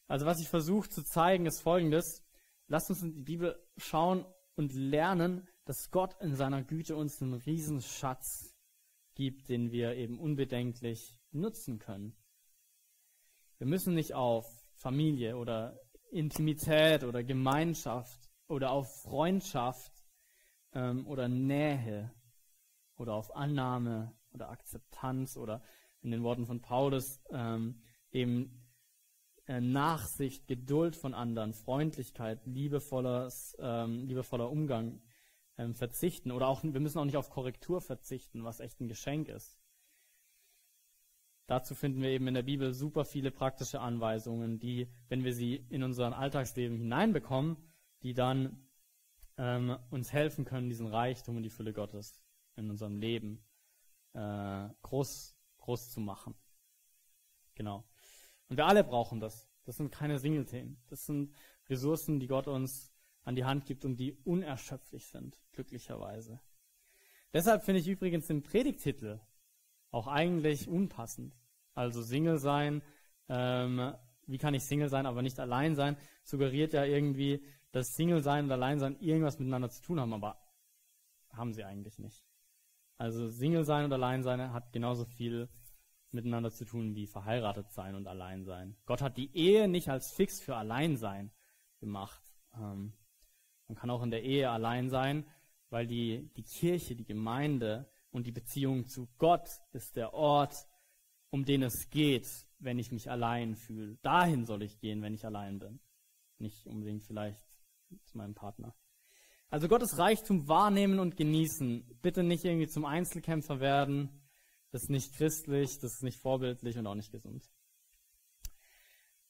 Also 0.06 0.26
was 0.26 0.40
ich 0.40 0.48
versuche 0.48 0.88
zu 0.88 1.02
zeigen, 1.02 1.46
ist 1.46 1.60
folgendes. 1.60 2.22
Lasst 2.66 2.90
uns 2.90 3.02
in 3.02 3.14
die 3.14 3.22
Bibel 3.22 3.58
schauen 3.76 4.24
und 4.56 4.72
lernen, 4.72 5.46
dass 5.64 5.90
Gott 5.90 6.14
in 6.20 6.34
seiner 6.34 6.62
Güte 6.62 6.96
uns 6.96 7.20
einen 7.20 7.34
Riesenschatz 7.34 8.54
gibt, 9.14 9.48
den 9.48 9.70
wir 9.70 9.94
eben 9.94 10.18
unbedenklich 10.18 11.14
nutzen 11.30 11.78
können. 11.78 12.16
Wir 13.58 13.66
müssen 13.66 13.94
nicht 13.94 14.14
auf 14.14 14.46
Familie 14.74 15.36
oder 15.36 15.78
Intimität 16.10 17.04
oder 17.04 17.22
Gemeinschaft 17.22 18.30
oder 18.48 18.70
auf 18.70 19.02
Freundschaft 19.02 20.04
ähm, 20.72 21.06
oder 21.06 21.28
Nähe 21.28 22.12
oder 22.96 23.14
auf 23.14 23.34
Annahme 23.34 24.14
oder 24.32 24.50
Akzeptanz 24.50 25.36
oder 25.36 25.62
in 26.02 26.10
den 26.10 26.22
Worten 26.22 26.46
von 26.46 26.60
Paulus 26.60 27.20
ähm, 27.30 27.82
eben 28.10 28.63
Nachsicht, 29.46 30.46
Geduld 30.46 30.96
von 30.96 31.14
anderen, 31.14 31.52
Freundlichkeit, 31.52 32.46
liebevolles, 32.46 33.56
ähm, 33.60 34.06
liebevoller 34.06 34.50
Umgang 34.50 35.02
ähm, 35.58 35.74
verzichten. 35.74 36.30
Oder 36.30 36.48
auch, 36.48 36.62
wir 36.62 36.80
müssen 36.80 36.98
auch 36.98 37.04
nicht 37.04 37.16
auf 37.16 37.30
Korrektur 37.30 37.80
verzichten, 37.80 38.44
was 38.44 38.60
echt 38.60 38.80
ein 38.80 38.88
Geschenk 38.88 39.28
ist. 39.28 39.58
Dazu 41.46 41.74
finden 41.74 42.00
wir 42.00 42.08
eben 42.08 42.26
in 42.26 42.34
der 42.34 42.42
Bibel 42.42 42.72
super 42.72 43.04
viele 43.04 43.30
praktische 43.30 43.80
Anweisungen, 43.80 44.58
die, 44.58 44.88
wenn 45.08 45.24
wir 45.24 45.34
sie 45.34 45.56
in 45.68 45.82
unser 45.82 46.16
Alltagsleben 46.16 46.78
hineinbekommen, 46.78 47.58
die 48.02 48.14
dann 48.14 48.66
ähm, 49.36 49.76
uns 49.90 50.12
helfen 50.12 50.46
können, 50.46 50.70
diesen 50.70 50.86
Reichtum 50.86 51.36
und 51.36 51.42
die 51.42 51.50
Fülle 51.50 51.74
Gottes 51.74 52.22
in 52.56 52.70
unserem 52.70 52.96
Leben 52.96 53.44
äh, 54.14 54.68
groß, 54.82 55.36
groß 55.58 55.90
zu 55.90 56.00
machen. 56.00 56.34
Genau. 57.54 57.84
Und 58.54 58.58
wir 58.58 58.66
alle 58.66 58.84
brauchen 58.84 59.18
das. 59.18 59.48
Das 59.64 59.78
sind 59.78 59.90
keine 59.90 60.20
Single-Themen. 60.20 60.80
Das 60.86 61.06
sind 61.06 61.34
Ressourcen, 61.68 62.20
die 62.20 62.28
Gott 62.28 62.46
uns 62.46 62.94
an 63.24 63.34
die 63.34 63.44
Hand 63.44 63.66
gibt 63.66 63.84
und 63.84 63.96
die 63.96 64.12
unerschöpflich 64.22 65.08
sind, 65.08 65.36
glücklicherweise. 65.50 66.40
Deshalb 67.32 67.64
finde 67.64 67.80
ich 67.80 67.88
übrigens 67.88 68.28
den 68.28 68.44
Predigtitel 68.44 69.18
auch 69.90 70.06
eigentlich 70.06 70.68
unpassend. 70.68 71.34
Also 71.74 72.00
Single 72.00 72.38
sein, 72.38 72.80
ähm, 73.28 73.92
wie 74.28 74.38
kann 74.38 74.54
ich 74.54 74.62
Single 74.62 74.88
sein, 74.88 75.06
aber 75.06 75.22
nicht 75.22 75.40
allein 75.40 75.74
sein, 75.74 75.96
suggeriert 76.22 76.74
ja 76.74 76.84
irgendwie, 76.84 77.44
dass 77.72 77.96
Single 77.96 78.22
sein 78.22 78.44
und 78.44 78.52
allein 78.52 78.78
sein 78.78 79.00
irgendwas 79.00 79.40
miteinander 79.40 79.70
zu 79.70 79.82
tun 79.82 79.98
haben, 79.98 80.12
aber 80.12 80.38
haben 81.30 81.52
sie 81.54 81.64
eigentlich 81.64 81.98
nicht. 81.98 82.24
Also 82.98 83.28
Single 83.30 83.64
sein 83.64 83.86
und 83.86 83.92
allein 83.92 84.22
sein 84.22 84.52
hat 84.52 84.72
genauso 84.72 85.06
viel 85.06 85.48
miteinander 86.14 86.50
zu 86.50 86.64
tun 86.64 86.94
wie 86.94 87.06
verheiratet 87.06 87.70
sein 87.72 87.94
und 87.94 88.06
allein 88.06 88.44
sein. 88.44 88.76
Gott 88.86 89.02
hat 89.02 89.16
die 89.16 89.34
Ehe 89.36 89.68
nicht 89.68 89.88
als 89.88 90.12
fix 90.12 90.40
für 90.40 90.56
Alleinsein 90.56 91.30
gemacht. 91.80 92.22
Ähm, 92.54 92.94
man 93.68 93.76
kann 93.76 93.90
auch 93.90 94.02
in 94.02 94.10
der 94.10 94.22
Ehe 94.22 94.50
allein 94.50 94.88
sein, 94.88 95.26
weil 95.70 95.86
die, 95.86 96.30
die 96.36 96.44
Kirche, 96.44 96.94
die 96.94 97.04
Gemeinde 97.04 97.90
und 98.10 98.26
die 98.26 98.32
Beziehung 98.32 98.86
zu 98.86 99.08
Gott 99.18 99.48
ist 99.72 99.96
der 99.96 100.14
Ort, 100.14 100.54
um 101.30 101.44
den 101.44 101.62
es 101.62 101.90
geht, 101.90 102.28
wenn 102.58 102.78
ich 102.78 102.92
mich 102.92 103.10
allein 103.10 103.56
fühle. 103.56 103.96
Dahin 104.02 104.46
soll 104.46 104.62
ich 104.62 104.78
gehen, 104.78 105.02
wenn 105.02 105.14
ich 105.14 105.26
allein 105.26 105.58
bin. 105.58 105.80
Nicht 106.38 106.66
unbedingt 106.66 107.02
vielleicht 107.02 107.44
zu 108.04 108.16
meinem 108.16 108.34
Partner. 108.34 108.74
Also 109.48 109.68
Gottes 109.68 109.98
Reichtum 109.98 110.48
wahrnehmen 110.48 110.98
und 110.98 111.16
genießen. 111.16 111.98
Bitte 112.02 112.22
nicht 112.22 112.44
irgendwie 112.44 112.68
zum 112.68 112.84
Einzelkämpfer 112.84 113.60
werden, 113.60 114.08
das 114.74 114.82
ist 114.82 114.90
nicht 114.90 115.14
christlich, 115.14 115.78
das 115.78 115.94
ist 115.94 116.02
nicht 116.02 116.18
vorbildlich 116.18 116.76
und 116.76 116.88
auch 116.88 116.96
nicht 116.96 117.12
gesund. 117.12 117.48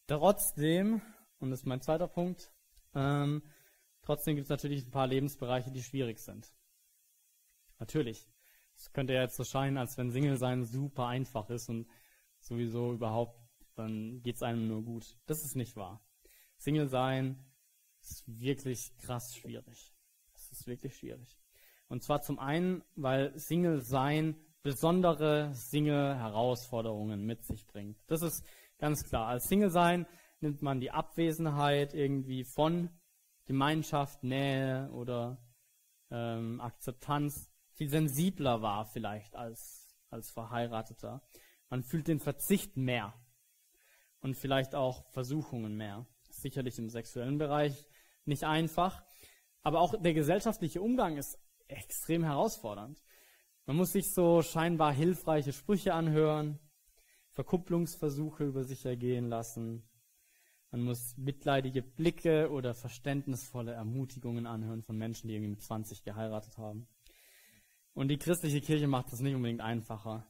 Trotzdem, 0.07 1.03
und 1.39 1.51
das 1.51 1.61
ist 1.61 1.67
mein 1.67 1.83
zweiter 1.83 2.09
Punkt, 2.09 2.51
ähm, 2.95 3.43
trotzdem 4.01 4.37
gibt 4.37 4.47
es 4.47 4.49
natürlich 4.49 4.87
ein 4.87 4.91
paar 4.91 5.07
Lebensbereiche, 5.07 5.71
die 5.71 5.83
schwierig 5.83 6.19
sind. 6.19 6.51
Natürlich. 7.79 8.27
Es 8.75 8.91
könnte 8.95 9.13
ja 9.13 9.21
jetzt 9.21 9.37
so 9.37 9.45
scheinen, 9.45 9.77
als 9.77 9.99
wenn 9.99 10.11
Single 10.11 10.39
sein 10.39 10.65
super 10.65 11.09
einfach 11.09 11.51
ist 11.51 11.69
und 11.69 11.91
sowieso 12.41 12.95
überhaupt, 12.95 13.39
dann 13.75 14.23
geht 14.23 14.37
es 14.37 14.43
einem 14.43 14.67
nur 14.67 14.83
gut. 14.83 15.19
Das 15.27 15.45
ist 15.45 15.57
nicht 15.57 15.77
wahr. 15.77 16.03
Single 16.57 16.89
sein 16.89 17.45
ist 18.01 18.25
wirklich 18.27 18.97
krass 18.97 19.37
schwierig. 19.37 19.95
Das 20.33 20.51
ist 20.53 20.67
wirklich 20.67 20.97
schwierig. 20.97 21.39
Und 21.89 22.03
zwar 22.03 22.23
zum 22.23 22.39
einen, 22.39 22.83
weil 22.97 23.39
Single 23.39 23.83
sein 23.83 24.41
besondere 24.65 25.55
Single-Herausforderungen 25.55 27.25
mit 27.25 27.45
sich 27.45 27.67
bringt. 27.67 27.99
Das 28.07 28.23
ist 28.23 28.45
ganz 28.79 29.05
klar. 29.05 29.29
Als 29.29 29.45
Single 29.45 29.71
sein 29.71 30.07
nimmt 30.41 30.63
man 30.63 30.81
die 30.81 30.91
Abwesenheit 30.91 31.93
irgendwie 31.93 32.45
von 32.45 32.89
Gemeinschaft, 33.45 34.25
Nähe 34.25 34.91
oder 34.93 35.39
ähm, 36.11 36.63
Akzeptanz 36.63 37.53
viel 37.73 37.91
sensibler 37.91 38.63
wahr 38.63 38.87
vielleicht 38.87 39.37
als, 39.37 39.95
als 40.09 40.31
Verheirateter. 40.31 41.23
Man 41.69 41.83
fühlt 41.83 42.09
den 42.09 42.21
Verzicht 42.21 42.79
mehr 42.79 43.13
und 44.21 44.35
vielleicht 44.35 44.75
auch 44.75 45.05
Versuchungen 45.11 45.77
mehr. 45.77 46.07
Sicherlich 46.31 46.79
im 46.79 46.89
sexuellen 46.89 47.37
Bereich 47.37 47.87
nicht 48.25 48.45
einfach, 48.45 49.05
aber 49.61 49.81
auch 49.81 49.95
der 50.01 50.15
gesellschaftliche 50.15 50.81
Umgang 50.81 51.19
ist 51.19 51.39
extrem 51.69 52.25
herausfordernd. 52.25 53.04
Man 53.67 53.77
muss 53.77 53.93
sich 53.93 54.13
so 54.13 54.43
scheinbar 54.43 54.93
hilfreiche 54.93 55.55
Sprüche 55.55 55.95
anhören, 55.95 56.59
Verkupplungsversuche 57.31 58.45
über 58.45 58.65
sich 58.65 58.85
ergehen 58.85 59.29
lassen. 59.29 59.89
Man 60.71 60.83
muss 60.83 61.17
mitleidige 61.17 61.81
Blicke 61.81 62.51
oder 62.51 62.75
verständnisvolle 62.75 63.73
Ermutigungen 63.73 64.47
anhören 64.47 64.83
von 64.83 64.99
Menschen, 64.99 65.29
die 65.29 65.35
irgendwie 65.35 65.53
mit 65.53 65.63
20 65.63 66.03
geheiratet 66.03 66.59
haben. 66.59 66.87
Und 67.95 68.09
die 68.09 68.19
christliche 68.19 68.61
Kirche 68.61 68.87
macht 68.87 69.11
das 69.13 69.21
nicht 69.21 69.35
unbedingt 69.35 69.63
einfacher. 69.63 70.27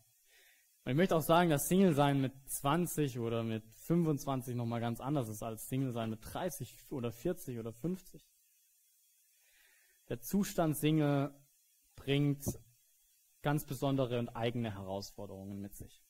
Und 0.84 0.92
ich 0.92 0.96
möchte 0.96 1.16
auch 1.16 1.22
sagen, 1.22 1.50
dass 1.50 1.66
Single-Sein 1.66 2.20
mit 2.20 2.34
20 2.46 3.18
oder 3.18 3.42
mit 3.42 3.64
25 3.86 4.54
nochmal 4.54 4.80
ganz 4.80 5.00
anders 5.00 5.28
ist 5.28 5.42
als 5.42 5.66
Single-Sein 5.66 6.10
mit 6.10 6.20
30 6.22 6.76
oder 6.90 7.10
40 7.10 7.58
oder 7.58 7.72
50. 7.72 8.22
Der 10.08 10.20
Zustand 10.20 10.76
Single 10.76 11.34
bringt 11.96 12.44
ganz 13.44 13.64
besondere 13.66 14.18
und 14.18 14.30
eigene 14.30 14.74
Herausforderungen 14.74 15.60
mit 15.60 15.74
sich. 15.74 16.02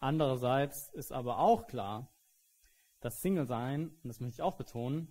Andererseits 0.00 0.90
ist 0.90 1.12
aber 1.12 1.38
auch 1.38 1.68
klar, 1.68 2.12
dass 3.00 3.22
Single 3.22 3.46
sein, 3.46 3.88
und 4.02 4.08
das 4.08 4.20
möchte 4.20 4.34
ich 4.34 4.42
auch 4.42 4.56
betonen, 4.56 5.08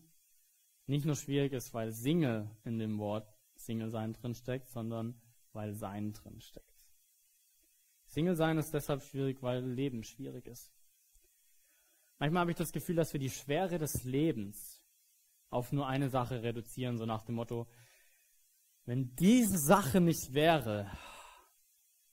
nicht 0.88 1.06
nur 1.06 1.16
schwierig 1.16 1.54
ist, 1.54 1.74
weil 1.74 1.92
Single 1.92 2.52
in 2.66 2.78
dem 2.78 3.00
Wort 3.00 3.34
Single 3.56 3.90
sein 3.90 4.14
drinsteckt, 4.14 4.68
sondern 4.68 5.20
weil 5.54 5.74
sein 5.74 6.12
drinsteckt. 6.12 6.66
Single 8.06 8.36
sein 8.36 8.58
ist 8.58 8.74
deshalb 8.74 9.02
schwierig, 9.02 9.42
weil 9.42 9.64
Leben 9.64 10.04
schwierig 10.04 10.48
ist. 10.48 10.72
Manchmal 12.20 12.42
habe 12.42 12.52
ich 12.52 12.58
das 12.58 12.74
Gefühl, 12.74 12.96
dass 12.96 13.14
wir 13.14 13.20
die 13.20 13.30
Schwere 13.30 13.80
des 13.80 14.04
Lebens 14.04 14.84
auf 15.50 15.72
nur 15.72 15.88
eine 15.88 16.10
Sache 16.10 16.44
reduzieren, 16.44 16.98
so 16.98 17.06
nach 17.06 17.24
dem 17.24 17.36
Motto, 17.36 17.68
wenn 18.86 19.16
diese 19.16 19.58
Sache 19.58 20.00
nicht 20.00 20.34
wäre, 20.34 20.92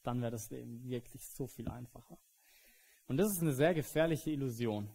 dann 0.03 0.21
wäre 0.21 0.33
das 0.33 0.51
Leben 0.51 0.83
wirklich 0.83 1.23
so 1.31 1.47
viel 1.47 1.69
einfacher. 1.69 2.19
Und 3.07 3.19
das 3.19 3.33
ist 3.33 3.43
eine 3.43 3.53
sehr 3.53 3.75
gefährliche 3.75 4.31
Illusion. 4.31 4.91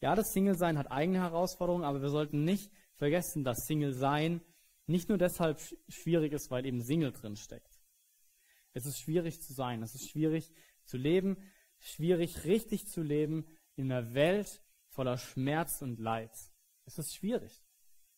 Ja, 0.00 0.14
das 0.14 0.32
Single-Sein 0.32 0.78
hat 0.78 0.90
eigene 0.90 1.20
Herausforderungen, 1.20 1.84
aber 1.84 2.02
wir 2.02 2.10
sollten 2.10 2.44
nicht 2.44 2.70
vergessen, 2.94 3.44
dass 3.44 3.66
Single-Sein 3.66 4.42
nicht 4.86 5.08
nur 5.08 5.18
deshalb 5.18 5.60
schwierig 5.88 6.32
ist, 6.32 6.50
weil 6.50 6.66
eben 6.66 6.82
Single 6.82 7.12
drin 7.12 7.36
steckt. 7.36 7.80
Es 8.74 8.84
ist 8.84 9.00
schwierig 9.00 9.40
zu 9.40 9.52
sein, 9.52 9.82
es 9.82 9.94
ist 9.94 10.10
schwierig 10.10 10.52
zu 10.84 10.96
leben, 10.96 11.36
schwierig 11.78 12.44
richtig 12.44 12.86
zu 12.88 13.02
leben 13.02 13.46
in 13.76 13.90
einer 13.90 14.14
Welt 14.14 14.62
voller 14.88 15.18
Schmerz 15.18 15.82
und 15.82 15.98
Leid. 15.98 16.32
Es 16.84 16.98
ist 16.98 17.14
schwierig. 17.14 17.62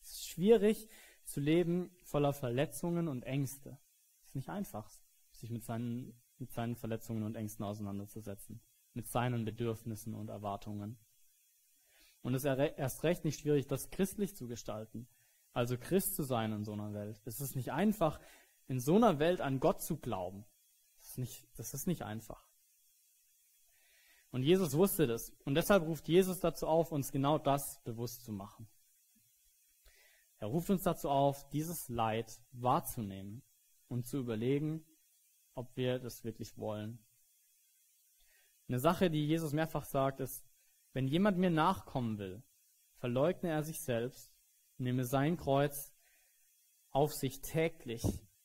Es 0.01 0.11
ist 0.13 0.29
schwierig 0.29 0.89
zu 1.25 1.41
leben 1.41 1.94
voller 2.05 2.33
Verletzungen 2.33 3.09
und 3.09 3.23
Ängste. 3.25 3.79
Es 4.23 4.29
ist 4.29 4.37
nicht 4.37 4.49
einfach, 4.49 4.89
sich 5.33 5.51
mit 5.51 5.65
seinen, 5.65 6.15
mit 6.39 6.53
seinen 6.53 6.77
Verletzungen 6.77 7.23
und 7.25 7.37
Ängsten 7.37 7.65
auseinanderzusetzen, 7.65 8.61
mit 8.93 9.09
seinen 9.09 9.45
Bedürfnissen 9.45 10.15
und 10.15 10.29
Erwartungen. 10.29 10.99
Und 12.23 12.35
es 12.35 12.45
ist 12.45 12.59
erst 12.59 13.05
recht 13.05 13.25
nicht 13.25 13.41
schwierig, 13.41 13.67
das 13.67 13.91
christlich 13.91 14.35
zu 14.37 14.47
gestalten, 14.47 15.09
also 15.53 15.77
Christ 15.77 16.15
zu 16.15 16.23
sein 16.23 16.53
in 16.53 16.65
so 16.65 16.73
einer 16.73 16.95
Welt. 16.95 17.21
Es 17.25 17.41
ist 17.41 17.55
nicht 17.55 17.73
einfach, 17.73 18.21
in 18.67 18.81
so 18.81 18.97
einer 18.97 19.19
Welt 19.19 19.41
an 19.41 19.61
Gott 19.61 19.83
zu 19.83 19.97
glauben. 19.97 20.45
Das 20.97 21.11
ist 21.11 21.19
nicht, 21.19 21.49
das 21.57 21.75
ist 21.75 21.87
nicht 21.87 22.03
einfach. 22.03 22.49
Und 24.31 24.43
Jesus 24.43 24.77
wusste 24.77 25.07
das. 25.07 25.31
Und 25.45 25.55
deshalb 25.55 25.85
ruft 25.85 26.09
Jesus 26.09 26.41
dazu 26.41 26.67
auf, 26.67 26.91
uns 26.91 27.13
genau 27.13 27.39
das 27.39 27.81
bewusst 27.85 28.25
zu 28.25 28.33
machen. 28.33 28.67
Er 30.45 30.49
ruft 30.51 30.69
uns 30.69 30.83
dazu 30.83 31.09
auf, 31.09 31.49
dieses 31.49 31.89
Leid 31.89 32.39
wahrzunehmen 32.53 33.43
und 33.89 34.07
zu 34.07 34.19
überlegen, 34.19 34.85
ob 35.55 35.75
wir 35.75 35.99
das 35.99 36.23
wirklich 36.23 36.59
wollen. 36.59 36.99
Eine 38.69 38.79
Sache, 38.79 39.09
die 39.09 39.25
Jesus 39.25 39.55
mehrfach 39.55 39.87
sagt, 39.87 40.21
ist, 40.21 40.45
wenn 40.93 41.09
jemand 41.09 41.39
mir 41.39 41.49
nachkommen 41.49 42.19
will, 42.19 42.43
verleugne 42.97 43.49
er 43.49 43.63
sich 43.63 43.81
selbst, 43.81 44.35
nehme 44.77 45.07
sein 45.07 45.39
Kreuz 45.39 45.95
auf 46.91 47.15
sich 47.15 47.41
täglich 47.41 48.03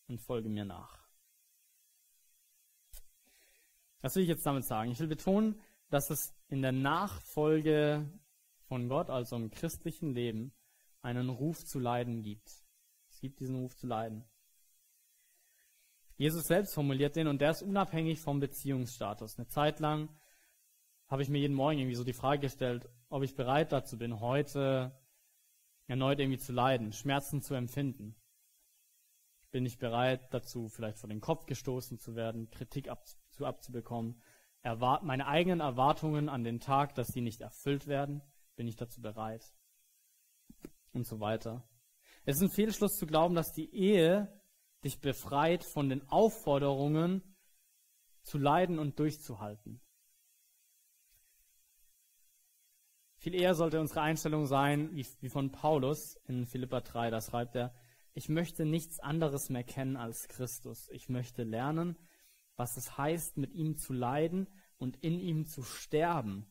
und 0.08 0.22
folge 0.22 0.48
mir 0.48 0.64
nach. 0.64 1.06
Was 4.00 4.16
will 4.16 4.24
ich 4.24 4.30
jetzt 4.30 4.46
damit 4.46 4.64
sagen? 4.64 4.92
Ich 4.92 5.02
will 5.02 5.08
betonen, 5.08 5.60
dass 5.90 6.10
es 6.10 6.34
in 6.48 6.62
der 6.62 6.72
Nachfolge 6.72 8.10
von 8.70 8.88
Gott, 8.88 9.10
also 9.10 9.36
im 9.36 9.52
christlichen 9.52 10.14
Leben, 10.14 10.54
einen 11.02 11.30
Ruf 11.30 11.66
zu 11.66 11.80
leiden 11.80 12.22
gibt. 12.22 12.50
Es 13.10 13.20
gibt 13.20 13.40
diesen 13.40 13.56
Ruf 13.56 13.76
zu 13.76 13.88
leiden. 13.88 14.26
Jesus 16.18 16.48
selbst 16.48 16.74
formuliert 16.74 17.16
den 17.16 17.28
und 17.28 17.40
der 17.40 17.52
ist 17.52 17.62
unabhängig 17.62 18.20
vom 18.20 18.40
Beziehungsstatus. 18.40 19.38
Eine 19.38 19.48
Zeit 19.48 19.80
lang 19.80 20.10
habe 21.08 21.22
ich 21.22 21.30
mir 21.30 21.40
jeden 21.40 21.56
Morgen 21.56 21.80
irgendwie 21.80 21.96
so 21.96 22.04
die 22.04 22.14
Frage 22.14 22.42
gestellt, 22.42 22.90
ob 23.08 23.24
ich 23.24 23.36
bereit 23.36 23.72
dazu 23.72 23.98
bin, 23.98 24.20
heute 24.20 24.92
erneut 25.88 26.20
irgendwie 26.20 26.38
zu 26.38 26.52
leiden, 26.52 26.92
Schmerzen 26.92 27.42
zu 27.42 27.56
empfinden. 27.56 28.16
Bin 29.52 29.66
ich 29.66 29.80
bereit 29.80 30.34
dazu, 30.34 30.68
vielleicht 30.68 31.00
vor 31.00 31.10
den 31.10 31.22
Kopf 31.22 31.46
gestoßen 31.46 31.98
zu 31.98 32.16
werden, 32.16 32.52
Kritik 32.52 32.90
ab, 32.90 33.08
zu 33.30 33.46
abzubekommen, 33.46 34.22
erwart 34.62 35.04
meine 35.04 35.26
eigenen 35.26 35.62
Erwartungen 35.62 36.30
an 36.30 36.44
den 36.44 36.60
Tag, 36.60 36.94
dass 36.96 37.08
sie 37.08 37.22
nicht 37.22 37.42
erfüllt 37.42 37.88
werden, 37.88 38.22
bin 38.56 38.68
ich 38.68 38.76
dazu 38.76 39.02
bereit 39.02 39.54
und 40.94 41.06
so 41.06 41.20
weiter. 41.20 41.68
Es 42.26 42.38
ist 42.38 42.44
ein 42.44 42.50
Fehlschluss 42.50 42.98
zu 42.98 43.08
glauben, 43.08 43.36
dass 43.36 43.54
die 43.54 43.74
Ehe 43.74 44.32
dich 44.84 45.02
befreit 45.02 45.64
von 45.64 45.90
den 45.90 46.08
Aufforderungen 46.10 47.24
zu 48.24 48.38
leiden 48.38 48.80
und 48.80 49.00
durchzuhalten. 49.00 49.82
Viel 53.18 53.36
eher 53.36 53.54
sollte 53.54 53.82
unsere 53.82 54.02
Einstellung 54.02 54.46
sein, 54.46 54.96
wie, 54.96 55.30
von 55.30 55.52
Paulus 55.52 56.16
in 56.26 56.46
Philippa 56.46 56.80
3, 56.80 57.10
da 57.10 57.20
schreibt 57.20 57.56
er, 57.56 57.74
ich 58.14 58.30
möchte 58.30 58.66
nichts 58.66 59.00
anderes 59.00 59.50
mehr 59.50 59.64
kennen 59.64 59.98
als 59.98 60.28
Christus. 60.28 60.90
Ich 60.90 61.10
möchte 61.10 61.44
lernen, 61.44 61.98
was 62.56 62.78
es 62.78 62.98
heißt, 62.98 63.38
mit 63.38 63.54
ihm 63.54 63.78
zu 63.78 63.94
leiden 63.94 64.48
und 64.78 64.98
in 64.98 65.20
ihm 65.20 65.46
zu 65.46 65.64
sterben, 65.64 66.50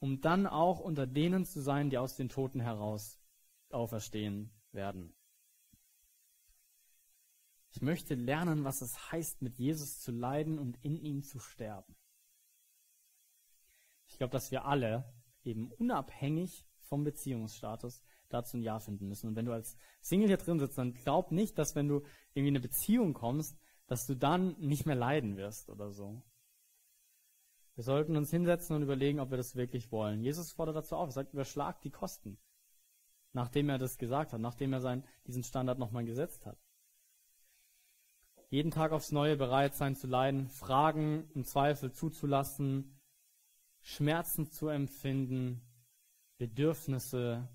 um 0.00 0.20
dann 0.20 0.46
auch 0.46 0.80
unter 0.80 1.06
denen 1.06 1.44
zu 1.44 1.60
sein, 1.60 1.90
die 1.90 1.98
aus 1.98 2.16
den 2.16 2.28
Toten 2.28 2.60
heraus 2.60 3.19
auferstehen 3.72 4.50
werden. 4.72 5.14
Ich 7.72 7.82
möchte 7.82 8.14
lernen, 8.14 8.64
was 8.64 8.82
es 8.82 9.12
heißt, 9.12 9.42
mit 9.42 9.58
Jesus 9.58 10.00
zu 10.00 10.10
leiden 10.10 10.58
und 10.58 10.76
in 10.84 10.96
ihm 10.96 11.22
zu 11.22 11.38
sterben. 11.38 11.96
Ich 14.06 14.16
glaube, 14.16 14.32
dass 14.32 14.50
wir 14.50 14.64
alle 14.64 15.12
eben 15.44 15.70
unabhängig 15.72 16.66
vom 16.80 17.04
Beziehungsstatus 17.04 18.02
dazu 18.28 18.56
ein 18.56 18.62
Ja 18.62 18.80
finden 18.80 19.08
müssen. 19.08 19.28
Und 19.28 19.36
wenn 19.36 19.46
du 19.46 19.52
als 19.52 19.76
Single 20.00 20.28
hier 20.28 20.36
drin 20.36 20.58
sitzt, 20.58 20.78
dann 20.78 20.94
glaub 20.94 21.30
nicht, 21.30 21.58
dass 21.58 21.74
wenn 21.76 21.88
du 21.88 22.02
irgendwie 22.34 22.48
in 22.48 22.56
eine 22.56 22.60
Beziehung 22.60 23.14
kommst, 23.14 23.56
dass 23.86 24.06
du 24.06 24.14
dann 24.14 24.56
nicht 24.58 24.86
mehr 24.86 24.96
leiden 24.96 25.36
wirst 25.36 25.68
oder 25.68 25.90
so. 25.90 26.22
Wir 27.74 27.84
sollten 27.84 28.16
uns 28.16 28.30
hinsetzen 28.30 28.76
und 28.76 28.82
überlegen, 28.82 29.20
ob 29.20 29.30
wir 29.30 29.36
das 29.36 29.56
wirklich 29.56 29.90
wollen. 29.90 30.22
Jesus 30.22 30.52
fordert 30.52 30.76
dazu 30.76 30.96
auf, 30.96 31.08
er 31.08 31.12
sagt, 31.12 31.32
überschlag 31.32 31.80
die 31.80 31.90
Kosten. 31.90 32.38
Nachdem 33.32 33.68
er 33.68 33.78
das 33.78 33.98
gesagt 33.98 34.32
hat, 34.32 34.40
nachdem 34.40 34.72
er 34.72 34.80
seinen, 34.80 35.04
diesen 35.26 35.44
Standard 35.44 35.78
nochmal 35.78 36.04
gesetzt 36.04 36.46
hat 36.46 36.58
jeden 38.50 38.72
Tag 38.72 38.90
aufs 38.90 39.12
Neue 39.12 39.36
bereit 39.36 39.74
sein 39.76 39.94
zu 39.94 40.08
leiden, 40.08 40.48
Fragen 40.48 41.30
und 41.34 41.46
Zweifel 41.46 41.92
zuzulassen, 41.92 43.00
Schmerzen 43.80 44.50
zu 44.50 44.68
empfinden, 44.68 45.62
Bedürfnisse 46.36 47.48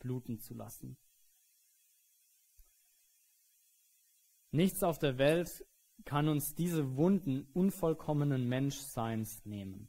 bluten 0.00 0.40
zu 0.40 0.54
lassen. 0.54 0.96
Nichts 4.50 4.82
auf 4.82 4.98
der 4.98 5.18
Welt 5.18 5.64
kann 6.04 6.28
uns 6.28 6.56
diese 6.56 6.96
Wunden 6.96 7.46
unvollkommenen 7.52 8.48
Menschseins 8.48 9.44
nehmen. 9.44 9.88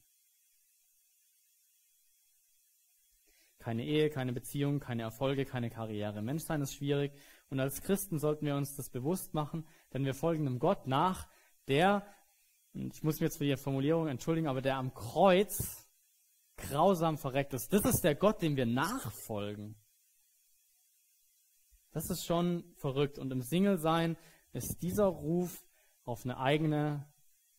Keine 3.62 3.86
Ehe, 3.86 4.10
keine 4.10 4.34
Beziehung, 4.34 4.80
keine 4.80 5.04
Erfolge, 5.04 5.46
keine 5.46 5.70
Karriere. 5.70 6.24
Menschsein 6.24 6.64
ist 6.64 6.74
schwierig 6.74 7.14
und 7.50 7.60
als 7.60 7.84
Christen 7.84 8.18
sollten 8.18 8.48
wir 8.48 8.56
uns 8.56 8.76
das 8.76 8.90
bewusst 8.90 9.36
machen, 9.36 9.68
denn 9.94 10.04
wir 10.04 10.16
folgen 10.16 10.48
einem 10.48 10.58
Gott 10.58 10.88
nach, 10.88 11.28
der, 11.68 12.04
ich 12.74 13.04
muss 13.04 13.20
mir 13.20 13.28
jetzt 13.28 13.38
für 13.38 13.46
die 13.46 13.56
Formulierung 13.56 14.08
entschuldigen, 14.08 14.48
aber 14.48 14.64
der 14.64 14.78
am 14.78 14.96
Kreuz 14.96 15.88
grausam 16.58 17.20
verreckt 17.20 17.54
ist. 17.54 17.72
Das 17.72 17.86
ist 17.86 18.04
der 18.04 18.16
Gott, 18.16 18.42
dem 18.42 18.56
wir 18.56 18.66
nachfolgen. 18.66 19.76
Das 21.92 22.10
ist 22.10 22.26
schon 22.26 22.64
verrückt. 22.78 23.20
Und 23.20 23.32
im 23.32 23.44
Single-Sein 23.44 24.18
ist 24.54 24.82
dieser 24.82 25.06
Ruf 25.06 25.64
auf 26.04 26.26
eine 26.26 26.40
eigene 26.40 27.08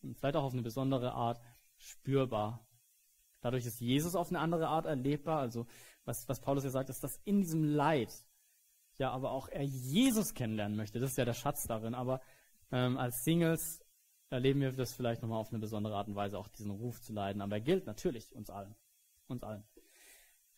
und 0.01 0.17
vielleicht 0.17 0.35
auch 0.35 0.43
auf 0.43 0.53
eine 0.53 0.63
besondere 0.63 1.13
Art 1.13 1.39
spürbar. 1.77 2.67
Dadurch 3.43 3.65
ist 3.65 3.81
Jesus 3.81 4.15
auf 4.15 4.29
eine 4.29 4.39
andere 4.39 4.67
Art 4.69 4.85
erlebbar. 4.85 5.39
Also 5.39 5.67
was, 6.05 6.27
was 6.27 6.41
Paulus 6.41 6.63
ja 6.63 6.69
sagt, 6.69 6.89
ist, 6.89 7.03
dass 7.03 7.17
in 7.25 7.41
diesem 7.41 7.63
Leid 7.63 8.13
ja 8.97 9.11
aber 9.11 9.31
auch 9.31 9.47
er 9.47 9.63
Jesus 9.63 10.33
kennenlernen 10.33 10.77
möchte. 10.77 10.99
Das 10.99 11.11
ist 11.11 11.17
ja 11.17 11.25
der 11.25 11.33
Schatz 11.33 11.65
darin. 11.67 11.95
Aber 11.95 12.21
ähm, 12.71 12.97
als 12.97 13.23
Singles 13.23 13.83
erleben 14.29 14.61
wir 14.61 14.71
das 14.71 14.93
vielleicht 14.93 15.21
nochmal 15.21 15.39
auf 15.39 15.49
eine 15.49 15.59
besondere 15.59 15.95
Art 15.95 16.07
und 16.07 16.15
Weise, 16.15 16.37
auch 16.37 16.47
diesen 16.47 16.71
Ruf 16.71 17.01
zu 17.01 17.13
leiden. 17.13 17.41
Aber 17.41 17.55
er 17.55 17.61
gilt 17.61 17.85
natürlich 17.85 18.33
uns 18.35 18.49
allen. 18.49 18.75
Uns 19.27 19.43
allen. 19.43 19.63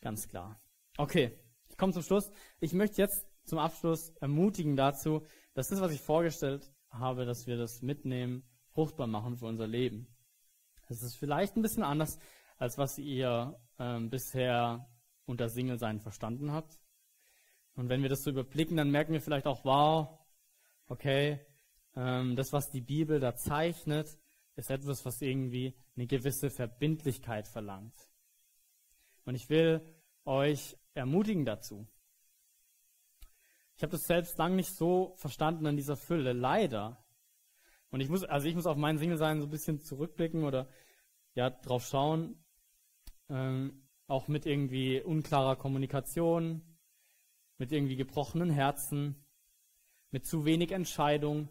Ganz 0.02 0.28
klar. 0.28 0.60
Okay, 0.98 1.38
ich 1.70 1.78
komme 1.78 1.94
zum 1.94 2.04
Schluss. 2.04 2.32
Ich 2.60 2.74
möchte 2.74 3.02
jetzt 3.02 3.28
zum 3.46 3.60
Abschluss 3.60 4.10
ermutigen 4.22 4.76
dazu, 4.76 5.26
dass 5.54 5.70
das, 5.70 5.82
was 5.82 5.92
ich 5.92 6.02
vorgestellt 6.02 6.72
habe, 6.90 7.26
dass 7.26 7.48
wir 7.48 7.58
das 7.58 7.82
mitnehmen, 7.82 8.44
fruchtbar 8.70 9.08
machen 9.08 9.38
für 9.38 9.46
unser 9.46 9.68
Leben. 9.68 10.08
Es 10.88 11.02
ist 11.02 11.16
vielleicht 11.16 11.56
ein 11.56 11.62
bisschen 11.62 11.84
anders, 11.84 12.20
als 12.58 12.78
was 12.78 12.98
ihr 12.98 13.60
ähm, 13.80 14.10
bisher 14.10 14.88
unter 15.26 15.50
Single-Sein 15.50 16.00
verstanden 16.00 16.52
habt. 16.52 16.80
Und 17.76 17.90
wenn 17.90 18.02
wir 18.02 18.10
das 18.10 18.24
so 18.24 18.30
überblicken, 18.30 18.78
dann 18.78 18.92
merken 18.92 19.14
wir 19.14 19.22
vielleicht 19.22 19.48
auch, 19.48 19.66
wow, 19.66 20.20
okay, 20.88 21.40
ähm, 21.96 22.36
das, 22.36 22.54
was 22.54 22.70
die 22.70 22.82
Bibel 22.82 23.20
da 23.20 23.36
zeichnet, 23.36 24.18
ist 24.56 24.70
etwas, 24.70 25.06
was 25.06 25.22
irgendwie 25.22 25.76
eine 25.96 26.08
gewisse 26.08 26.50
Verbindlichkeit 26.50 27.48
verlangt. 27.48 27.96
Und 29.26 29.36
ich 29.36 29.50
will 29.50 29.82
euch 30.24 30.78
ermutigen 30.94 31.46
dazu. 31.46 31.88
Ich 33.76 33.84
habe 33.84 33.92
das 33.92 34.04
selbst 34.04 34.38
lang 34.38 34.56
nicht 34.56 34.74
so 34.74 35.16
verstanden 35.18 35.66
in 35.66 35.76
dieser 35.76 35.98
Fülle, 35.98 36.32
leider. 36.32 37.04
Und 37.90 38.00
ich 38.00 38.10
muss, 38.10 38.24
also 38.24 38.48
ich 38.48 38.56
muss 38.56 38.66
auf 38.66 38.78
mein 38.78 38.98
Single-Sein 38.98 39.42
so 39.42 39.48
ein 39.48 39.52
bisschen 39.52 39.82
zurückblicken 39.82 40.44
oder 40.46 40.70
ja, 41.34 41.50
drauf 41.50 41.86
schauen. 41.86 42.42
Ähm, 43.30 43.85
auch 44.08 44.28
mit 44.28 44.46
irgendwie 44.46 45.02
unklarer 45.02 45.56
Kommunikation, 45.56 46.62
mit 47.58 47.72
irgendwie 47.72 47.96
gebrochenen 47.96 48.50
Herzen, 48.50 49.26
mit 50.12 50.26
zu 50.26 50.46
wenig 50.46 50.72
Entscheidung, 50.72 51.50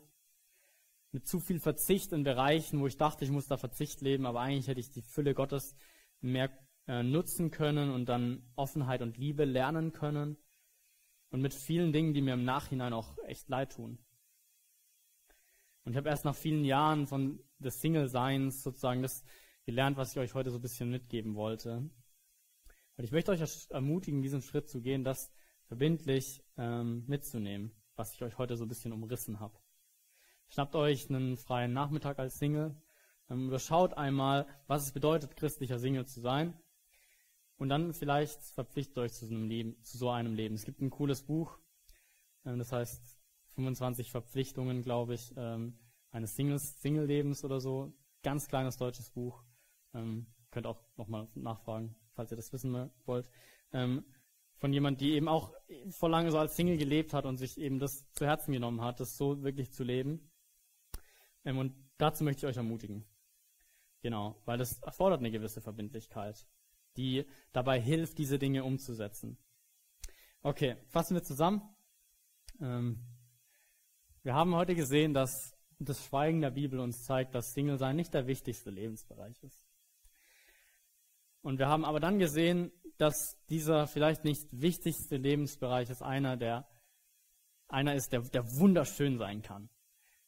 mit 1.13 1.27
zu 1.27 1.41
viel 1.41 1.61
Verzicht 1.61 2.13
in 2.13 2.25
Bereichen, 2.25 2.81
wo 2.81 2.87
ich 2.87 2.97
dachte, 2.97 3.25
ich 3.25 3.31
muss 3.31 3.47
da 3.47 3.57
Verzicht 3.57 4.01
leben, 4.01 4.27
aber 4.27 4.41
eigentlich 4.41 4.69
hätte 4.69 4.81
ich 4.81 4.91
die 4.91 5.03
Fülle 5.03 5.35
Gottes 5.35 5.75
mehr 6.21 6.51
äh, 6.87 7.03
nutzen 7.03 7.51
können 7.51 7.91
und 7.91 8.09
dann 8.09 8.43
Offenheit 8.57 9.03
und 9.03 9.17
Liebe 9.17 9.45
lernen 9.45 9.93
können 9.93 10.37
und 11.31 11.41
mit 11.41 11.55
vielen 11.55 11.93
Dingen, 11.93 12.15
die 12.15 12.23
mir 12.23 12.35
im 12.35 12.45
Nachhinein 12.45 12.93
auch 12.93 13.17
echt 13.27 13.49
leid 13.49 13.73
tun. 13.73 13.99
Und 15.85 15.93
ich 15.93 15.97
habe 15.97 16.09
erst 16.09 16.25
nach 16.25 16.35
vielen 16.35 16.65
Jahren 16.65 17.07
von 17.07 17.41
des 17.59 17.81
Single-Seins 17.81 18.63
sozusagen 18.63 19.03
das 19.03 19.25
gelernt, 19.65 19.97
was 19.97 20.13
ich 20.13 20.19
euch 20.19 20.35
heute 20.35 20.51
so 20.51 20.59
ein 20.59 20.63
bisschen 20.63 20.91
mitgeben 20.91 21.35
wollte. 21.35 21.91
Und 22.97 23.05
ich 23.05 23.13
möchte 23.13 23.33
euch 23.33 23.43
ermutigen, 23.71 24.23
diesen 24.23 24.43
Schritt 24.43 24.69
zu 24.69 24.81
gehen, 24.81 25.05
das 25.05 25.33
verbindlich 25.65 26.43
ähm, 26.57 27.05
mitzunehmen, 27.07 27.73
was 27.97 28.15
ich 28.15 28.23
euch 28.23 28.39
heute 28.39 28.57
so 28.57 28.65
ein 28.65 28.69
bisschen 28.69 28.93
umrissen 28.93 29.41
habe. 29.41 29.59
Schnappt 30.49 30.77
euch 30.77 31.09
einen 31.09 31.37
freien 31.37 31.73
Nachmittag 31.73 32.19
als 32.19 32.39
Single, 32.39 32.77
ähm, 33.31 33.49
überschaut 33.49 33.95
einmal, 33.95 34.47
was 34.67 34.85
es 34.85 34.93
bedeutet, 34.93 35.37
christlicher 35.37 35.79
Single 35.79 36.07
zu 36.07 36.21
sein. 36.21 36.57
Und 37.57 37.69
dann 37.69 37.93
vielleicht 37.93 38.43
verpflichtet 38.43 38.99
euch 38.99 39.13
zu 39.13 39.27
so 39.27 39.35
einem 39.35 39.49
Leben, 39.49 39.83
zu 39.83 39.97
so 39.97 40.11
einem 40.11 40.35
Leben. 40.35 40.55
Es 40.55 40.65
gibt 40.65 40.81
ein 40.81 40.91
cooles 40.91 41.23
Buch, 41.23 41.59
ähm, 42.45 42.59
das 42.59 42.73
heißt 42.73 43.19
25 43.55 44.11
Verpflichtungen, 44.11 44.83
glaube 44.83 45.15
ich, 45.15 45.33
ähm, 45.37 45.79
eines 46.11 46.37
Singles, 46.37 46.81
Single-Lebens 46.81 47.45
oder 47.45 47.61
so. 47.61 47.93
Ganz 48.23 48.49
kleines 48.49 48.77
deutsches 48.77 49.11
Buch. 49.11 49.43
Ähm, 49.95 50.27
könnt 50.51 50.67
auch 50.67 50.81
nochmal 50.97 51.29
nachfragen, 51.35 51.97
falls 52.15 52.31
ihr 52.31 52.37
das 52.37 52.53
wissen 52.53 52.91
wollt. 53.05 53.29
Ähm, 53.73 54.05
von 54.57 54.73
jemand, 54.73 55.01
die 55.01 55.13
eben 55.13 55.29
auch 55.29 55.53
vor 55.91 56.09
lange 56.09 56.31
so 56.31 56.39
als 56.39 56.57
Single 56.57 56.79
gelebt 56.79 57.13
hat 57.13 57.27
und 57.27 57.37
sich 57.37 57.59
eben 57.59 57.79
das 57.79 58.11
zu 58.13 58.25
Herzen 58.25 58.53
genommen 58.53 58.81
hat, 58.81 59.01
das 59.01 59.17
so 59.17 59.43
wirklich 59.43 59.73
zu 59.73 59.85
leben. 59.85 60.31
Ähm, 61.45 61.59
und 61.59 61.75
dazu 61.99 62.25
möchte 62.25 62.47
ich 62.47 62.51
euch 62.51 62.57
ermutigen. 62.57 63.05
Genau, 64.01 64.41
weil 64.45 64.59
das 64.59 64.81
erfordert 64.81 65.21
eine 65.21 65.31
gewisse 65.31 65.61
Verbindlichkeit, 65.61 66.47
die 66.97 67.27
dabei 67.53 67.81
hilft, 67.81 68.19
diese 68.19 68.39
Dinge 68.39 68.65
umzusetzen. 68.65 69.39
Okay, 70.43 70.77
fassen 70.89 71.15
wir 71.15 71.23
zusammen. 71.23 71.63
Ähm, 72.61 73.01
wir 74.23 74.35
haben 74.35 74.55
heute 74.55 74.75
gesehen, 74.75 75.15
dass 75.15 75.57
das 75.79 76.05
Schweigen 76.05 76.41
der 76.41 76.51
Bibel 76.51 76.81
uns 76.81 77.05
zeigt, 77.05 77.35
dass 77.35 77.53
Single-Sein 77.55 77.97
nicht 77.97 78.15
der 78.15 78.27
wichtigste 78.27 78.71
Lebensbereich 78.71 79.43
ist. 79.43 79.64
Und 81.45 81.59
wir 81.59 81.69
haben 81.69 81.85
aber 81.85 82.01
dann 82.01 82.19
gesehen, 82.19 82.73
dass 82.97 83.37
dieser 83.51 83.87
vielleicht 83.87 84.25
nicht 84.25 84.49
wichtigste 84.51 85.19
Lebensbereich 85.19 85.91
ist 85.91 86.03
einer, 86.03 86.39
der 86.39 86.67
einer 87.69 87.95
ist, 87.95 88.13
der, 88.13 88.23
der 88.23 88.45
wunderschön 88.59 89.19
sein 89.19 89.43
kann. 89.43 89.69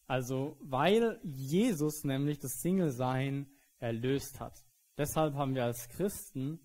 Also, 0.07 0.59
weil 0.61 1.19
Jesus 1.23 2.05
nämlich 2.05 2.39
das 2.39 2.61
Single-Sein 2.61 3.51
erlöst 3.79 4.41
hat. 4.41 4.63
Deshalb 4.99 5.35
haben 5.37 5.55
wir 5.55 5.65
als 5.65 5.89
Christen 5.89 6.61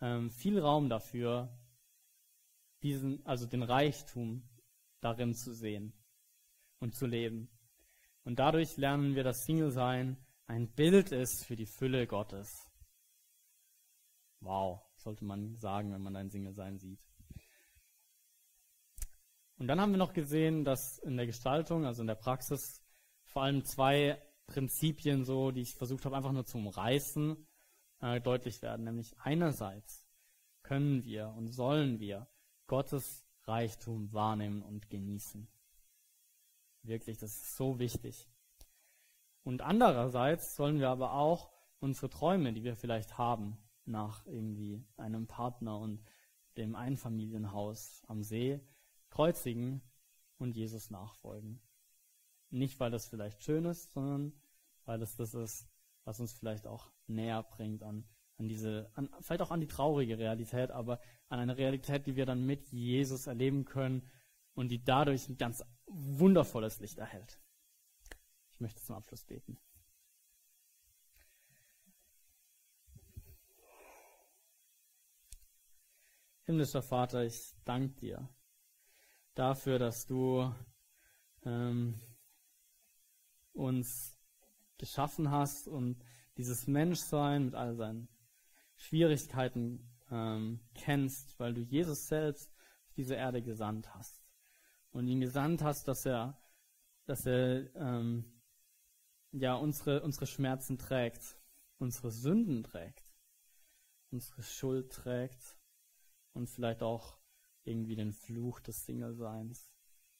ähm, 0.00 0.30
viel 0.30 0.58
Raum 0.58 0.88
dafür, 0.88 1.54
diesen, 2.82 3.24
also 3.26 3.44
den 3.44 3.62
Reichtum 3.62 4.48
darin 5.00 5.34
zu 5.34 5.52
sehen 5.52 5.92
und 6.78 6.94
zu 6.94 7.04
leben. 7.04 7.50
Und 8.24 8.38
dadurch 8.38 8.78
lernen 8.78 9.14
wir, 9.14 9.24
dass 9.24 9.44
Single-Sein 9.44 10.16
ein 10.46 10.68
Bild 10.68 11.12
ist 11.12 11.44
für 11.44 11.56
die 11.56 11.66
Fülle 11.66 12.06
Gottes. 12.06 12.67
Wow, 14.40 14.82
sollte 14.96 15.24
man 15.24 15.56
sagen, 15.56 15.92
wenn 15.92 16.02
man 16.02 16.16
ein 16.16 16.30
Single-Sein 16.30 16.78
sieht. 16.78 17.04
Und 19.58 19.66
dann 19.66 19.80
haben 19.80 19.90
wir 19.90 19.98
noch 19.98 20.12
gesehen, 20.12 20.64
dass 20.64 20.98
in 20.98 21.16
der 21.16 21.26
Gestaltung, 21.26 21.84
also 21.84 22.02
in 22.02 22.06
der 22.06 22.14
Praxis, 22.14 22.80
vor 23.24 23.42
allem 23.42 23.64
zwei 23.64 24.22
Prinzipien 24.46 25.24
so, 25.24 25.50
die 25.50 25.62
ich 25.62 25.74
versucht 25.74 26.04
habe 26.04 26.16
einfach 26.16 26.32
nur 26.32 26.46
zu 26.46 26.58
umreißen, 26.58 27.46
äh, 28.00 28.20
deutlich 28.20 28.62
werden. 28.62 28.84
Nämlich 28.84 29.18
einerseits 29.18 30.06
können 30.62 31.04
wir 31.04 31.28
und 31.36 31.48
sollen 31.48 31.98
wir 31.98 32.28
Gottes 32.66 33.24
Reichtum 33.44 34.12
wahrnehmen 34.12 34.62
und 34.62 34.90
genießen. 34.90 35.48
Wirklich, 36.82 37.18
das 37.18 37.32
ist 37.32 37.56
so 37.56 37.78
wichtig. 37.78 38.28
Und 39.42 39.62
andererseits 39.62 40.54
sollen 40.54 40.78
wir 40.78 40.90
aber 40.90 41.14
auch 41.14 41.50
unsere 41.80 42.10
Träume, 42.10 42.52
die 42.52 42.64
wir 42.64 42.76
vielleicht 42.76 43.18
haben, 43.18 43.58
nach 43.88 44.26
irgendwie 44.26 44.84
einem 44.96 45.26
Partner 45.26 45.78
und 45.78 46.02
dem 46.56 46.74
Einfamilienhaus 46.74 48.02
am 48.06 48.22
See, 48.22 48.60
kreuzigen 49.10 49.82
und 50.38 50.56
Jesus 50.56 50.90
nachfolgen. 50.90 51.60
Nicht, 52.50 52.80
weil 52.80 52.90
das 52.90 53.06
vielleicht 53.06 53.42
schön 53.44 53.64
ist, 53.64 53.92
sondern 53.92 54.32
weil 54.84 55.02
es 55.02 55.16
das 55.16 55.34
ist, 55.34 55.68
was 56.04 56.20
uns 56.20 56.32
vielleicht 56.32 56.66
auch 56.66 56.90
näher 57.06 57.42
bringt 57.42 57.82
an, 57.82 58.04
an 58.38 58.48
diese, 58.48 58.90
an, 58.94 59.10
vielleicht 59.20 59.42
auch 59.42 59.50
an 59.50 59.60
die 59.60 59.66
traurige 59.66 60.18
Realität, 60.18 60.70
aber 60.70 61.00
an 61.28 61.40
eine 61.40 61.56
Realität, 61.56 62.06
die 62.06 62.16
wir 62.16 62.26
dann 62.26 62.46
mit 62.46 62.68
Jesus 62.68 63.26
erleben 63.26 63.64
können 63.64 64.08
und 64.54 64.68
die 64.68 64.82
dadurch 64.82 65.28
ein 65.28 65.36
ganz 65.36 65.62
wundervolles 65.86 66.80
Licht 66.80 66.98
erhält. 66.98 67.40
Ich 68.52 68.60
möchte 68.60 68.82
zum 68.82 68.96
Abschluss 68.96 69.24
beten. 69.24 69.58
Himmlischer 76.48 76.80
Vater, 76.80 77.26
ich 77.26 77.54
danke 77.66 77.94
dir 78.00 78.26
dafür, 79.34 79.78
dass 79.78 80.06
du 80.06 80.50
ähm, 81.44 82.00
uns 83.52 84.18
geschaffen 84.78 85.30
hast 85.30 85.68
und 85.68 86.02
dieses 86.38 86.66
Menschsein 86.66 87.44
mit 87.44 87.54
all 87.54 87.76
seinen 87.76 88.08
Schwierigkeiten 88.76 89.94
ähm, 90.10 90.60
kennst, 90.72 91.38
weil 91.38 91.52
du 91.52 91.60
Jesus 91.60 92.08
selbst 92.08 92.50
auf 92.86 92.94
diese 92.94 93.16
Erde 93.16 93.42
gesandt 93.42 93.94
hast 93.94 94.24
und 94.90 95.06
ihn 95.06 95.20
gesandt 95.20 95.60
hast, 95.60 95.86
dass 95.86 96.06
er, 96.06 96.40
dass 97.04 97.26
er 97.26 97.76
ähm, 97.76 98.40
ja 99.32 99.52
unsere 99.52 100.02
unsere 100.02 100.26
Schmerzen 100.26 100.78
trägt, 100.78 101.38
unsere 101.76 102.10
Sünden 102.10 102.62
trägt, 102.62 103.12
unsere 104.10 104.42
Schuld 104.42 104.90
trägt 104.90 105.57
und 106.38 106.48
vielleicht 106.48 106.82
auch 106.82 107.18
irgendwie 107.64 107.96
den 107.96 108.12
Fluch 108.12 108.60
des 108.60 108.84
Single-Seins, 108.86 109.70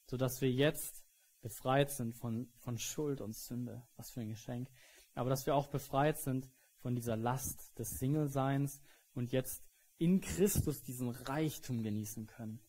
sodass 0.07 0.41
wir 0.43 0.51
jetzt 0.51 1.05
befreit 1.41 1.91
sind 1.91 2.15
von, 2.15 2.53
von 2.57 2.77
Schuld 2.77 3.21
und 3.21 3.35
Sünde. 3.35 3.87
Was 3.97 4.11
für 4.11 4.21
ein 4.21 4.29
Geschenk. 4.29 4.69
Aber 5.15 5.31
dass 5.31 5.47
wir 5.47 5.55
auch 5.55 5.69
befreit 5.69 6.19
sind 6.19 6.51
von 6.77 6.95
dieser 6.95 7.17
Last 7.17 7.79
des 7.79 7.91
Single-Seins 7.99 8.83
und 9.15 9.33
jetzt 9.33 9.65
in 9.97 10.21
Christus 10.21 10.83
diesen 10.83 11.09
Reichtum 11.09 11.83
genießen 11.83 12.27
können. 12.27 12.61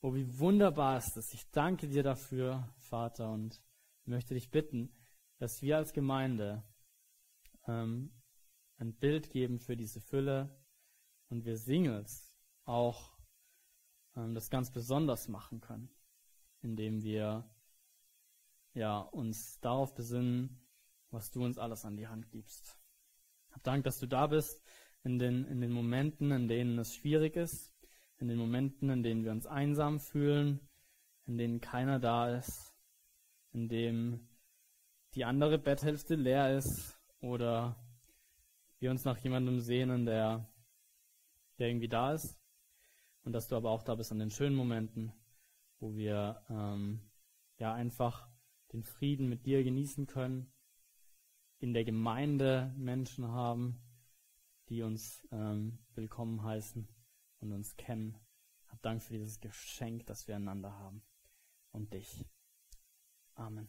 Oh, 0.00 0.14
wie 0.14 0.38
wunderbar 0.38 0.98
ist 0.98 1.16
es. 1.16 1.34
Ich 1.34 1.50
danke 1.50 1.88
dir 1.88 2.02
dafür, 2.02 2.72
Vater, 2.78 3.30
und 3.30 3.60
möchte 4.04 4.34
dich 4.34 4.50
bitten, 4.50 4.96
dass 5.38 5.60
wir 5.60 5.76
als 5.76 5.92
Gemeinde 5.92 6.64
ähm, 7.66 8.12
ein 8.76 8.94
Bild 8.94 9.30
geben 9.30 9.58
für 9.58 9.76
diese 9.76 10.00
Fülle 10.00 10.56
und 11.28 11.44
wir 11.44 11.56
Singles 11.56 12.27
auch 12.68 13.18
ähm, 14.14 14.34
das 14.34 14.50
ganz 14.50 14.70
besonders 14.70 15.26
machen 15.28 15.60
können, 15.60 15.90
indem 16.60 17.02
wir 17.02 17.48
ja, 18.74 19.00
uns 19.00 19.58
darauf 19.60 19.94
besinnen, 19.94 20.60
was 21.10 21.30
du 21.30 21.44
uns 21.44 21.58
alles 21.58 21.84
an 21.84 21.96
die 21.96 22.06
Hand 22.06 22.30
gibst. 22.30 22.78
Hab 23.50 23.62
Dank, 23.62 23.84
dass 23.84 23.98
du 23.98 24.06
da 24.06 24.26
bist 24.26 24.62
in 25.02 25.18
den, 25.18 25.46
in 25.46 25.60
den 25.60 25.72
Momenten, 25.72 26.30
in 26.30 26.48
denen 26.48 26.78
es 26.78 26.94
schwierig 26.94 27.36
ist, 27.36 27.74
in 28.18 28.28
den 28.28 28.36
Momenten, 28.36 28.90
in 28.90 29.02
denen 29.02 29.24
wir 29.24 29.32
uns 29.32 29.46
einsam 29.46 29.98
fühlen, 29.98 30.60
in 31.24 31.38
denen 31.38 31.60
keiner 31.60 31.98
da 31.98 32.36
ist, 32.36 32.74
in 33.52 33.68
dem 33.68 34.28
die 35.14 35.24
andere 35.24 35.58
Betthälfte 35.58 36.14
leer 36.16 36.56
ist 36.56 37.00
oder 37.20 37.76
wir 38.78 38.90
uns 38.90 39.04
nach 39.04 39.18
jemandem 39.18 39.60
sehnen, 39.60 40.04
der, 40.04 40.46
der 41.58 41.68
irgendwie 41.68 41.88
da 41.88 42.12
ist 42.12 42.37
und 43.24 43.32
dass 43.32 43.48
du 43.48 43.56
aber 43.56 43.70
auch 43.70 43.82
da 43.82 43.94
bist 43.94 44.12
an 44.12 44.18
den 44.18 44.30
schönen 44.30 44.56
Momenten, 44.56 45.12
wo 45.80 45.94
wir 45.94 46.42
ähm, 46.48 47.00
ja 47.58 47.74
einfach 47.74 48.28
den 48.72 48.82
Frieden 48.82 49.28
mit 49.28 49.46
dir 49.46 49.64
genießen 49.64 50.06
können, 50.06 50.52
in 51.60 51.72
der 51.72 51.84
Gemeinde 51.84 52.72
Menschen 52.76 53.28
haben, 53.28 53.80
die 54.68 54.82
uns 54.82 55.26
ähm, 55.32 55.78
willkommen 55.94 56.42
heißen 56.42 56.88
und 57.40 57.52
uns 57.52 57.76
kennen. 57.76 58.18
Hab 58.68 58.82
Dank 58.82 59.02
für 59.02 59.14
dieses 59.14 59.40
Geschenk, 59.40 60.06
das 60.06 60.28
wir 60.28 60.36
einander 60.36 60.78
haben 60.78 61.02
und 61.72 61.92
dich. 61.92 62.24
Amen. 63.34 63.68